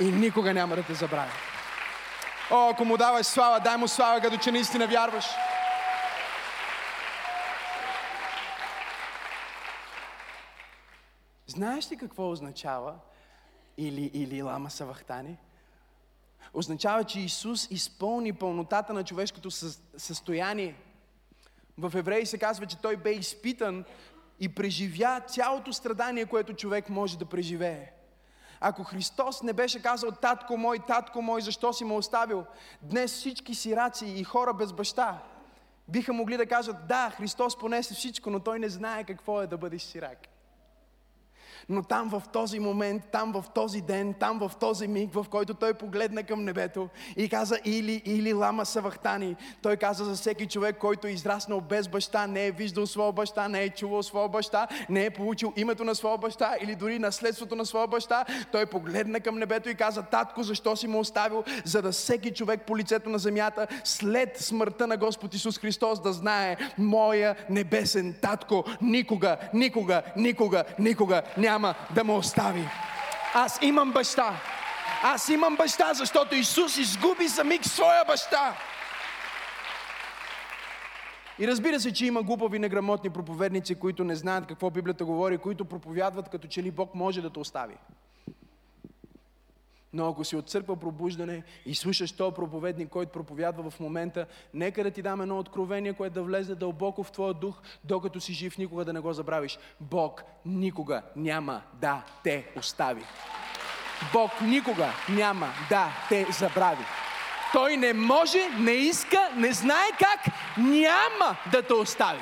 и 0.00 0.04
никога 0.04 0.54
няма 0.54 0.76
да 0.76 0.82
те 0.82 0.94
забрави. 0.94 1.32
О, 2.50 2.70
ако 2.70 2.84
му 2.84 2.96
даваш 2.96 3.26
слава, 3.26 3.60
дай 3.60 3.76
му 3.76 3.88
слава, 3.88 4.20
като 4.20 4.36
че 4.36 4.52
наистина 4.52 4.86
вярваш. 4.86 5.26
Знаеш 11.46 11.92
ли 11.92 11.96
какво 11.96 12.30
означава 12.30 12.94
или, 13.78 14.10
или 14.14 14.42
лама 14.42 14.70
савахтани? 14.70 15.36
Означава, 16.54 17.04
че 17.04 17.20
Исус 17.20 17.70
изпълни 17.70 18.32
пълнотата 18.32 18.92
на 18.92 19.04
човешкото 19.04 19.50
състояние– 19.96 20.74
в 21.78 21.92
Евреи 21.94 22.26
се 22.26 22.38
казва, 22.38 22.66
че 22.66 22.78
той 22.78 22.96
бе 22.96 23.10
изпитан 23.10 23.84
и 24.40 24.48
преживя 24.48 25.20
цялото 25.26 25.72
страдание, 25.72 26.26
което 26.26 26.54
човек 26.54 26.88
може 26.88 27.18
да 27.18 27.24
преживее. 27.24 27.92
Ако 28.60 28.84
Христос 28.84 29.42
не 29.42 29.52
беше 29.52 29.82
казал, 29.82 30.10
татко 30.10 30.56
мой, 30.56 30.78
татко 30.78 31.22
мой, 31.22 31.42
защо 31.42 31.72
си 31.72 31.84
ме 31.84 31.94
оставил, 31.94 32.44
днес 32.82 33.12
всички 33.12 33.54
сираци 33.54 34.06
и 34.06 34.24
хора 34.24 34.54
без 34.54 34.72
баща 34.72 35.22
биха 35.88 36.12
могли 36.12 36.36
да 36.36 36.46
кажат, 36.46 36.76
да, 36.88 37.10
Христос 37.10 37.58
понесе 37.58 37.94
всичко, 37.94 38.30
но 38.30 38.40
той 38.40 38.58
не 38.58 38.68
знае 38.68 39.04
какво 39.04 39.42
е 39.42 39.46
да 39.46 39.58
бъдеш 39.58 39.82
сирак. 39.82 40.18
Но 41.68 41.82
там 41.82 42.08
в 42.08 42.22
този 42.32 42.60
момент, 42.60 43.02
там 43.12 43.32
в 43.32 43.44
този 43.54 43.80
ден, 43.80 44.14
там 44.14 44.38
в 44.38 44.52
този 44.60 44.88
миг, 44.88 45.14
в 45.14 45.26
който 45.30 45.54
той 45.54 45.74
погледна 45.74 46.22
към 46.22 46.44
небето 46.44 46.88
и 47.16 47.28
каза 47.28 47.58
или, 47.64 48.02
или 48.04 48.32
лама 48.32 48.66
савахтани, 48.66 49.36
той 49.62 49.76
каза 49.76 50.04
за 50.04 50.14
всеки 50.14 50.46
човек, 50.46 50.78
който 50.78 51.06
е 51.06 51.10
израснал 51.10 51.60
без 51.60 51.88
баща, 51.88 52.26
не 52.26 52.46
е 52.46 52.50
виждал 52.50 52.86
своя 52.86 53.12
баща, 53.12 53.48
не 53.48 53.62
е 53.62 53.70
чувал 53.70 54.02
своя 54.02 54.28
баща, 54.28 54.68
не 54.88 55.04
е 55.04 55.10
получил 55.10 55.52
името 55.56 55.84
на 55.84 55.94
своя 55.94 56.18
баща 56.18 56.56
или 56.60 56.74
дори 56.74 56.98
наследството 56.98 57.56
на 57.56 57.66
своя 57.66 57.86
баща, 57.86 58.24
той 58.52 58.66
погледна 58.66 59.20
към 59.20 59.38
небето 59.38 59.68
и 59.68 59.74
каза, 59.74 60.02
татко, 60.02 60.42
защо 60.42 60.76
си 60.76 60.88
му 60.88 60.98
оставил, 60.98 61.44
за 61.64 61.82
да 61.82 61.92
всеки 61.92 62.30
човек 62.30 62.62
по 62.66 62.76
лицето 62.76 63.10
на 63.10 63.18
земята, 63.18 63.66
след 63.84 64.38
смъртта 64.38 64.86
на 64.86 64.96
Господ 64.96 65.34
Исус 65.34 65.58
Христос, 65.58 66.00
да 66.02 66.12
знае, 66.12 66.56
моя 66.78 67.36
небесен 67.50 68.14
татко 68.22 68.64
никога, 68.80 69.36
никога, 69.54 70.02
никога, 70.16 70.64
никога 70.78 71.22
няма 71.36 71.47
няма 71.50 71.74
да 71.90 72.04
ме 72.04 72.12
остави. 72.12 72.68
Аз 73.34 73.58
имам 73.62 73.92
баща. 73.92 74.34
Аз 75.02 75.28
имам 75.28 75.56
баща, 75.56 75.94
защото 75.94 76.34
Исус 76.34 76.76
изгуби 76.76 77.28
за 77.28 77.44
миг 77.44 77.64
своя 77.64 78.04
баща. 78.04 78.56
И 81.38 81.48
разбира 81.48 81.80
се, 81.80 81.92
че 81.92 82.06
има 82.06 82.22
глупави, 82.22 82.58
неграмотни 82.58 83.10
проповедници, 83.10 83.74
които 83.74 84.04
не 84.04 84.14
знаят 84.14 84.46
какво 84.46 84.70
Библията 84.70 85.04
говори, 85.04 85.38
които 85.38 85.64
проповядват 85.64 86.28
като 86.28 86.48
че 86.48 86.62
ли 86.62 86.70
Бог 86.70 86.94
може 86.94 87.22
да 87.22 87.30
те 87.30 87.38
остави. 87.38 87.74
Но 89.92 90.08
ако 90.08 90.24
си 90.24 90.36
от 90.36 90.50
църква 90.50 90.76
пробуждане 90.76 91.42
и 91.66 91.74
слушаш 91.74 92.12
този 92.12 92.34
проповедник, 92.34 92.88
който 92.88 93.12
проповядва 93.12 93.70
в 93.70 93.80
момента, 93.80 94.26
нека 94.54 94.82
да 94.84 94.90
ти 94.90 95.02
дам 95.02 95.20
едно 95.20 95.38
откровение, 95.38 95.92
което 95.92 96.14
да 96.14 96.22
влезе 96.22 96.54
дълбоко 96.54 97.04
в 97.04 97.12
твоя 97.12 97.34
дух, 97.34 97.60
докато 97.84 98.20
си 98.20 98.32
жив, 98.32 98.58
никога 98.58 98.84
да 98.84 98.92
не 98.92 99.00
го 99.00 99.12
забравиш. 99.12 99.58
Бог 99.80 100.24
никога 100.46 101.02
няма 101.16 101.62
да 101.74 102.04
те 102.24 102.46
остави. 102.56 103.02
Бог 104.12 104.30
никога 104.40 104.88
няма 105.08 105.48
да 105.68 105.88
те 106.08 106.26
забрави. 106.30 106.84
Той 107.52 107.76
не 107.76 107.92
може, 107.92 108.48
не 108.58 108.72
иска, 108.72 109.30
не 109.36 109.52
знае 109.52 109.88
как, 109.98 110.34
няма 110.58 111.36
да 111.52 111.62
те 111.62 111.74
остави. 111.74 112.20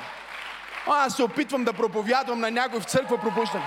Аз 0.87 1.15
се 1.15 1.23
опитвам 1.23 1.63
да 1.63 1.73
проповядвам 1.73 2.39
на 2.39 2.51
някой 2.51 2.79
в 2.79 2.85
църква 2.85 3.17
пробуждане 3.17 3.65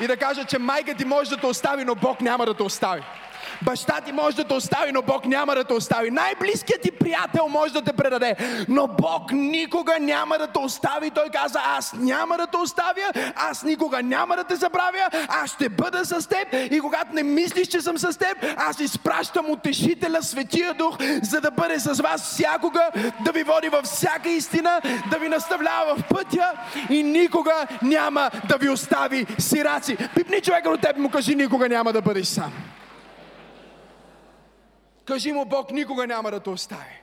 и 0.00 0.06
да 0.06 0.16
кажа, 0.16 0.44
че 0.44 0.58
майка 0.58 0.94
ти 0.94 1.04
може 1.04 1.30
да 1.30 1.36
те 1.36 1.46
остави, 1.46 1.84
но 1.84 1.94
Бог 1.94 2.20
няма 2.20 2.46
да 2.46 2.54
те 2.54 2.62
остави. 2.62 3.02
Баща 3.62 4.00
ти 4.00 4.12
може 4.12 4.36
да 4.36 4.44
те 4.44 4.54
остави, 4.54 4.92
но 4.92 5.02
Бог 5.02 5.26
няма 5.26 5.54
да 5.54 5.64
те 5.64 5.74
остави. 5.74 6.10
Най-близкият 6.10 6.82
ти 6.82 6.90
приятел 6.90 7.48
може 7.48 7.72
да 7.72 7.82
те 7.82 7.92
предаде, 7.92 8.36
но 8.68 8.86
Бог 8.86 9.32
никога 9.32 9.92
няма 10.00 10.38
да 10.38 10.46
те 10.46 10.58
остави. 10.58 11.10
Той 11.10 11.28
каза, 11.32 11.60
аз 11.64 11.92
няма 11.92 12.36
да 12.36 12.46
те 12.46 12.56
оставя, 12.56 13.32
аз 13.36 13.62
никога 13.62 14.02
няма 14.02 14.36
да 14.36 14.44
те 14.44 14.56
забравя, 14.56 15.10
аз 15.28 15.50
ще 15.50 15.68
бъда 15.68 16.04
с 16.04 16.28
теб 16.28 16.72
и 16.72 16.80
когато 16.80 17.14
не 17.14 17.22
мислиш, 17.22 17.68
че 17.68 17.80
съм 17.80 17.98
с 17.98 18.18
теб, 18.18 18.54
аз 18.56 18.80
изпращам 18.80 19.50
утешителя, 19.50 20.22
Светия 20.22 20.74
Дух, 20.74 20.96
за 21.22 21.40
да 21.40 21.50
бъде 21.50 21.78
с 21.78 22.02
вас 22.02 22.22
всякога, 22.22 22.90
да 23.24 23.32
ви 23.32 23.42
води 23.42 23.68
във 23.68 23.84
всяка 23.84 24.28
истина, 24.28 24.80
да 25.10 25.18
ви 25.18 25.28
наставлява 25.28 25.96
в 25.96 26.02
пътя 26.08 26.52
и 26.90 27.02
никога 27.02 27.66
няма 27.82 28.30
да 28.48 28.56
ви 28.56 28.68
остави 28.68 29.26
сираци. 29.38 29.96
Пипни 30.14 30.40
човека 30.40 30.70
от 30.70 30.80
теб 30.80 30.96
му 30.96 31.10
кажи, 31.10 31.34
никога 31.34 31.68
няма 31.68 31.92
да 31.92 32.02
бъдеш 32.02 32.26
сам. 32.26 32.52
Кажи 35.08 35.32
му, 35.32 35.44
Бог 35.44 35.70
никога 35.70 36.06
няма 36.06 36.30
да 36.30 36.40
те 36.40 36.50
остави. 36.50 37.02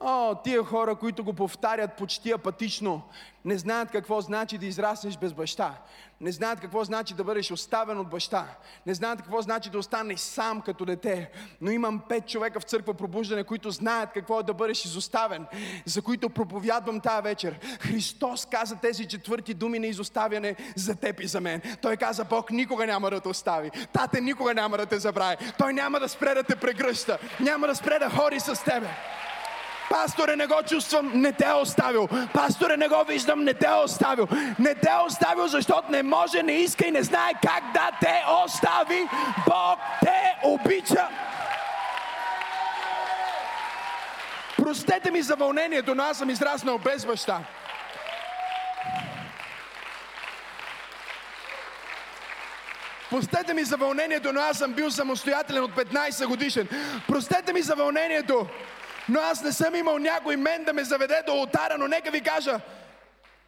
О, 0.00 0.34
тия 0.34 0.64
хора, 0.64 0.94
които 0.94 1.24
го 1.24 1.32
повтарят 1.32 1.96
почти 1.96 2.32
апатично, 2.32 3.02
не 3.44 3.58
знаят 3.58 3.90
какво 3.90 4.20
значи 4.20 4.58
да 4.58 4.66
израснеш 4.66 5.16
без 5.16 5.32
баща. 5.32 5.74
Не 6.20 6.32
знаят 6.32 6.60
какво 6.60 6.84
значи 6.84 7.14
да 7.14 7.24
бъдеш 7.24 7.50
оставен 7.50 7.98
от 7.98 8.10
баща. 8.10 8.46
Не 8.86 8.94
знаят 8.94 9.22
какво 9.22 9.42
значи 9.42 9.70
да 9.70 9.78
останеш 9.78 10.20
сам 10.20 10.60
като 10.60 10.84
дете. 10.84 11.30
Но 11.60 11.70
имам 11.70 12.02
пет 12.08 12.28
човека 12.28 12.60
в 12.60 12.62
църква 12.62 12.94
пробуждане, 12.94 13.44
които 13.44 13.70
знаят 13.70 14.10
какво 14.14 14.40
е 14.40 14.42
да 14.42 14.54
бъдеш 14.54 14.84
изоставен, 14.84 15.46
за 15.84 16.02
които 16.02 16.30
проповядвам 16.30 17.00
тази 17.00 17.22
вечер. 17.22 17.58
Христос 17.80 18.46
каза 18.50 18.76
тези 18.76 19.08
четвърти 19.08 19.54
думи 19.54 19.78
на 19.78 19.86
изоставяне 19.86 20.56
за 20.76 20.94
теб 20.94 21.20
и 21.20 21.26
за 21.26 21.40
мен. 21.40 21.62
Той 21.82 21.96
каза, 21.96 22.24
Бог 22.24 22.50
никога 22.50 22.86
няма 22.86 23.10
да 23.10 23.20
те 23.20 23.28
остави. 23.28 23.70
Тате 23.92 24.20
никога 24.20 24.54
няма 24.54 24.76
да 24.76 24.86
те 24.86 24.98
забрави. 24.98 25.36
Той 25.58 25.72
няма 25.72 26.00
да 26.00 26.08
спре 26.08 26.34
да 26.34 26.42
те 26.42 26.56
прегръща. 26.56 27.18
Няма 27.40 27.66
да 27.66 27.74
спре 27.74 27.98
да 27.98 28.10
хори 28.10 28.40
с 28.40 28.64
тебе. 28.64 28.88
Пасторе, 29.90 30.36
не 30.36 30.46
го 30.46 30.62
чувствам, 30.68 31.10
не 31.14 31.32
те 31.32 31.44
е 31.44 31.52
оставил. 31.52 32.08
Пасторе, 32.34 32.76
не 32.76 32.88
го 32.88 33.04
виждам, 33.08 33.44
не 33.44 33.54
те 33.54 33.66
е 33.66 33.84
оставил. 33.84 34.28
Не 34.58 34.74
те 34.74 34.88
е 34.90 35.06
оставил, 35.06 35.46
защото 35.46 35.90
не 35.90 36.02
може, 36.02 36.42
не 36.42 36.52
иска 36.52 36.86
и 36.86 36.90
не 36.90 37.02
знае 37.02 37.32
как 37.42 37.72
да 37.72 37.90
те 38.00 38.24
остави. 38.44 39.08
Бог 39.46 39.78
те 40.00 40.36
обича. 40.44 41.08
Простете 44.56 45.10
ми 45.10 45.22
за 45.22 45.36
вълнението, 45.36 45.94
но 45.94 46.02
аз 46.02 46.18
съм 46.18 46.30
израснал 46.30 46.78
без 46.78 47.06
баща. 47.06 47.40
Простете 53.10 53.54
ми 53.54 53.64
за 53.64 53.76
вълнението, 53.76 54.32
но 54.32 54.40
аз 54.40 54.58
съм 54.58 54.72
бил 54.72 54.90
самостоятелен 54.90 55.62
от 55.62 55.70
15 55.70 56.26
годишен. 56.26 56.68
Простете 57.08 57.52
ми 57.52 57.62
за 57.62 57.74
вълнението, 57.74 58.46
но 59.08 59.20
аз 59.20 59.42
не 59.42 59.52
съм 59.52 59.74
имал 59.74 59.98
някой 59.98 60.36
мен 60.36 60.64
да 60.64 60.72
ме 60.72 60.84
заведе 60.84 61.22
до 61.26 61.32
алтара, 61.32 61.78
но 61.78 61.88
нека 61.88 62.10
ви 62.10 62.20
кажа, 62.20 62.60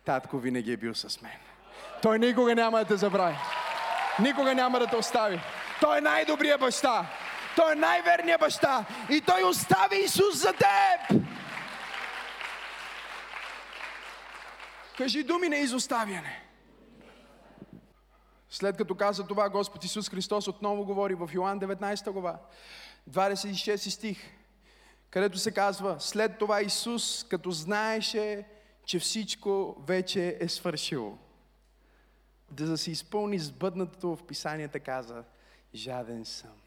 татко 0.05 0.38
винаги 0.38 0.73
е 0.73 0.77
бил 0.77 0.94
с 0.94 1.23
мен. 1.23 1.33
Той 2.03 2.18
никога 2.18 2.55
няма 2.55 2.79
да 2.79 2.85
те 2.85 2.97
забрави. 2.97 3.37
Никога 4.21 4.55
няма 4.55 4.79
да 4.79 4.87
те 4.87 4.97
остави. 4.97 5.40
Той 5.81 5.99
е 5.99 6.01
най-добрия 6.01 6.59
баща. 6.59 7.07
Той 7.57 7.73
е 7.73 7.75
най-верният 7.75 8.40
баща. 8.40 8.85
И 9.11 9.21
той 9.21 9.42
остави 9.42 9.97
Исус 10.05 10.37
за 10.37 10.53
теб. 10.53 11.23
Кажи 14.99 15.23
думи 15.23 15.49
на 15.49 15.57
изоставяне. 15.57 16.42
След 18.51 18.77
като 18.77 18.94
каза 18.94 19.27
това, 19.27 19.49
Господ 19.49 19.85
Исус 19.85 20.11
Христос 20.11 20.49
отново 20.49 20.85
говори 20.85 21.14
в 21.14 21.31
Йоан 21.35 21.61
19 21.61 22.11
глава, 22.11 22.38
26 23.11 23.88
стих 23.90 24.18
където 25.11 25.38
се 25.38 25.51
казва, 25.51 26.01
след 26.01 26.38
това 26.38 26.62
Исус, 26.62 27.25
като 27.25 27.51
знаеше, 27.51 28.47
че 28.85 28.99
всичко 28.99 29.77
вече 29.87 30.37
е 30.40 30.49
свършило, 30.49 31.18
да 32.51 32.66
да 32.66 32.79
се 32.79 32.90
изпълни 32.90 33.38
сбъднатото 33.38 34.16
в 34.16 34.27
писанията, 34.27 34.81
каза, 34.81 35.25
жаден 35.75 36.25
съм. 36.25 36.61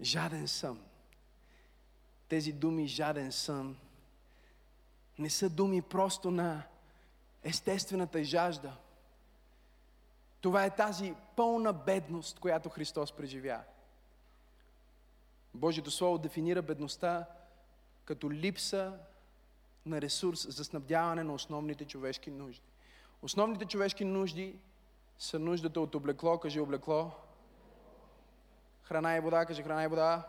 Жаден 0.00 0.48
съм. 0.48 0.80
Тези 2.28 2.52
думи 2.52 2.86
жаден 2.86 3.32
съм 3.32 3.76
не 5.18 5.30
са 5.30 5.50
думи 5.50 5.82
просто 5.82 6.30
на 6.30 6.62
естествената 7.42 8.24
жажда. 8.24 8.76
Това 10.40 10.64
е 10.64 10.76
тази 10.76 11.14
пълна 11.36 11.72
бедност, 11.72 12.38
която 12.38 12.68
Христос 12.68 13.12
преживя. 13.12 13.60
Божието 15.56 15.90
Слово 15.90 16.18
дефинира 16.18 16.62
бедността 16.62 17.26
като 18.04 18.30
липса 18.30 18.98
на 19.86 20.00
ресурс 20.00 20.46
за 20.48 20.64
снабдяване 20.64 21.24
на 21.24 21.34
основните 21.34 21.84
човешки 21.84 22.30
нужди. 22.30 22.62
Основните 23.22 23.64
човешки 23.64 24.04
нужди 24.04 24.54
са 25.18 25.38
нуждата 25.38 25.80
от 25.80 25.94
облекло, 25.94 26.38
кажи 26.38 26.60
облекло, 26.60 27.10
храна 28.82 29.16
и 29.16 29.20
вода, 29.20 29.46
кажи 29.46 29.62
храна 29.62 29.84
и 29.84 29.88
вода, 29.88 30.28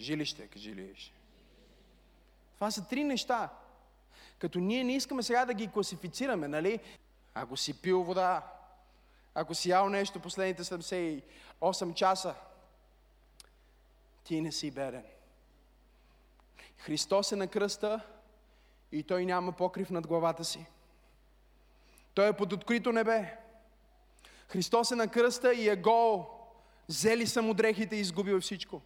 жилище, 0.00 0.46
кажи 0.46 0.68
жилище. 0.68 1.14
Това 2.54 2.70
са 2.70 2.88
три 2.88 3.04
неща. 3.04 3.50
Като 4.38 4.58
ние 4.58 4.84
не 4.84 4.96
искаме 4.96 5.22
сега 5.22 5.44
да 5.44 5.54
ги 5.54 5.68
класифицираме, 5.68 6.48
нали? 6.48 6.80
Ако 7.34 7.56
си 7.56 7.82
пил 7.82 8.02
вода, 8.02 8.42
ако 9.34 9.54
си 9.54 9.70
ял 9.70 9.88
нещо 9.88 10.20
последните 10.20 10.64
78 10.64 11.94
часа, 11.94 12.34
ти 14.24 14.40
не 14.40 14.52
си 14.52 14.70
беден. 14.70 15.04
Христос 16.78 17.32
е 17.32 17.36
на 17.36 17.46
кръста 17.46 18.00
и 18.92 19.02
Той 19.02 19.26
няма 19.26 19.52
покрив 19.52 19.90
над 19.90 20.06
главата 20.06 20.44
си. 20.44 20.66
Той 22.14 22.28
е 22.28 22.32
под 22.32 22.52
открито 22.52 22.92
небе. 22.92 23.36
Христос 24.48 24.90
е 24.90 24.94
на 24.94 25.08
кръста 25.08 25.54
и 25.54 25.68
е 25.68 25.76
гол. 25.76 26.26
Зели 26.88 27.26
са 27.26 27.42
му 27.42 27.54
дрехите 27.54 27.96
и 27.96 28.00
изгубил 28.00 28.40
всичко. 28.40 28.82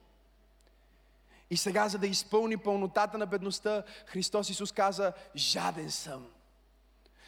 И 1.51 1.57
сега, 1.57 1.89
за 1.89 1.99
да 1.99 2.07
изпълни 2.07 2.57
пълнотата 2.57 3.19
на 3.19 3.27
бедността, 3.27 3.83
Христос 4.07 4.51
Исус 4.51 4.73
каза, 4.73 5.13
жаден 5.37 5.91
съм 5.91 6.27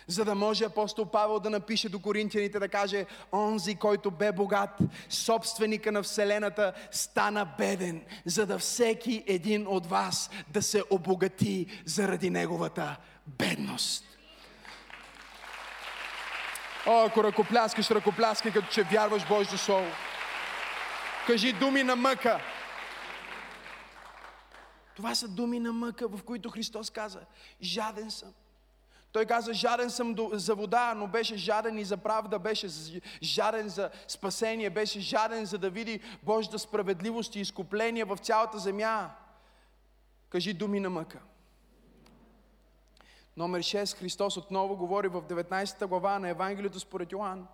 за 0.06 0.24
да 0.24 0.34
може 0.34 0.64
апостол 0.64 1.06
Павел 1.06 1.40
да 1.40 1.50
напише 1.50 1.88
до 1.88 1.98
коринтияните 1.98 2.58
да 2.58 2.68
каже, 2.68 3.06
онзи, 3.32 3.74
който 3.74 4.10
бе 4.10 4.32
богат, 4.32 4.78
собственика 5.08 5.92
на 5.92 6.02
Вселената, 6.02 6.72
стана 6.90 7.48
беден, 7.58 8.04
за 8.24 8.46
да 8.46 8.58
всеки 8.58 9.24
един 9.26 9.66
от 9.66 9.86
вас 9.86 10.30
да 10.48 10.62
се 10.62 10.82
обогати 10.90 11.82
заради 11.84 12.30
неговата 12.30 12.96
бедност. 13.26 14.04
О, 16.86 17.06
ако 17.06 17.24
ръкопляскаш, 17.24 17.90
ръкопляскай, 17.90 18.52
като 18.52 18.68
че 18.72 18.82
вярваш 18.82 19.28
Божието 19.28 19.58
Слово. 19.58 19.90
Кажи 21.26 21.52
думи 21.52 21.82
на 21.82 21.96
мъка. 21.96 22.40
Това 24.96 25.14
са 25.14 25.28
думи 25.28 25.60
на 25.60 25.72
мъка, 25.72 26.08
в 26.08 26.22
които 26.22 26.50
Христос 26.50 26.90
каза, 26.90 27.20
жаден 27.62 28.10
съм. 28.10 28.32
Той 29.16 29.26
каза, 29.26 29.54
жаден 29.54 29.90
съм 29.90 30.14
за 30.32 30.54
вода, 30.54 30.94
но 30.94 31.06
беше 31.06 31.36
жаден 31.36 31.78
и 31.78 31.84
за 31.84 31.96
правда, 31.96 32.38
беше 32.38 32.68
жаден 33.22 33.68
за 33.68 33.90
спасение, 34.08 34.70
беше 34.70 35.00
жаден 35.00 35.44
за 35.44 35.58
да 35.58 35.70
види 35.70 36.00
Божията 36.22 36.58
справедливост 36.58 37.36
и 37.36 37.40
изкупление 37.40 38.04
в 38.04 38.16
цялата 38.16 38.58
земя. 38.58 39.10
Кажи 40.28 40.54
думи 40.54 40.80
на 40.80 40.90
мъка. 40.90 41.20
Номер 43.36 43.60
6. 43.60 43.98
Христос 43.98 44.36
отново 44.36 44.76
говори 44.76 45.08
в 45.08 45.22
19 45.22 45.86
глава 45.86 46.18
на 46.18 46.28
Евангелието 46.28 46.80
според 46.80 47.12
Йоанн. 47.12 47.46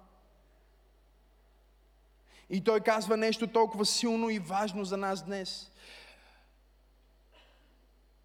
И 2.50 2.64
той 2.64 2.80
казва 2.80 3.16
нещо 3.16 3.46
толкова 3.46 3.86
силно 3.86 4.30
и 4.30 4.38
важно 4.38 4.84
за 4.84 4.96
нас 4.96 5.22
днес. 5.22 5.70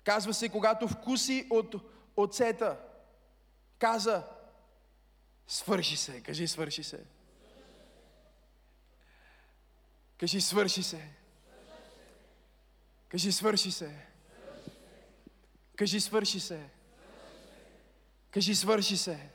Казва 0.04 0.34
се, 0.34 0.50
когато 0.50 0.88
вкуси 0.88 1.48
от 1.50 1.76
оцета, 2.16 2.78
каза, 3.80 4.24
свърши 5.48 5.98
се. 5.98 6.24
Кажи, 6.24 6.48
свърши 6.48 6.84
се. 6.84 7.00
Кажи, 10.20 10.42
свърши 10.42 10.84
се. 10.84 11.10
Кажи, 13.10 13.32
свърши 13.32 13.72
се. 13.72 14.06
Кажи, 15.76 16.02
свърши 16.02 16.40
се. 16.40 16.70
Кажи, 18.32 18.56
свърши 18.56 18.98
се. 18.98 19.30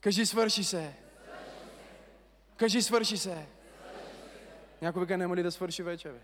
Кажи, 0.00 0.26
свърши 0.26 0.64
се. 0.64 0.94
Кажи, 2.56 2.82
свърши 2.82 3.16
се. 3.16 3.46
Някой 4.82 5.02
вика, 5.02 5.18
няма 5.18 5.36
ли 5.36 5.42
да 5.42 5.52
свърши 5.52 5.82
вече, 5.82 6.08
бе? 6.08 6.18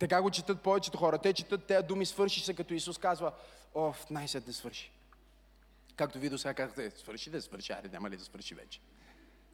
Така 0.00 0.22
го 0.22 0.30
четат 0.30 0.60
повечето 0.60 0.98
хора. 0.98 1.18
Те 1.18 1.32
четат 1.32 1.64
тези 1.64 1.86
думи, 1.86 2.06
свърши 2.06 2.40
се, 2.40 2.54
като 2.54 2.74
Исус 2.74 2.98
казва, 2.98 3.32
о, 3.74 3.92
най-сетне 4.10 4.52
свърши. 4.52 4.92
Както 5.96 6.18
ви 6.18 6.28
до 6.28 6.38
сега 6.38 6.54
казахте, 6.54 6.90
свърши 6.90 7.30
да 7.30 7.42
свърши, 7.42 7.72
аре, 7.72 7.88
няма 7.92 8.10
ли 8.10 8.16
да 8.16 8.24
свърши 8.24 8.54
вече. 8.54 8.80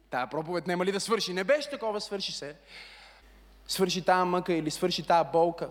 Тая 0.09 0.29
проповед 0.29 0.67
няма 0.67 0.85
ли 0.85 0.91
да 0.91 0.99
свърши? 0.99 1.33
Не 1.33 1.43
беше 1.43 1.69
такова, 1.69 2.01
свърши 2.01 2.31
се. 2.31 2.55
Свърши 3.67 4.01
тая 4.01 4.25
мъка 4.25 4.53
или 4.53 4.71
свърши 4.71 5.03
тая 5.03 5.23
болка. 5.23 5.69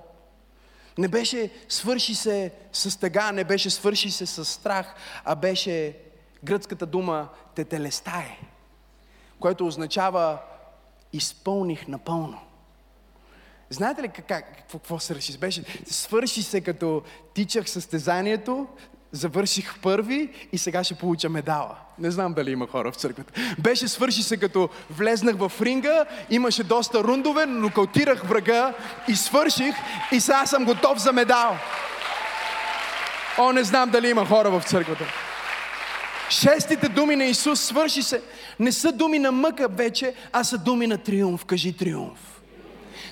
Не 0.99 1.09
беше 1.09 1.51
свърши 1.69 2.15
се 2.15 2.53
с 2.73 3.01
тъга, 3.01 3.33
не 3.33 3.45
беше 3.45 3.71
свърши 3.71 4.11
се 4.11 4.27
с 4.27 4.45
страх, 4.45 4.95
а 5.25 5.35
беше 5.35 5.99
гръцката 6.45 6.87
дума 6.87 7.29
тетелестае, 7.55 8.39
което 9.41 9.67
означава 9.67 10.39
изпълних 11.13 11.89
напълно. 11.89 12.41
Знаете 13.73 14.03
ли 14.03 14.09
как, 14.09 14.27
как, 14.27 14.57
какво, 14.57 14.79
какво 14.79 14.99
се 14.99 15.15
реши? 15.15 15.39
Беше, 15.39 15.65
свърши 15.87 16.43
се 16.43 16.61
като 16.61 17.03
тичах 17.35 17.71
състезанието, 17.71 18.67
завърших 19.13 19.79
първи 19.81 20.31
и 20.53 20.59
сега 20.59 20.85
ще 20.85 20.95
получа 20.95 21.29
медала. 21.29 21.77
Не 21.99 22.11
знам 22.11 22.35
дали 22.35 22.51
има 22.51 22.67
хора 22.67 22.93
в 22.93 22.97
църквата. 22.97 23.33
Беше 23.59 23.89
свърши 23.89 24.23
се 24.23 24.37
като 24.37 24.69
влезнах 24.91 25.37
в 25.37 25.53
ринга, 25.63 26.05
имаше 26.31 26.65
доста 26.65 27.05
рундове, 27.05 27.47
нокаутирах 27.47 28.23
врага 28.23 28.75
и 29.09 29.17
свърших 29.17 29.75
и 30.13 30.21
сега 30.21 30.47
съм 30.47 30.65
готов 30.65 30.99
за 30.99 31.13
медал. 31.13 31.57
О, 33.39 33.53
не 33.53 33.65
знам 33.65 33.91
дали 33.91 34.09
има 34.09 34.27
хора 34.27 34.51
в 34.51 34.63
църквата. 34.65 35.05
Шестите 36.31 36.89
думи 36.89 37.17
на 37.17 37.25
Исус 37.25 37.61
свърши 37.61 38.03
се. 38.03 38.23
Не 38.59 38.73
са 38.73 38.93
думи 38.93 39.19
на 39.19 39.33
мъка 39.33 39.69
вече, 39.69 40.15
а 40.33 40.45
са 40.45 40.59
думи 40.59 40.87
на 40.87 40.99
триумф. 40.99 41.45
Кажи 41.45 41.77
триумф. 41.77 42.32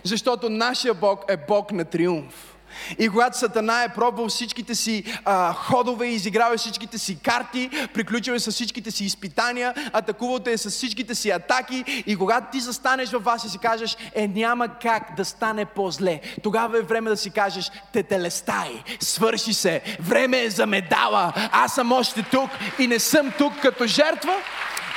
Защото 0.04 0.48
нашия 0.48 0.94
Бог 0.94 1.24
е 1.28 1.36
Бог 1.36 1.72
на 1.72 1.84
триумф. 1.84 2.50
И 2.98 3.08
когато 3.08 3.38
Сатана 3.38 3.82
е 3.82 3.88
пробвал 3.88 4.28
всичките 4.28 4.74
си 4.74 5.04
а, 5.24 5.52
ходове, 5.52 6.06
изиграл 6.06 6.52
е 6.52 6.56
всичките 6.56 6.98
си 6.98 7.18
карти, 7.22 7.70
приключил 7.94 8.32
е 8.32 8.38
с 8.38 8.50
всичките 8.50 8.90
си 8.90 9.04
изпитания, 9.04 9.74
атакувал 9.92 10.38
те 10.38 10.52
е 10.52 10.58
с 10.58 10.70
всичките 10.70 11.14
си 11.14 11.30
атаки 11.30 12.04
и 12.06 12.16
когато 12.16 12.46
ти 12.52 12.60
застанеш 12.60 13.10
във 13.10 13.24
вас 13.24 13.44
и 13.44 13.48
си 13.48 13.58
кажеш, 13.58 13.96
е 14.14 14.28
няма 14.28 14.68
как 14.68 15.16
да 15.16 15.24
стане 15.24 15.64
по-зле, 15.64 16.20
тогава 16.42 16.78
е 16.78 16.82
време 16.82 17.10
да 17.10 17.16
си 17.16 17.30
кажеш, 17.30 17.70
те 17.92 18.02
телестай, 18.02 18.82
свърши 19.00 19.54
се, 19.54 19.80
време 20.00 20.42
е 20.42 20.50
за 20.50 20.66
медала, 20.66 21.32
аз 21.52 21.74
съм 21.74 21.92
още 21.92 22.22
тук 22.22 22.50
и 22.78 22.86
не 22.86 22.98
съм 22.98 23.32
тук 23.38 23.52
като 23.62 23.86
жертва, 23.86 24.34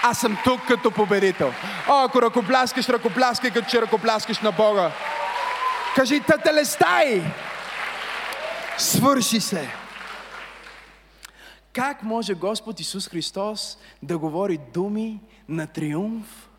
аз 0.04 0.20
съм 0.20 0.38
тук 0.44 0.62
като 0.68 0.92
победител. 0.92 1.54
О, 1.90 2.04
ако 2.06 2.22
ръкопляскаш, 2.22 2.90
ръкопляскай, 2.90 3.52
като 3.52 3.70
че 3.70 3.82
ръкопляскаш 3.82 4.40
на 4.40 4.52
Бога. 4.52 4.92
Кажи, 5.96 6.22
телестай! 6.44 7.24
Свърши 8.78 9.40
се! 9.40 9.70
Как 11.74 12.04
може 12.04 12.34
Господ 12.34 12.80
Исус 12.80 13.10
Христос 13.10 13.78
да 14.04 14.18
говори 14.18 14.60
думи 14.74 15.20
на 15.50 15.68
триумф, 15.68 16.50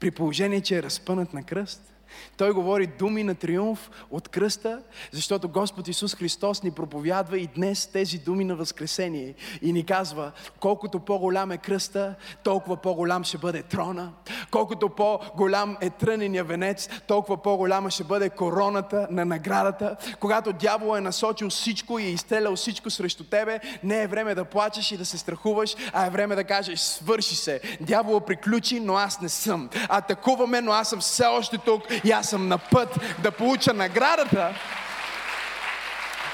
при 0.00 0.10
положение, 0.10 0.60
че 0.60 0.76
е 0.76 0.82
разпънат 0.82 1.34
на 1.34 1.42
кръст? 1.42 1.95
Той 2.36 2.52
говори 2.52 2.86
думи 2.86 3.24
на 3.24 3.34
триумф 3.34 3.90
от 4.10 4.28
кръста, 4.28 4.82
защото 5.12 5.48
Господ 5.48 5.88
Исус 5.88 6.14
Христос 6.14 6.62
ни 6.62 6.70
проповядва 6.70 7.38
и 7.38 7.46
днес 7.46 7.86
тези 7.86 8.18
думи 8.18 8.44
на 8.44 8.56
Възкресение 8.56 9.34
и 9.62 9.72
ни 9.72 9.86
казва, 9.86 10.32
колкото 10.60 11.00
по-голям 11.00 11.52
е 11.52 11.58
кръста, 11.58 12.14
толкова 12.42 12.76
по-голям 12.76 13.24
ще 13.24 13.38
бъде 13.38 13.62
трона, 13.62 14.12
колкото 14.50 14.88
по-голям 14.88 15.76
е 15.80 15.90
трънения 15.90 16.44
венец, 16.44 16.88
толкова 17.06 17.42
по-голяма 17.42 17.90
ще 17.90 18.04
бъде 18.04 18.30
короната 18.30 19.08
на 19.10 19.24
наградата. 19.24 19.96
Когато 20.20 20.52
дявол 20.52 20.96
е 20.96 21.00
насочил 21.00 21.50
всичко 21.50 21.98
и 21.98 22.04
е 22.04 22.10
изстрелял 22.10 22.56
всичко 22.56 22.90
срещу 22.90 23.24
тебе, 23.24 23.60
не 23.84 24.02
е 24.02 24.06
време 24.06 24.34
да 24.34 24.44
плачеш 24.44 24.92
и 24.92 24.96
да 24.96 25.04
се 25.04 25.18
страхуваш, 25.18 25.76
а 25.92 26.06
е 26.06 26.10
време 26.10 26.34
да 26.34 26.44
кажеш, 26.44 26.80
свърши 26.80 27.36
се. 27.36 27.60
Дявол 27.80 28.20
приключи, 28.20 28.80
но 28.80 28.94
аз 28.94 29.20
не 29.20 29.28
съм. 29.28 29.70
Атакуваме, 29.88 30.60
но 30.60 30.72
аз 30.72 30.88
съм 30.88 31.00
все 31.00 31.24
още 31.24 31.58
тук 31.58 31.82
и 32.04 32.12
аз 32.12 32.30
съм 32.30 32.48
на 32.48 32.58
път 32.58 32.98
да 33.18 33.30
получа 33.30 33.74
наградата 33.74 34.54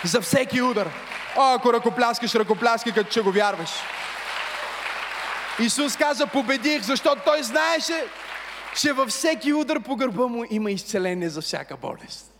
за 0.04 0.20
всеки 0.20 0.62
удар. 0.62 0.90
О, 1.36 1.54
ако 1.54 1.72
ръкопляскаш, 1.72 2.34
ръкопляскай, 2.34 2.92
като 2.92 3.10
че 3.10 3.20
го 3.20 3.32
вярваш. 3.32 3.70
Исус 5.58 5.96
каза, 5.96 6.26
победих, 6.26 6.82
защото 6.82 7.22
Той 7.24 7.42
знаеше, 7.42 8.04
че 8.76 8.92
във 8.92 9.08
всеки 9.08 9.52
удар 9.52 9.80
по 9.80 9.96
гърба 9.96 10.26
му 10.26 10.44
има 10.50 10.70
изцеление 10.70 11.28
за 11.28 11.40
всяка 11.40 11.76
болест. 11.76 12.32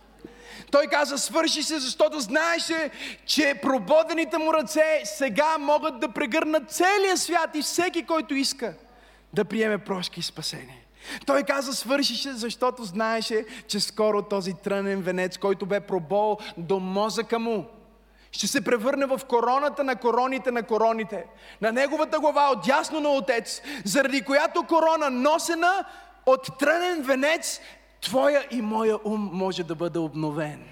Той 0.71 0.87
каза, 0.87 1.19
свърши 1.19 1.63
се, 1.63 1.79
защото 1.79 2.21
знаеше, 2.21 2.91
че 3.27 3.55
прободените 3.63 4.39
му 4.39 4.55
ръце 4.55 5.03
сега 5.05 5.59
могат 5.59 6.01
да 6.01 6.09
прегърнат 6.09 6.71
целия 6.71 7.17
свят 7.17 7.51
и 7.55 7.63
всеки, 7.63 8.07
който 8.07 8.35
иска 8.35 8.75
да 9.33 9.45
приеме 9.45 9.79
прошки 9.79 10.21
и 10.21 10.23
спасение. 10.23 10.82
Той 11.27 11.43
каза, 11.43 11.73
свършише, 11.73 12.33
защото 12.33 12.85
знаеше, 12.85 13.45
че 13.69 13.81
скоро 13.81 14.23
този 14.23 14.55
трънен 14.55 15.03
венец, 15.03 15.39
който 15.39 15.67
бе 15.67 15.81
пробол 15.81 16.39
до 16.57 16.81
мозъка 16.81 17.39
му, 17.39 17.67
ще 18.33 18.47
се 18.47 18.65
превърне 18.65 19.07
в 19.07 19.21
короната 19.29 19.85
на 19.85 19.97
короните 19.97 20.51
на 20.51 20.63
короните. 20.63 21.27
На 21.61 21.73
неговата 21.73 22.21
глава, 22.21 22.51
от 22.51 22.65
дясно 22.65 23.01
на 23.01 23.09
Отец, 23.09 23.63
заради 23.85 24.23
която 24.23 24.63
корона, 24.63 25.11
носена 25.11 25.85
от 26.27 26.59
трънен 26.59 27.03
венец, 27.03 27.61
твоя 28.01 28.47
и 28.51 28.63
моя 28.63 28.99
ум 29.05 29.31
може 29.33 29.65
да 29.65 29.75
бъде 29.75 29.99
обновен. 29.99 30.65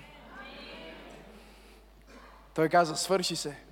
Той 2.55 2.69
каза, 2.69 2.97
свърши 2.97 3.37
се. 3.37 3.70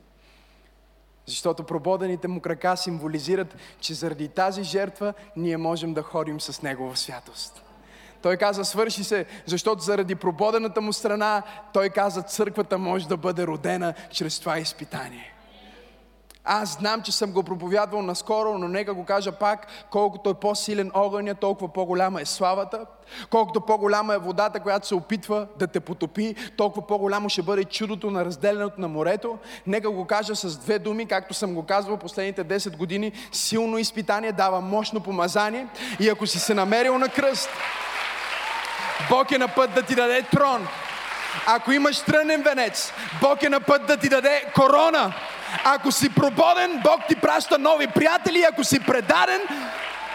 Защото 1.28 1.64
прободените 1.64 2.28
му 2.28 2.40
крака 2.40 2.76
символизират, 2.76 3.56
че 3.80 3.94
заради 3.94 4.28
тази 4.28 4.62
жертва 4.62 5.14
ние 5.36 5.56
можем 5.56 5.94
да 5.94 6.02
ходим 6.02 6.40
с 6.40 6.62
Него 6.62 6.92
в 6.92 6.98
святост. 6.98 7.62
Той 8.22 8.36
каза, 8.36 8.64
свърши 8.64 9.04
се, 9.04 9.26
защото 9.46 9.82
заради 9.82 10.14
прободената 10.14 10.80
му 10.80 10.92
страна, 10.92 11.42
той 11.72 11.88
каза, 11.88 12.22
църквата 12.22 12.78
може 12.78 13.08
да 13.08 13.16
бъде 13.16 13.46
родена 13.46 13.94
чрез 14.10 14.40
това 14.40 14.58
изпитание. 14.58 15.34
Аз 16.50 16.72
знам, 16.72 17.02
че 17.02 17.12
съм 17.12 17.32
го 17.32 17.42
проповядвал 17.42 18.02
наскоро, 18.02 18.58
но 18.58 18.68
нека 18.68 18.94
го 18.94 19.04
кажа 19.04 19.32
пак, 19.32 19.66
колкото 19.90 20.30
е 20.30 20.34
по-силен 20.34 20.90
огъня, 20.94 21.34
толкова 21.34 21.72
по-голяма 21.72 22.20
е 22.20 22.24
славата. 22.24 22.86
Колкото 23.30 23.60
по-голяма 23.60 24.14
е 24.14 24.18
водата, 24.18 24.60
която 24.60 24.86
се 24.86 24.94
опитва 24.94 25.46
да 25.58 25.66
те 25.66 25.80
потопи, 25.80 26.34
толкова 26.56 26.86
по-голямо 26.86 27.28
ще 27.28 27.42
бъде 27.42 27.64
чудото 27.64 28.10
на 28.10 28.24
разделянето 28.24 28.80
на 28.80 28.88
морето. 28.88 29.38
Нека 29.66 29.90
го 29.90 30.06
кажа 30.06 30.36
с 30.36 30.58
две 30.58 30.78
думи, 30.78 31.06
както 31.06 31.34
съм 31.34 31.54
го 31.54 31.66
казвал 31.66 31.96
последните 31.96 32.44
10 32.44 32.76
години. 32.76 33.12
Силно 33.32 33.78
изпитание 33.78 34.32
дава 34.32 34.60
мощно 34.60 35.00
помазание. 35.00 35.66
И 36.00 36.08
ако 36.08 36.26
си 36.26 36.38
се 36.38 36.54
намерил 36.54 36.98
на 36.98 37.08
кръст, 37.08 37.48
Бог 39.10 39.30
е 39.30 39.38
на 39.38 39.48
път 39.48 39.74
да 39.74 39.82
ти 39.82 39.94
даде 39.94 40.22
трон. 40.22 40.66
Ако 41.46 41.72
имаш 41.72 42.00
трънен 42.00 42.42
венец, 42.42 42.92
Бог 43.20 43.42
е 43.42 43.48
на 43.48 43.60
път 43.60 43.86
да 43.86 43.96
ти 43.96 44.08
даде 44.08 44.44
корона. 44.54 45.14
Ако 45.64 45.92
си 45.92 46.14
прободен, 46.14 46.80
Бог 46.84 47.00
ти 47.08 47.16
праща 47.16 47.58
нови 47.58 47.86
приятели. 47.86 48.44
Ако 48.52 48.64
си 48.64 48.80
предаден, 48.80 49.40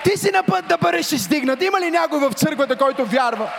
ти 0.03 0.17
си 0.17 0.31
на 0.33 0.43
път 0.43 0.67
да 0.67 0.77
бъдеш 0.77 1.11
издигнат. 1.11 1.61
Има 1.61 1.81
ли 1.81 1.91
някой 1.91 2.19
в 2.19 2.33
църквата, 2.33 2.77
който 2.77 3.05
вярва? 3.05 3.51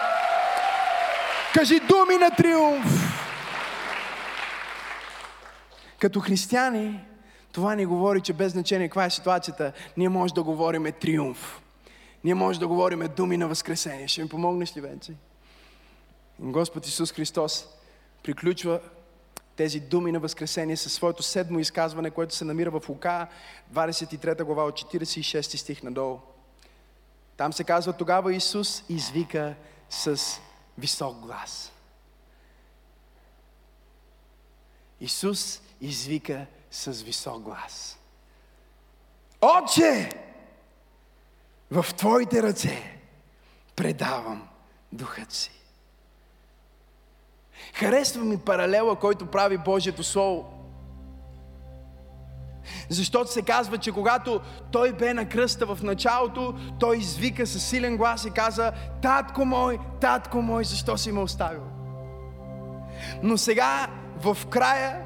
Кажи 1.54 1.80
думи 1.80 2.16
на 2.16 2.30
триумф. 2.30 2.86
Като 5.98 6.20
християни, 6.20 7.00
това 7.52 7.74
ни 7.74 7.86
говори, 7.86 8.20
че 8.20 8.32
без 8.32 8.52
значение 8.52 8.88
каква 8.88 9.04
е 9.04 9.10
ситуацията, 9.10 9.72
ние 9.96 10.08
може 10.08 10.34
да 10.34 10.42
говорим 10.42 10.92
триумф. 11.00 11.60
Ние 12.24 12.34
може 12.34 12.60
да 12.60 12.68
говорим 12.68 13.08
думи 13.16 13.36
на 13.36 13.48
възкресение. 13.48 14.08
Ще 14.08 14.22
ми 14.22 14.28
помогнеш 14.28 14.76
ли, 14.76 14.80
Венци? 14.80 15.16
Господ 16.38 16.86
Исус 16.86 17.12
Христос 17.12 17.66
приключва 18.22 18.80
тези 19.56 19.80
думи 19.80 20.12
на 20.12 20.20
Възкресение 20.20 20.76
със 20.76 20.92
своето 20.92 21.22
седмо 21.22 21.58
изказване, 21.58 22.10
което 22.10 22.34
се 22.34 22.44
намира 22.44 22.70
в 22.70 22.88
Лука, 22.88 23.26
23 23.72 24.42
глава 24.44 24.64
от 24.64 24.74
46 24.74 25.56
стих 25.56 25.82
надолу. 25.82 26.18
Там 27.36 27.52
се 27.52 27.64
казва, 27.64 27.92
тогава 27.92 28.34
Исус 28.34 28.82
извика 28.88 29.54
с 29.90 30.20
висок 30.78 31.16
глас. 31.16 31.72
Исус 35.00 35.62
извика 35.80 36.46
с 36.70 36.90
висок 36.90 37.42
глас. 37.42 37.98
Отче, 39.40 40.10
в 41.70 41.86
Твоите 41.96 42.42
ръце 42.42 42.98
предавам 43.76 44.48
духът 44.92 45.32
си. 45.32 45.63
Харесва 47.72 48.24
ми 48.24 48.38
паралела, 48.38 48.96
който 48.96 49.26
прави 49.26 49.58
Божието 49.58 50.02
Слово. 50.02 50.54
Защото 52.88 53.32
се 53.32 53.42
казва, 53.42 53.78
че 53.78 53.92
когато 53.92 54.40
той 54.72 54.92
бе 54.92 55.14
на 55.14 55.28
кръста 55.28 55.66
в 55.66 55.82
началото, 55.82 56.54
той 56.80 56.96
извика 56.96 57.46
със 57.46 57.66
силен 57.66 57.96
глас 57.96 58.24
и 58.24 58.30
каза, 58.30 58.72
Татко 59.02 59.44
мой, 59.44 59.78
татко 60.00 60.42
мой, 60.42 60.64
защо 60.64 60.98
си 60.98 61.12
ме 61.12 61.20
оставил? 61.20 61.62
Но 63.22 63.38
сега, 63.38 63.86
в 64.20 64.38
края, 64.50 65.00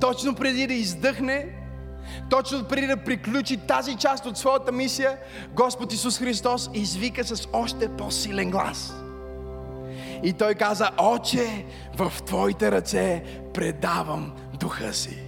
точно 0.00 0.34
преди 0.34 0.66
да 0.66 0.74
издъхне, 0.74 1.48
точно 2.30 2.64
преди 2.64 2.86
да 2.86 2.96
приключи 2.96 3.56
тази 3.56 3.96
част 3.96 4.26
от 4.26 4.38
своята 4.38 4.72
мисия, 4.72 5.18
Господ 5.52 5.92
Исус 5.92 6.18
Христос 6.18 6.70
извика 6.74 7.24
с 7.24 7.48
още 7.52 7.88
по-силен 7.96 8.50
глас– 8.50 8.94
и 10.22 10.32
той 10.32 10.54
каза, 10.54 10.90
Отче, 10.98 11.64
в 11.96 12.12
Твоите 12.26 12.70
ръце 12.72 13.22
предавам 13.54 14.32
духа 14.60 14.92
си. 14.92 15.18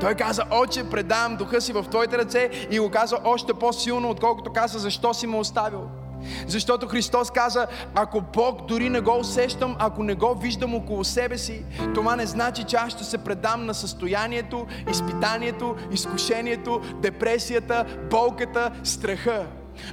Той 0.00 0.14
каза, 0.14 0.42
Отче, 0.50 0.90
предавам 0.90 1.36
духа 1.36 1.60
си 1.60 1.72
в 1.72 1.84
Твоите 1.90 2.18
ръце 2.18 2.50
и 2.70 2.78
го 2.78 2.90
каза 2.90 3.18
още 3.24 3.54
по-силно, 3.54 4.10
отколкото 4.10 4.52
каза, 4.52 4.78
защо 4.78 5.14
си 5.14 5.26
ме 5.26 5.36
оставил. 5.36 5.88
Защото 6.46 6.88
Христос 6.88 7.30
каза, 7.30 7.66
ако 7.94 8.20
Бог 8.20 8.66
дори 8.66 8.88
не 8.88 9.00
го 9.00 9.18
усещам, 9.18 9.76
ако 9.78 10.02
не 10.02 10.14
го 10.14 10.34
виждам 10.34 10.74
около 10.74 11.04
себе 11.04 11.38
си, 11.38 11.64
това 11.94 12.16
не 12.16 12.26
значи, 12.26 12.64
че 12.64 12.76
аз 12.76 12.92
ще 12.92 13.04
се 13.04 13.18
предам 13.18 13.66
на 13.66 13.74
състоянието, 13.74 14.66
изпитанието, 14.90 15.76
изкушението, 15.92 16.80
депресията, 17.02 17.84
болката, 18.10 18.70
страха. 18.84 19.46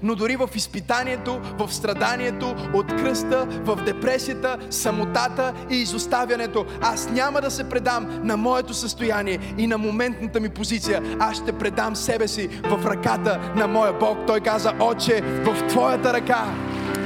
Но 0.03 0.15
дори 0.15 0.35
в 0.35 0.49
изпитанието, 0.55 1.41
в 1.57 1.73
страданието, 1.73 2.55
от 2.73 2.87
кръста, 2.87 3.47
в 3.49 3.75
депресията, 3.85 4.57
самотата 4.69 5.53
и 5.71 5.75
изоставянето, 5.75 6.65
аз 6.81 7.09
няма 7.09 7.41
да 7.41 7.51
се 7.51 7.69
предам 7.69 8.19
на 8.23 8.37
моето 8.37 8.73
състояние 8.73 9.39
и 9.57 9.67
на 9.67 9.77
моментната 9.77 10.39
ми 10.39 10.49
позиция. 10.49 11.03
Аз 11.19 11.37
ще 11.37 11.51
предам 11.51 11.95
себе 11.95 12.27
си 12.27 12.47
в 12.47 12.85
ръката 12.85 13.53
на 13.55 13.67
моя 13.67 13.93
Бог. 13.93 14.17
Той 14.27 14.39
каза, 14.39 14.73
Отче, 14.79 15.21
в 15.21 15.67
Твоята 15.67 16.13
ръка 16.13 16.45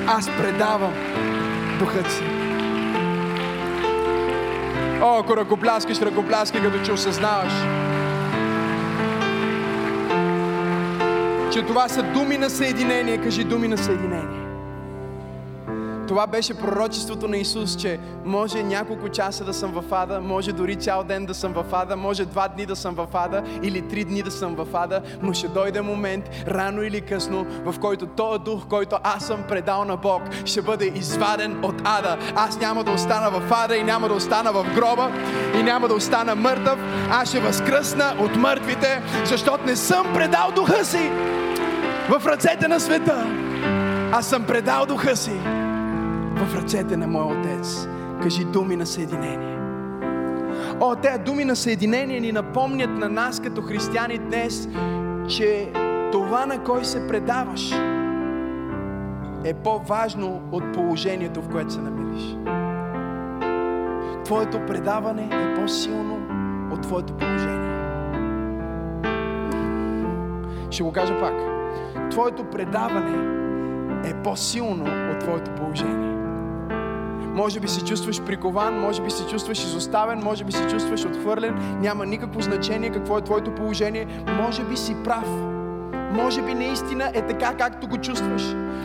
аз 0.08 0.28
предавам 0.28 0.94
духът 1.80 2.12
си. 2.12 2.24
О, 5.04 5.20
ако 5.20 5.38
ръкопляскаш, 5.38 6.02
ръкопляскай, 6.02 6.62
като 6.62 6.86
че 6.86 6.92
осъзнаваш, 6.92 7.54
че 11.52 11.62
това 11.62 11.90
са 11.90 12.04
думи 12.04 12.38
на 12.38 12.50
съединение. 12.50 13.18
Кажи 13.18 13.44
думи 13.44 13.68
на 13.68 13.78
съединение. 13.78 14.42
Това 16.12 16.28
беше 16.28 16.54
пророчеството 16.54 17.28
на 17.28 17.38
Исус, 17.38 17.76
че 17.76 18.00
може 18.26 18.64
няколко 18.64 19.10
часа 19.10 19.44
да 19.44 19.54
съм 19.54 19.72
в 19.72 19.84
ада, 19.92 20.22
може 20.22 20.52
дори 20.52 20.76
цял 20.76 21.04
ден 21.04 21.26
да 21.26 21.34
съм 21.34 21.54
в 21.54 21.64
ада, 21.72 21.96
може 21.96 22.26
два 22.26 22.48
дни 22.48 22.66
да 22.66 22.76
съм 22.76 22.96
в 22.96 23.08
ада 23.14 23.44
или 23.64 23.88
три 23.88 24.04
дни 24.04 24.22
да 24.22 24.32
съм 24.32 24.56
в 24.56 24.68
ада, 24.74 25.02
но 25.22 25.34
ще 25.34 25.48
дойде 25.48 25.82
момент, 25.82 26.30
рано 26.48 26.84
или 26.84 27.02
късно, 27.02 27.46
в 27.66 27.80
който 27.80 28.06
този 28.06 28.40
дух, 28.40 28.68
който 28.68 28.98
аз 29.04 29.26
съм 29.26 29.44
предал 29.48 29.86
на 29.86 29.98
Бог, 29.98 30.22
ще 30.46 30.62
бъде 30.62 30.92
изваден 30.96 31.66
от 31.66 31.82
ада. 31.84 32.18
Аз 32.36 32.60
няма 32.60 32.84
да 32.84 32.92
остана 32.92 33.30
в 33.30 33.42
ада 33.52 33.78
и 33.78 33.84
няма 33.84 34.08
да 34.08 34.14
остана 34.14 34.52
в 34.52 34.66
гроба 34.76 35.12
и 35.60 35.64
няма 35.64 35.88
да 35.88 35.94
остана 35.94 36.36
мъртъв. 36.36 36.80
Аз 37.12 37.30
ще 37.30 37.40
възкръсна 37.40 38.16
от 38.20 38.36
мъртвите, 38.36 39.02
защото 39.26 39.66
не 39.66 39.76
съм 39.76 40.14
предал 40.14 40.52
духа 40.56 40.86
си 40.86 41.12
в 42.10 42.28
ръцете 42.28 42.68
на 42.68 42.80
света. 42.80 43.26
Аз 44.12 44.30
съм 44.30 44.46
предал 44.46 44.86
духа 44.86 45.16
си 45.16 45.32
в 46.36 46.56
ръцете 46.56 46.98
на 46.98 47.08
моя 47.08 47.40
Отец. 47.40 47.88
Кажи 48.24 48.46
думи 48.46 48.76
на 48.76 48.86
съединение. 48.86 49.58
О, 50.80 50.96
тези 50.96 51.20
думи 51.20 51.46
на 51.46 51.56
съединение 51.56 52.20
ни 52.20 52.32
напомнят 52.32 52.90
на 52.90 53.10
нас 53.10 53.40
като 53.40 53.62
християни 53.62 54.18
днес, 54.18 54.68
че 55.28 55.72
това 56.12 56.46
на 56.46 56.64
кой 56.64 56.86
се 56.86 57.08
предаваш 57.08 57.72
е 59.46 59.54
по-важно 59.54 60.42
от 60.52 60.74
положението, 60.74 61.42
в 61.42 61.50
което 61.50 61.74
се 61.74 61.80
намираш. 61.82 62.36
Твоето 64.26 64.66
предаване 64.68 65.30
е 65.32 65.56
по-силно 65.56 66.20
от 66.74 66.82
твоето 66.82 67.14
положение. 67.14 67.72
Ще 70.72 70.84
го 70.84 70.92
кажа 70.92 71.20
пак. 71.20 71.61
Твоето 72.12 72.44
предаване 72.44 73.42
е 74.10 74.24
по-силно 74.24 75.12
от 75.12 75.20
твоето 75.20 75.52
положение. 75.52 76.12
Може 77.34 77.60
би 77.60 77.68
се 77.68 77.86
чувстваш 77.86 78.22
прикован, 78.22 78.80
може 78.80 79.02
би 79.02 79.12
се 79.12 79.28
чувстваш 79.28 79.64
изоставен, 79.64 80.20
може 80.24 80.44
би 80.44 80.52
се 80.52 80.68
чувстваш 80.68 81.06
отхвърлен. 81.06 81.80
Няма 81.82 82.06
никакво 82.06 82.42
значение 82.42 82.92
какво 82.92 83.18
е 83.18 83.22
твоето 83.22 83.56
положение. 83.56 84.08
Може 84.28 84.64
би 84.64 84.78
си 84.78 84.96
прав. 85.04 85.51
Може 86.14 86.42
би 86.42 86.54
наистина 86.54 87.12
е 87.14 87.22
така, 87.28 87.54
както 87.54 87.88
го 87.88 87.98
чувстваш. 87.98 88.44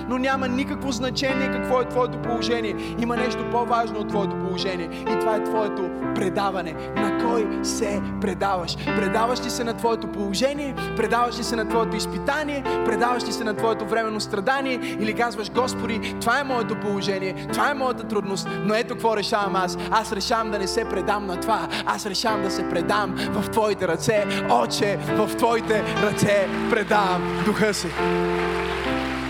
Но 0.09 0.19
няма 0.19 0.49
никакво 0.49 0.93
значение 0.93 1.51
какво 1.53 1.81
е 1.81 1.89
твоето 1.89 2.19
положение. 2.19 2.77
Има 2.99 3.17
нещо 3.17 3.51
по-важно 3.51 4.01
от 4.01 4.09
твоето 4.09 4.37
положение. 4.39 4.89
И 5.03 5.19
това 5.21 5.37
е 5.37 5.45
твоето 5.45 5.91
предаване. 6.15 6.73
На 6.97 7.19
кой 7.25 7.65
се 7.65 8.03
предаваш? 8.21 8.77
Предаваш 8.77 9.45
ли 9.45 9.51
се 9.51 9.65
на 9.65 9.75
твоето 9.75 10.07
положение? 10.07 10.75
Предаваш 10.97 11.39
ли 11.39 11.45
се 11.45 11.57
на 11.57 11.69
твоето 11.69 11.97
изпитание? 11.97 12.63
Предаваш 12.85 13.27
ли 13.29 13.33
се 13.33 13.45
на 13.45 13.55
твоето 13.55 13.87
временно 13.87 14.21
страдание? 14.21 14.81
Или 15.01 15.15
казваш, 15.15 15.51
Господи, 15.53 16.17
това 16.21 16.41
е 16.41 16.45
моето 16.45 16.81
положение, 16.81 17.47
това 17.53 17.71
е 17.71 17.75
моята 17.75 18.05
трудност, 18.05 18.49
но 18.65 18.75
ето 18.75 18.95
какво 18.95 19.17
решавам 19.17 19.57
аз. 19.57 19.79
Аз 19.91 20.13
решавам 20.13 20.51
да 20.51 20.59
не 20.59 20.67
се 20.67 20.85
предам 20.85 21.27
на 21.27 21.41
това. 21.41 21.69
Аз 21.87 22.07
решавам 22.07 22.43
да 22.43 22.51
се 22.51 22.69
предам 22.69 23.15
в 23.17 23.51
Твоите 23.51 23.89
ръце. 23.89 24.25
Отче, 24.51 24.99
в 25.17 25.37
Твоите 25.37 25.85
ръце 26.03 26.49
предавам 26.71 27.16
духа 27.45 27.75
си. 27.75 27.89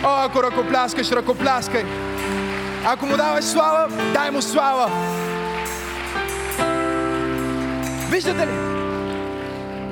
О, 0.05 0.25
ако 0.25 0.43
ръкопляскаш, 0.43 1.11
ръкопляскай. 1.11 1.85
Ако 2.87 3.07
му 3.07 3.17
даваш 3.17 3.45
слава, 3.45 3.89
дай 4.15 4.31
му 4.31 4.43
слава. 4.43 4.91
Виждате 8.11 8.47
ли? 8.47 8.77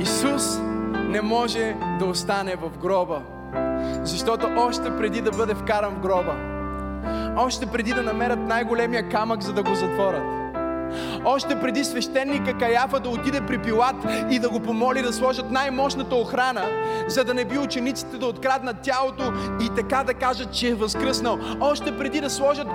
Исус 0.01 0.59
не 0.95 1.23
може 1.23 1.77
да 1.99 2.05
остане 2.05 2.57
в 2.57 2.79
гроба, 2.79 3.23
защото 4.03 4.49
още 4.57 4.97
преди 4.97 5.21
да 5.21 5.31
бъде 5.31 5.55
вкаран 5.55 5.95
в 5.95 6.01
гроба, 6.01 6.35
още 7.37 7.67
преди 7.67 7.93
да 7.93 8.03
намерят 8.03 8.39
най-големия 8.39 9.09
камък, 9.09 9.43
за 9.43 9.53
да 9.53 9.63
го 9.63 9.75
затворят, 9.75 10.23
още 11.25 11.61
преди 11.61 11.85
свещеника 11.85 12.59
Каяфа 12.59 13.01
да 13.01 13.09
отиде 13.09 13.41
при 13.41 13.59
Пилат 13.59 13.97
и 14.31 14.39
да 14.39 14.51
го 14.51 14.61
помоли 14.61 15.03
да 15.03 15.13
сложат 15.13 15.51
най-мощната 15.51 16.17
охрана, 16.17 16.63
за 17.09 17.25
да 17.25 17.35
не 17.35 17.45
би 17.45 17.59
учениците 17.59 18.19
да 18.19 18.27
откраднат 18.27 18.77
тялото 18.83 19.33
и 19.61 19.69
така 19.77 20.05
да 20.05 20.15
кажат, 20.15 20.53
че 20.53 20.69
е 20.69 20.75
възкръснал. 20.75 21.39
Още 21.61 21.99
преди 21.99 22.21
да 22.21 22.31
сложат 22.31 22.67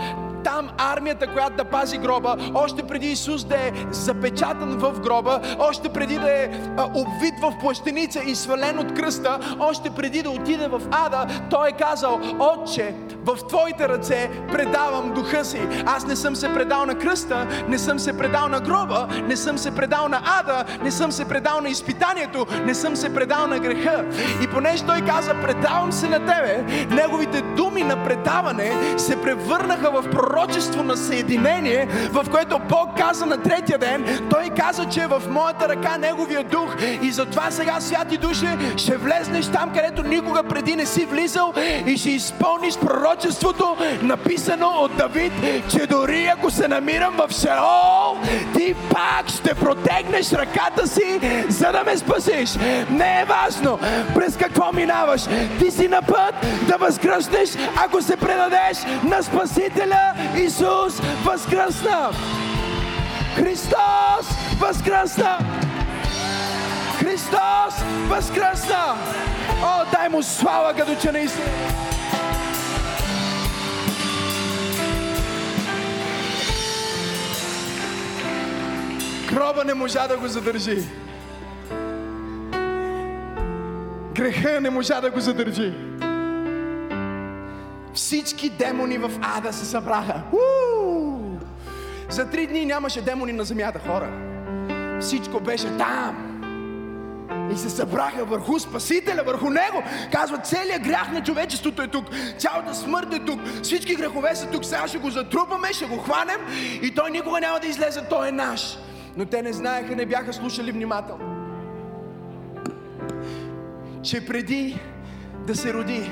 там 0.44 0.70
армията, 0.78 1.28
която 1.34 1.56
да 1.58 1.64
пази 1.64 1.98
гроба, 1.98 2.36
още 2.54 2.84
преди 2.84 3.12
Исус 3.12 3.44
да 3.44 3.56
е 3.56 3.72
запечатан 3.92 4.78
в 4.78 5.00
гроба, 5.00 5.40
още 5.60 5.90
преди 5.90 6.20
да 6.20 6.32
е 6.32 6.50
обвит 6.78 7.34
в 7.42 7.54
плащеница 7.60 8.20
и 8.26 8.36
свален 8.36 8.80
от 8.80 8.94
кръста, 8.94 9.40
още 9.60 9.90
преди 9.90 10.22
да 10.22 10.30
отиде 10.30 10.68
в 10.68 10.82
ада, 10.92 11.26
той 11.50 11.70
е 11.70 11.72
казал, 11.72 12.20
Отче, 12.40 12.96
в 13.26 13.48
Твоите 13.48 13.90
ръце 13.90 14.30
предавам 14.52 15.14
духа 15.14 15.46
си. 15.46 15.60
Аз 15.86 16.08
не 16.08 16.16
съм 16.16 16.36
се 16.36 16.54
предал 16.54 16.86
на 16.86 16.96
кръста, 16.96 17.48
не 17.70 17.78
съм 17.78 18.00
се 18.00 18.18
предал 18.18 18.48
на 18.48 18.60
гроба, 18.60 19.08
не 19.28 19.36
съм 19.36 19.58
се 19.58 19.76
предал 19.76 20.10
на 20.10 20.22
ада, 20.40 20.66
не 20.84 20.92
съм 20.92 21.12
се 21.12 21.28
предал 21.28 21.62
на 21.62 21.70
изпитанието, 21.70 22.46
не 22.66 22.76
съм 22.76 22.96
се 22.96 23.14
предал 23.14 23.48
на 23.48 23.60
греха. 23.60 24.06
И 24.44 24.48
понеже 24.48 24.86
той 24.86 25.02
каза, 25.02 25.34
предавам 25.42 25.92
се 25.92 26.10
на 26.10 26.20
Тебе, 26.20 26.66
неговите 26.90 27.42
думи 27.42 27.84
на 27.84 28.04
предаване 28.04 28.98
се 28.98 29.22
превърнаха 29.22 29.92
в 29.92 30.10
пророчество 30.30 30.84
на 30.84 30.98
съединение, 30.98 31.88
в 32.12 32.26
което 32.32 32.60
Бог 32.60 32.98
каза 32.98 33.26
на 33.26 33.38
третия 33.38 33.78
ден, 33.78 34.28
Той 34.30 34.50
каза, 34.58 34.86
че 34.86 35.02
е 35.02 35.08
в 35.08 35.24
моята 35.30 35.70
ръка 35.70 35.98
Неговия 35.98 36.44
дух 36.44 36.76
и 37.02 37.12
затова 37.12 37.52
сега, 37.52 37.80
святи 37.80 38.18
душе, 38.18 38.58
ще 38.78 38.98
влезнеш 38.98 39.48
там, 39.48 39.72
където 39.76 40.04
никога 40.04 40.44
преди 40.44 40.76
не 40.76 40.86
си 40.86 41.06
влизал 41.06 41.54
и 41.86 41.98
ще 41.98 42.10
изпълниш 42.10 42.78
пророчеството, 42.78 43.78
написано 44.02 44.68
от 44.68 44.96
Давид, 44.98 45.34
че 45.70 45.88
дори 45.88 46.26
ако 46.26 46.52
се 46.52 46.68
намирам 46.68 47.16
в 47.18 47.32
Шеол, 47.32 48.18
ти 48.58 48.76
пак 48.90 49.30
ще 49.30 49.54
протегнеш 49.54 50.32
ръката 50.32 50.88
си, 50.88 51.20
за 51.50 51.72
да 51.72 51.84
ме 51.84 51.98
спасиш. 51.98 52.56
Не 52.90 53.22
е 53.22 53.26
важно 53.26 53.80
през 54.16 54.38
какво 54.38 54.72
минаваш. 54.74 55.22
Ти 55.60 55.72
си 55.72 55.88
на 55.88 56.02
път 56.02 56.36
да 56.68 56.78
възкръснеш, 56.78 57.50
ако 57.86 58.02
се 58.02 58.18
предадеш 58.18 58.78
на 59.04 59.24
Спасителя 59.24 60.14
Исус 60.38 61.00
възкръсна. 61.24 62.12
Христос 63.36 64.28
възкръсна. 64.60 65.38
Христос 67.00 67.84
възкръсна. 68.08 68.96
О, 69.64 69.86
дай 69.92 70.10
му 70.10 70.24
слава, 70.24 70.74
като 70.74 70.96
че 71.02 71.12
наистина. 71.12 71.46
Гроба 79.34 79.64
не 79.66 79.74
можа 79.74 80.08
да 80.08 80.18
го 80.18 80.28
задържи. 80.28 80.84
Греха 84.14 84.62
не 84.62 84.70
можа 84.70 85.02
да 85.02 85.12
го 85.12 85.20
задържи. 85.20 85.74
Всички 87.94 88.50
демони 88.50 88.98
в 88.98 89.12
ада 89.22 89.54
се 89.54 89.66
събраха. 89.66 90.24
За 92.10 92.30
три 92.30 92.48
дни 92.48 92.66
нямаше 92.66 93.02
демони 93.02 93.34
на 93.34 93.44
земята, 93.44 93.80
хора. 93.88 94.10
Всичко 95.02 95.40
беше 95.40 95.78
там. 95.78 96.26
И 97.54 97.58
се 97.58 97.70
събраха 97.70 98.26
върху 98.26 98.60
Спасителя, 98.60 99.24
върху 99.26 99.50
Него. 99.50 99.84
Казват, 100.12 100.46
целият 100.46 100.84
грях 100.84 101.12
на 101.12 101.24
човечеството 101.24 101.82
е 101.82 101.88
тук. 101.88 102.06
Цялата 102.38 102.76
смърт 102.76 103.14
е 103.14 103.20
тук. 103.20 103.40
Всички 103.64 103.96
грехове 103.96 104.36
са 104.36 104.50
тук. 104.50 104.66
Сега 104.66 104.88
ще 104.88 104.98
го 104.98 105.10
затрупаме, 105.10 105.74
ще 105.74 105.86
го 105.86 105.98
хванем 105.98 106.40
и 106.82 106.96
той 106.96 107.12
никога 107.12 107.40
няма 107.40 107.60
да 107.60 107.68
излезе. 107.68 108.02
Той 108.10 108.28
е 108.28 108.32
наш. 108.32 108.78
Но 109.18 109.26
те 109.26 109.42
не 109.42 109.54
знаеха, 109.54 109.96
не 109.96 110.06
бяха 110.06 110.34
слушали 110.34 110.72
внимателно. 110.72 111.36
Че 114.04 114.26
преди 114.26 114.80
да 115.48 115.56
се 115.56 115.74
роди, 115.74 116.12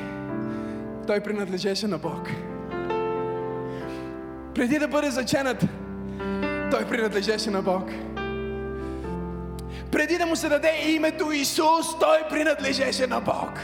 той 1.07 1.19
принадлежеше 1.19 1.87
на 1.87 1.97
Бог. 1.97 2.29
Преди 4.55 4.79
да 4.79 4.87
бъде 4.87 5.11
заченат, 5.11 5.65
той 6.71 6.85
принадлежеше 6.85 7.49
на 7.49 7.61
Бог. 7.61 7.89
Преди 9.91 10.17
да 10.17 10.25
му 10.25 10.35
се 10.35 10.49
даде 10.49 10.71
името 10.87 11.31
Исус, 11.31 11.99
той 11.99 12.17
принадлежеше 12.29 13.07
на 13.07 13.19
Бог. 13.21 13.59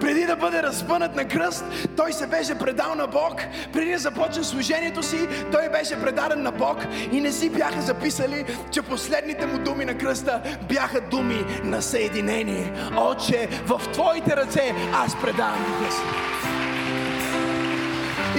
Преди 0.00 0.26
да 0.26 0.36
бъде 0.36 0.62
разпънат 0.62 1.16
на 1.16 1.24
кръст, 1.24 1.64
той 1.96 2.12
се 2.12 2.26
беше 2.26 2.58
предал 2.58 2.94
на 2.94 3.06
Бог. 3.06 3.40
Преди 3.72 3.92
да 3.92 3.98
започне 3.98 4.44
служението 4.44 5.02
си, 5.02 5.28
той 5.52 5.68
беше 5.68 6.00
предаден 6.00 6.42
на 6.42 6.52
Бог 6.52 6.78
и 7.12 7.20
не 7.20 7.32
си 7.32 7.50
бяха 7.50 7.80
записали, 7.80 8.44
че 8.70 8.82
последните 8.82 9.46
му 9.46 9.58
думи 9.58 9.84
на 9.84 9.98
кръста 9.98 10.42
бяха 10.68 11.00
думи 11.00 11.44
на 11.64 11.82
съединение. 11.82 12.72
Отче, 12.96 13.48
в 13.66 13.92
Твоите 13.92 14.36
ръце 14.36 14.74
аз 14.92 15.20
предавам 15.20 15.64
духа. 15.68 15.94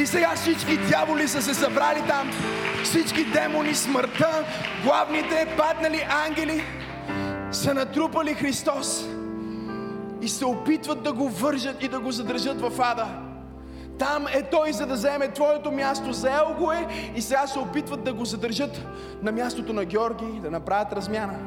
И 0.02 0.08
сега 0.08 0.32
всички 0.36 0.78
дяволи 0.78 1.28
са 1.28 1.42
се 1.42 1.54
събрали 1.54 2.04
там. 2.08 2.32
Всички 2.84 3.24
демони, 3.24 3.76
смъртта, 3.76 4.44
главните 4.84 5.48
паднали 5.58 6.08
ангели 6.28 6.64
са 7.52 7.74
натрупали 7.74 8.34
Христос 8.34 9.06
и 10.22 10.28
се 10.28 10.46
опитват 10.46 11.04
да 11.04 11.14
го 11.14 11.30
вържат 11.30 11.84
и 11.84 11.88
да 11.88 12.00
го 12.00 12.12
задържат 12.12 12.62
в 12.62 12.82
ада. 12.82 13.08
Там 14.00 14.28
е 14.34 14.44
той, 14.44 14.74
за 14.74 14.86
да 14.86 14.94
вземе 14.94 15.32
твоето 15.32 15.72
място. 15.72 16.14
Заел 16.14 16.56
го 16.60 16.72
е 16.72 16.88
и 17.16 17.22
сега 17.22 17.48
се 17.48 17.60
опитват 17.60 18.04
да 18.04 18.14
го 18.14 18.26
задържат 18.26 18.86
на 19.22 19.32
мястото 19.32 19.74
на 19.74 19.86
Георги, 19.86 20.40
да 20.42 20.52
направят 20.52 20.94
размяна. 20.94 21.40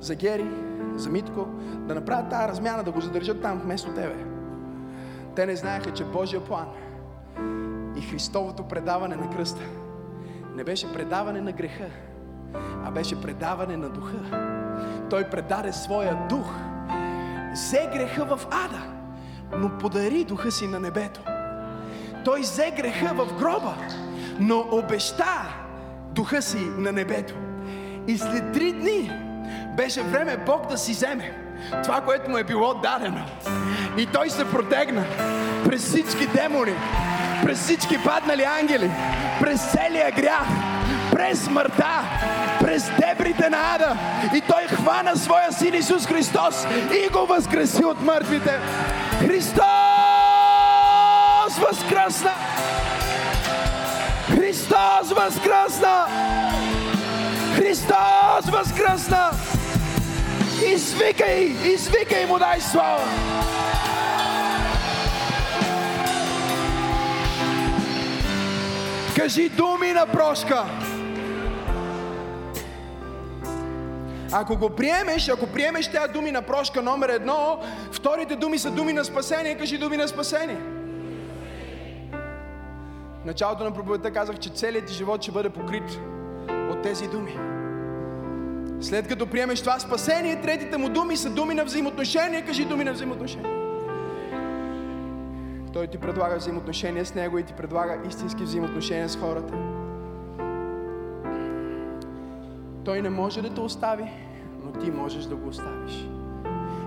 За 0.00 0.14
Гери, 0.14 0.50
за 0.96 1.10
Митко, 1.10 1.46
да 1.74 1.94
направят 1.94 2.30
тази 2.30 2.48
размяна, 2.48 2.82
да 2.82 2.90
го 2.90 3.00
задържат 3.00 3.42
там 3.42 3.60
вместо 3.64 3.90
тебе. 3.90 4.24
Те 5.36 5.46
не 5.46 5.56
знаеха, 5.56 5.92
че 5.92 6.04
Божия 6.04 6.44
план 6.44 6.66
и 7.96 8.00
Христовото 8.00 8.62
предаване 8.62 9.16
на 9.16 9.30
кръста 9.30 9.62
не 10.56 10.64
беше 10.64 10.92
предаване 10.92 11.40
на 11.40 11.52
греха, 11.52 11.86
а 12.84 12.90
беше 12.90 13.22
предаване 13.22 13.76
на 13.76 13.88
духа. 13.88 14.16
Той 15.10 15.24
предаде 15.24 15.72
своя 15.72 16.18
дух– 16.28 16.54
взе 17.56 17.88
греха 17.92 18.24
в 18.24 18.40
ада, 18.50 18.82
но 19.52 19.78
подари 19.78 20.24
духа 20.24 20.50
си 20.50 20.66
на 20.66 20.80
небето. 20.80 21.20
Той 22.24 22.40
взе 22.40 22.70
греха 22.76 23.14
в 23.14 23.38
гроба, 23.38 23.74
но 24.38 24.64
обеща 24.70 25.42
духа 26.12 26.42
си 26.42 26.58
на 26.78 26.92
небето. 26.92 27.34
И 28.08 28.18
след 28.18 28.52
три 28.52 28.72
дни 28.72 29.12
беше 29.76 30.02
време 30.02 30.36
Бог 30.36 30.66
да 30.66 30.78
си 30.78 30.92
вземе 30.92 31.34
това, 31.84 32.00
което 32.00 32.30
му 32.30 32.38
е 32.38 32.44
било 32.44 32.74
дадено. 32.74 33.24
И 33.98 34.06
той 34.06 34.30
се 34.30 34.50
протегна 34.50 35.04
през 35.64 35.82
всички 35.82 36.26
демони, 36.26 36.74
през 37.44 37.60
всички 37.60 38.02
паднали 38.04 38.44
ангели, 38.60 38.90
през 39.40 39.70
целия 39.70 40.10
грях, 40.10 40.46
през 41.12 41.44
смъртта, 41.44 42.02
през 42.60 42.90
дебрите 43.00 43.50
на 43.50 43.74
ада. 43.74 43.96
И 44.34 44.40
той 44.40 44.62
хвана 44.76 45.16
своя 45.16 45.52
син 45.52 45.74
Исус 45.74 46.06
Христос 46.06 46.66
и 47.04 47.08
го 47.08 47.26
възкреси 47.26 47.84
от 47.84 48.00
мъртвите. 48.00 48.58
Христос 49.20 49.66
възкръсна! 51.58 52.32
Христос 54.26 55.12
възкръсна! 55.16 56.06
Христос 57.56 58.50
възкръсна! 58.50 59.30
Извикай, 60.66 61.40
извикай 61.64 62.26
му 62.26 62.38
дай 62.38 62.60
слава! 62.60 63.04
Кажи 69.16 69.48
думи 69.48 69.92
на 69.92 70.06
прошка. 70.06 70.64
Ако 74.32 74.56
го 74.56 74.70
приемеш, 74.70 75.28
ако 75.28 75.46
приемеш 75.46 75.90
тези 75.90 76.12
думи 76.12 76.30
на 76.30 76.42
прошка 76.42 76.82
номер 76.82 77.08
едно, 77.08 77.60
вторите 77.92 78.36
думи 78.36 78.58
са 78.58 78.70
думи 78.70 78.92
на 78.92 79.04
спасение. 79.04 79.58
Кажи 79.58 79.78
думи 79.78 79.96
на 79.96 80.08
спасение. 80.08 80.58
В 83.22 83.24
началото 83.24 83.64
на 83.64 83.74
проповедта 83.74 84.10
казах, 84.10 84.38
че 84.38 84.50
целият 84.50 84.86
ти 84.86 84.94
живот 84.94 85.22
ще 85.22 85.32
бъде 85.32 85.50
покрит 85.50 85.98
от 86.70 86.82
тези 86.82 87.08
думи. 87.08 87.36
След 88.80 89.08
като 89.08 89.26
приемеш 89.26 89.60
това 89.60 89.78
спасение, 89.78 90.40
третите 90.40 90.76
му 90.76 90.88
думи 90.88 91.16
са 91.16 91.30
думи 91.30 91.54
на 91.54 91.64
взаимоотношение. 91.64 92.44
Кажи 92.44 92.64
думи 92.64 92.84
на 92.84 92.92
взаимоотношение. 92.92 93.56
Той 95.72 95.86
ти 95.86 95.98
предлага 95.98 96.36
взаимоотношения 96.36 97.06
с 97.06 97.14
Него 97.14 97.38
и 97.38 97.42
ти 97.42 97.52
предлага 97.52 97.98
истински 98.08 98.42
взаимоотношения 98.42 99.08
с 99.08 99.16
хората. 99.16 99.54
Той 102.86 103.02
не 103.02 103.10
може 103.10 103.42
да 103.42 103.54
те 103.54 103.60
остави, 103.60 104.04
но 104.64 104.72
ти 104.72 104.90
можеш 104.90 105.24
да 105.24 105.36
го 105.36 105.48
оставиш. 105.48 106.08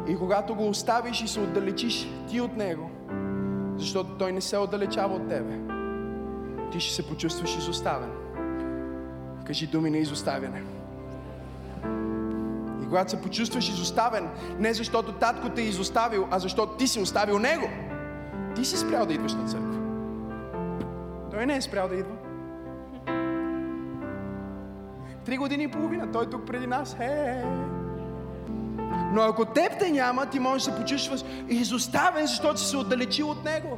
И 0.07 0.17
когато 0.17 0.55
го 0.55 0.67
оставиш 0.67 1.21
и 1.21 1.27
се 1.27 1.39
отдалечиш 1.39 2.07
ти 2.29 2.41
от 2.41 2.57
Него, 2.57 2.91
защото 3.77 4.09
Той 4.09 4.31
не 4.31 4.41
се 4.41 4.57
отдалечава 4.57 5.15
от 5.15 5.29
тебе, 5.29 5.59
ти 6.71 6.79
ще 6.79 6.95
се 6.95 7.07
почувстваш 7.07 7.57
изоставен. 7.57 8.09
Кажи 9.45 9.67
думи 9.67 9.89
на 9.89 9.97
изоставяне. 9.97 10.63
И 12.83 12.85
когато 12.85 13.11
се 13.11 13.21
почувстваш 13.21 13.69
изоставен, 13.69 14.29
не 14.59 14.73
защото 14.73 15.11
татко 15.11 15.49
те 15.49 15.61
е 15.61 15.65
изоставил, 15.65 16.27
а 16.31 16.39
защото 16.39 16.77
ти 16.77 16.87
си 16.87 16.99
оставил 16.99 17.39
Него, 17.39 17.69
ти 18.55 18.65
си 18.65 18.77
спрял 18.77 19.05
да 19.05 19.13
идваш 19.13 19.33
на 19.33 19.47
църква. 19.47 19.79
Той 21.31 21.45
не 21.45 21.55
е 21.55 21.61
спрял 21.61 21.87
да 21.87 21.95
идва. 21.95 22.18
Три 25.29 25.37
години 25.37 25.63
и 25.63 25.67
половина. 25.67 26.11
Той 26.11 26.23
е 26.23 26.29
тук 26.29 26.45
преди 26.45 26.67
нас. 26.67 26.97
Е, 26.99 27.43
Но 29.13 29.21
ако 29.21 29.45
теб 29.45 29.79
те 29.79 29.91
няма, 29.91 30.25
ти 30.25 30.39
можеш 30.39 30.67
да 30.67 30.71
се 30.73 30.81
почувстваш 30.81 31.23
изоставен, 31.49 32.27
защото 32.27 32.59
си 32.59 32.65
се 32.65 32.77
отдалечил 32.77 33.29
от 33.29 33.45
Него. 33.45 33.77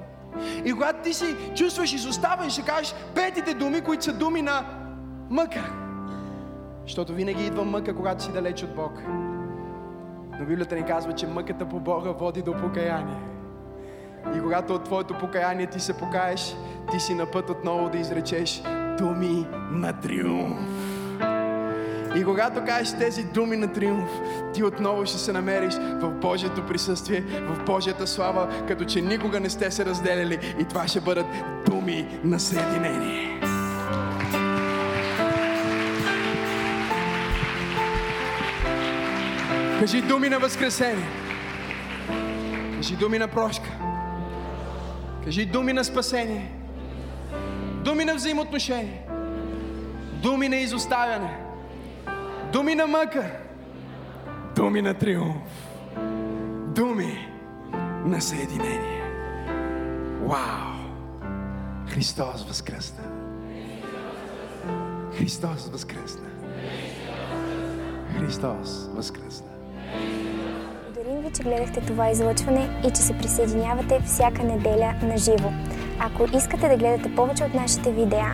И 0.65 0.73
когато 0.73 1.03
ти 1.03 1.13
си 1.13 1.35
чувстваш 1.55 1.93
изоставен, 1.93 2.49
ще 2.49 2.61
кажеш 2.61 2.95
петите 3.15 3.53
думи, 3.53 3.81
които 3.81 4.03
са 4.03 4.13
думи 4.13 4.41
на 4.41 4.65
мъка. 5.29 5.71
Защото 6.83 7.13
винаги 7.13 7.45
идва 7.45 7.65
мъка, 7.65 7.95
когато 7.95 8.23
си 8.23 8.31
далеч 8.31 8.63
от 8.63 8.75
Бог. 8.75 8.93
Но 10.39 10.45
Библията 10.45 10.75
ни 10.75 10.85
казва, 10.85 11.13
че 11.13 11.27
мъката 11.27 11.69
по 11.69 11.79
Бога 11.79 12.11
води 12.11 12.41
до 12.41 12.57
покаяние. 12.57 13.19
И 14.37 14.41
когато 14.41 14.73
от 14.73 14.83
твоето 14.83 15.17
покаяние 15.17 15.67
ти 15.67 15.79
се 15.79 15.97
покаеш, 15.97 16.55
ти 16.91 16.99
си 16.99 17.15
на 17.15 17.31
път 17.31 17.49
отново 17.49 17.89
да 17.89 17.97
изречеш 17.97 18.63
думи 18.97 19.47
на 19.71 19.99
триумф. 19.99 20.70
И 22.15 22.23
когато 22.23 22.65
кажеш 22.65 22.93
тези 22.99 23.23
думи 23.23 23.57
на 23.57 23.73
триумф, 23.73 24.09
ти 24.53 24.63
отново 24.63 25.05
ще 25.05 25.17
се 25.17 25.33
намериш 25.33 25.73
в 25.73 26.11
Божието 26.11 26.65
присъствие, 26.65 27.21
в 27.21 27.65
Божията 27.65 28.07
слава, 28.07 28.65
като 28.67 28.85
че 28.85 29.01
никога 29.01 29.39
не 29.39 29.49
сте 29.49 29.71
се 29.71 29.85
разделяли. 29.85 30.55
И 30.59 30.65
това 30.65 30.87
ще 30.87 31.01
бъдат 31.01 31.25
думи 31.65 32.19
на 32.23 32.39
съединение. 32.39 33.41
Кажи 39.79 40.01
думи 40.01 40.29
на 40.29 40.39
възкресение. 40.39 41.07
Кажи 42.75 42.95
думи 42.95 43.19
на 43.19 43.27
прошка. 43.27 43.69
Кажи 45.25 45.45
думи 45.45 45.73
на 45.73 45.83
спасение. 45.83 46.51
Думи 47.83 48.05
на 48.05 48.15
взаимоотношение. 48.15 49.01
Думи 50.23 50.49
на 50.49 50.55
изоставяне. 50.55 51.40
Думи 52.51 52.75
на 52.75 52.87
мъка. 52.87 53.31
Думи 54.55 54.81
на 54.81 54.93
триумф. 54.93 55.69
Думи 56.67 57.27
на 58.05 58.21
съединение. 58.21 59.01
Вау! 60.21 60.71
Христос 61.87 62.45
възкръсна. 62.47 63.03
Христос 65.17 65.69
възкръсна. 65.71 66.27
Христос 68.19 68.89
възкръсна. 68.95 69.47
Благодарим 70.83 71.21
ви, 71.21 71.31
че 71.35 71.43
гледахте 71.43 71.81
това 71.81 72.09
излъчване 72.09 72.81
и 72.87 72.89
че 72.89 73.01
се 73.01 73.17
присъединявате 73.17 74.01
всяка 74.05 74.43
неделя 74.43 74.93
на 75.03 75.17
живо. 75.17 75.51
Ако 75.99 76.37
искате 76.37 76.69
да 76.69 76.77
гледате 76.77 77.15
повече 77.15 77.43
от 77.43 77.53
нашите 77.53 77.91
видеа, 77.91 78.33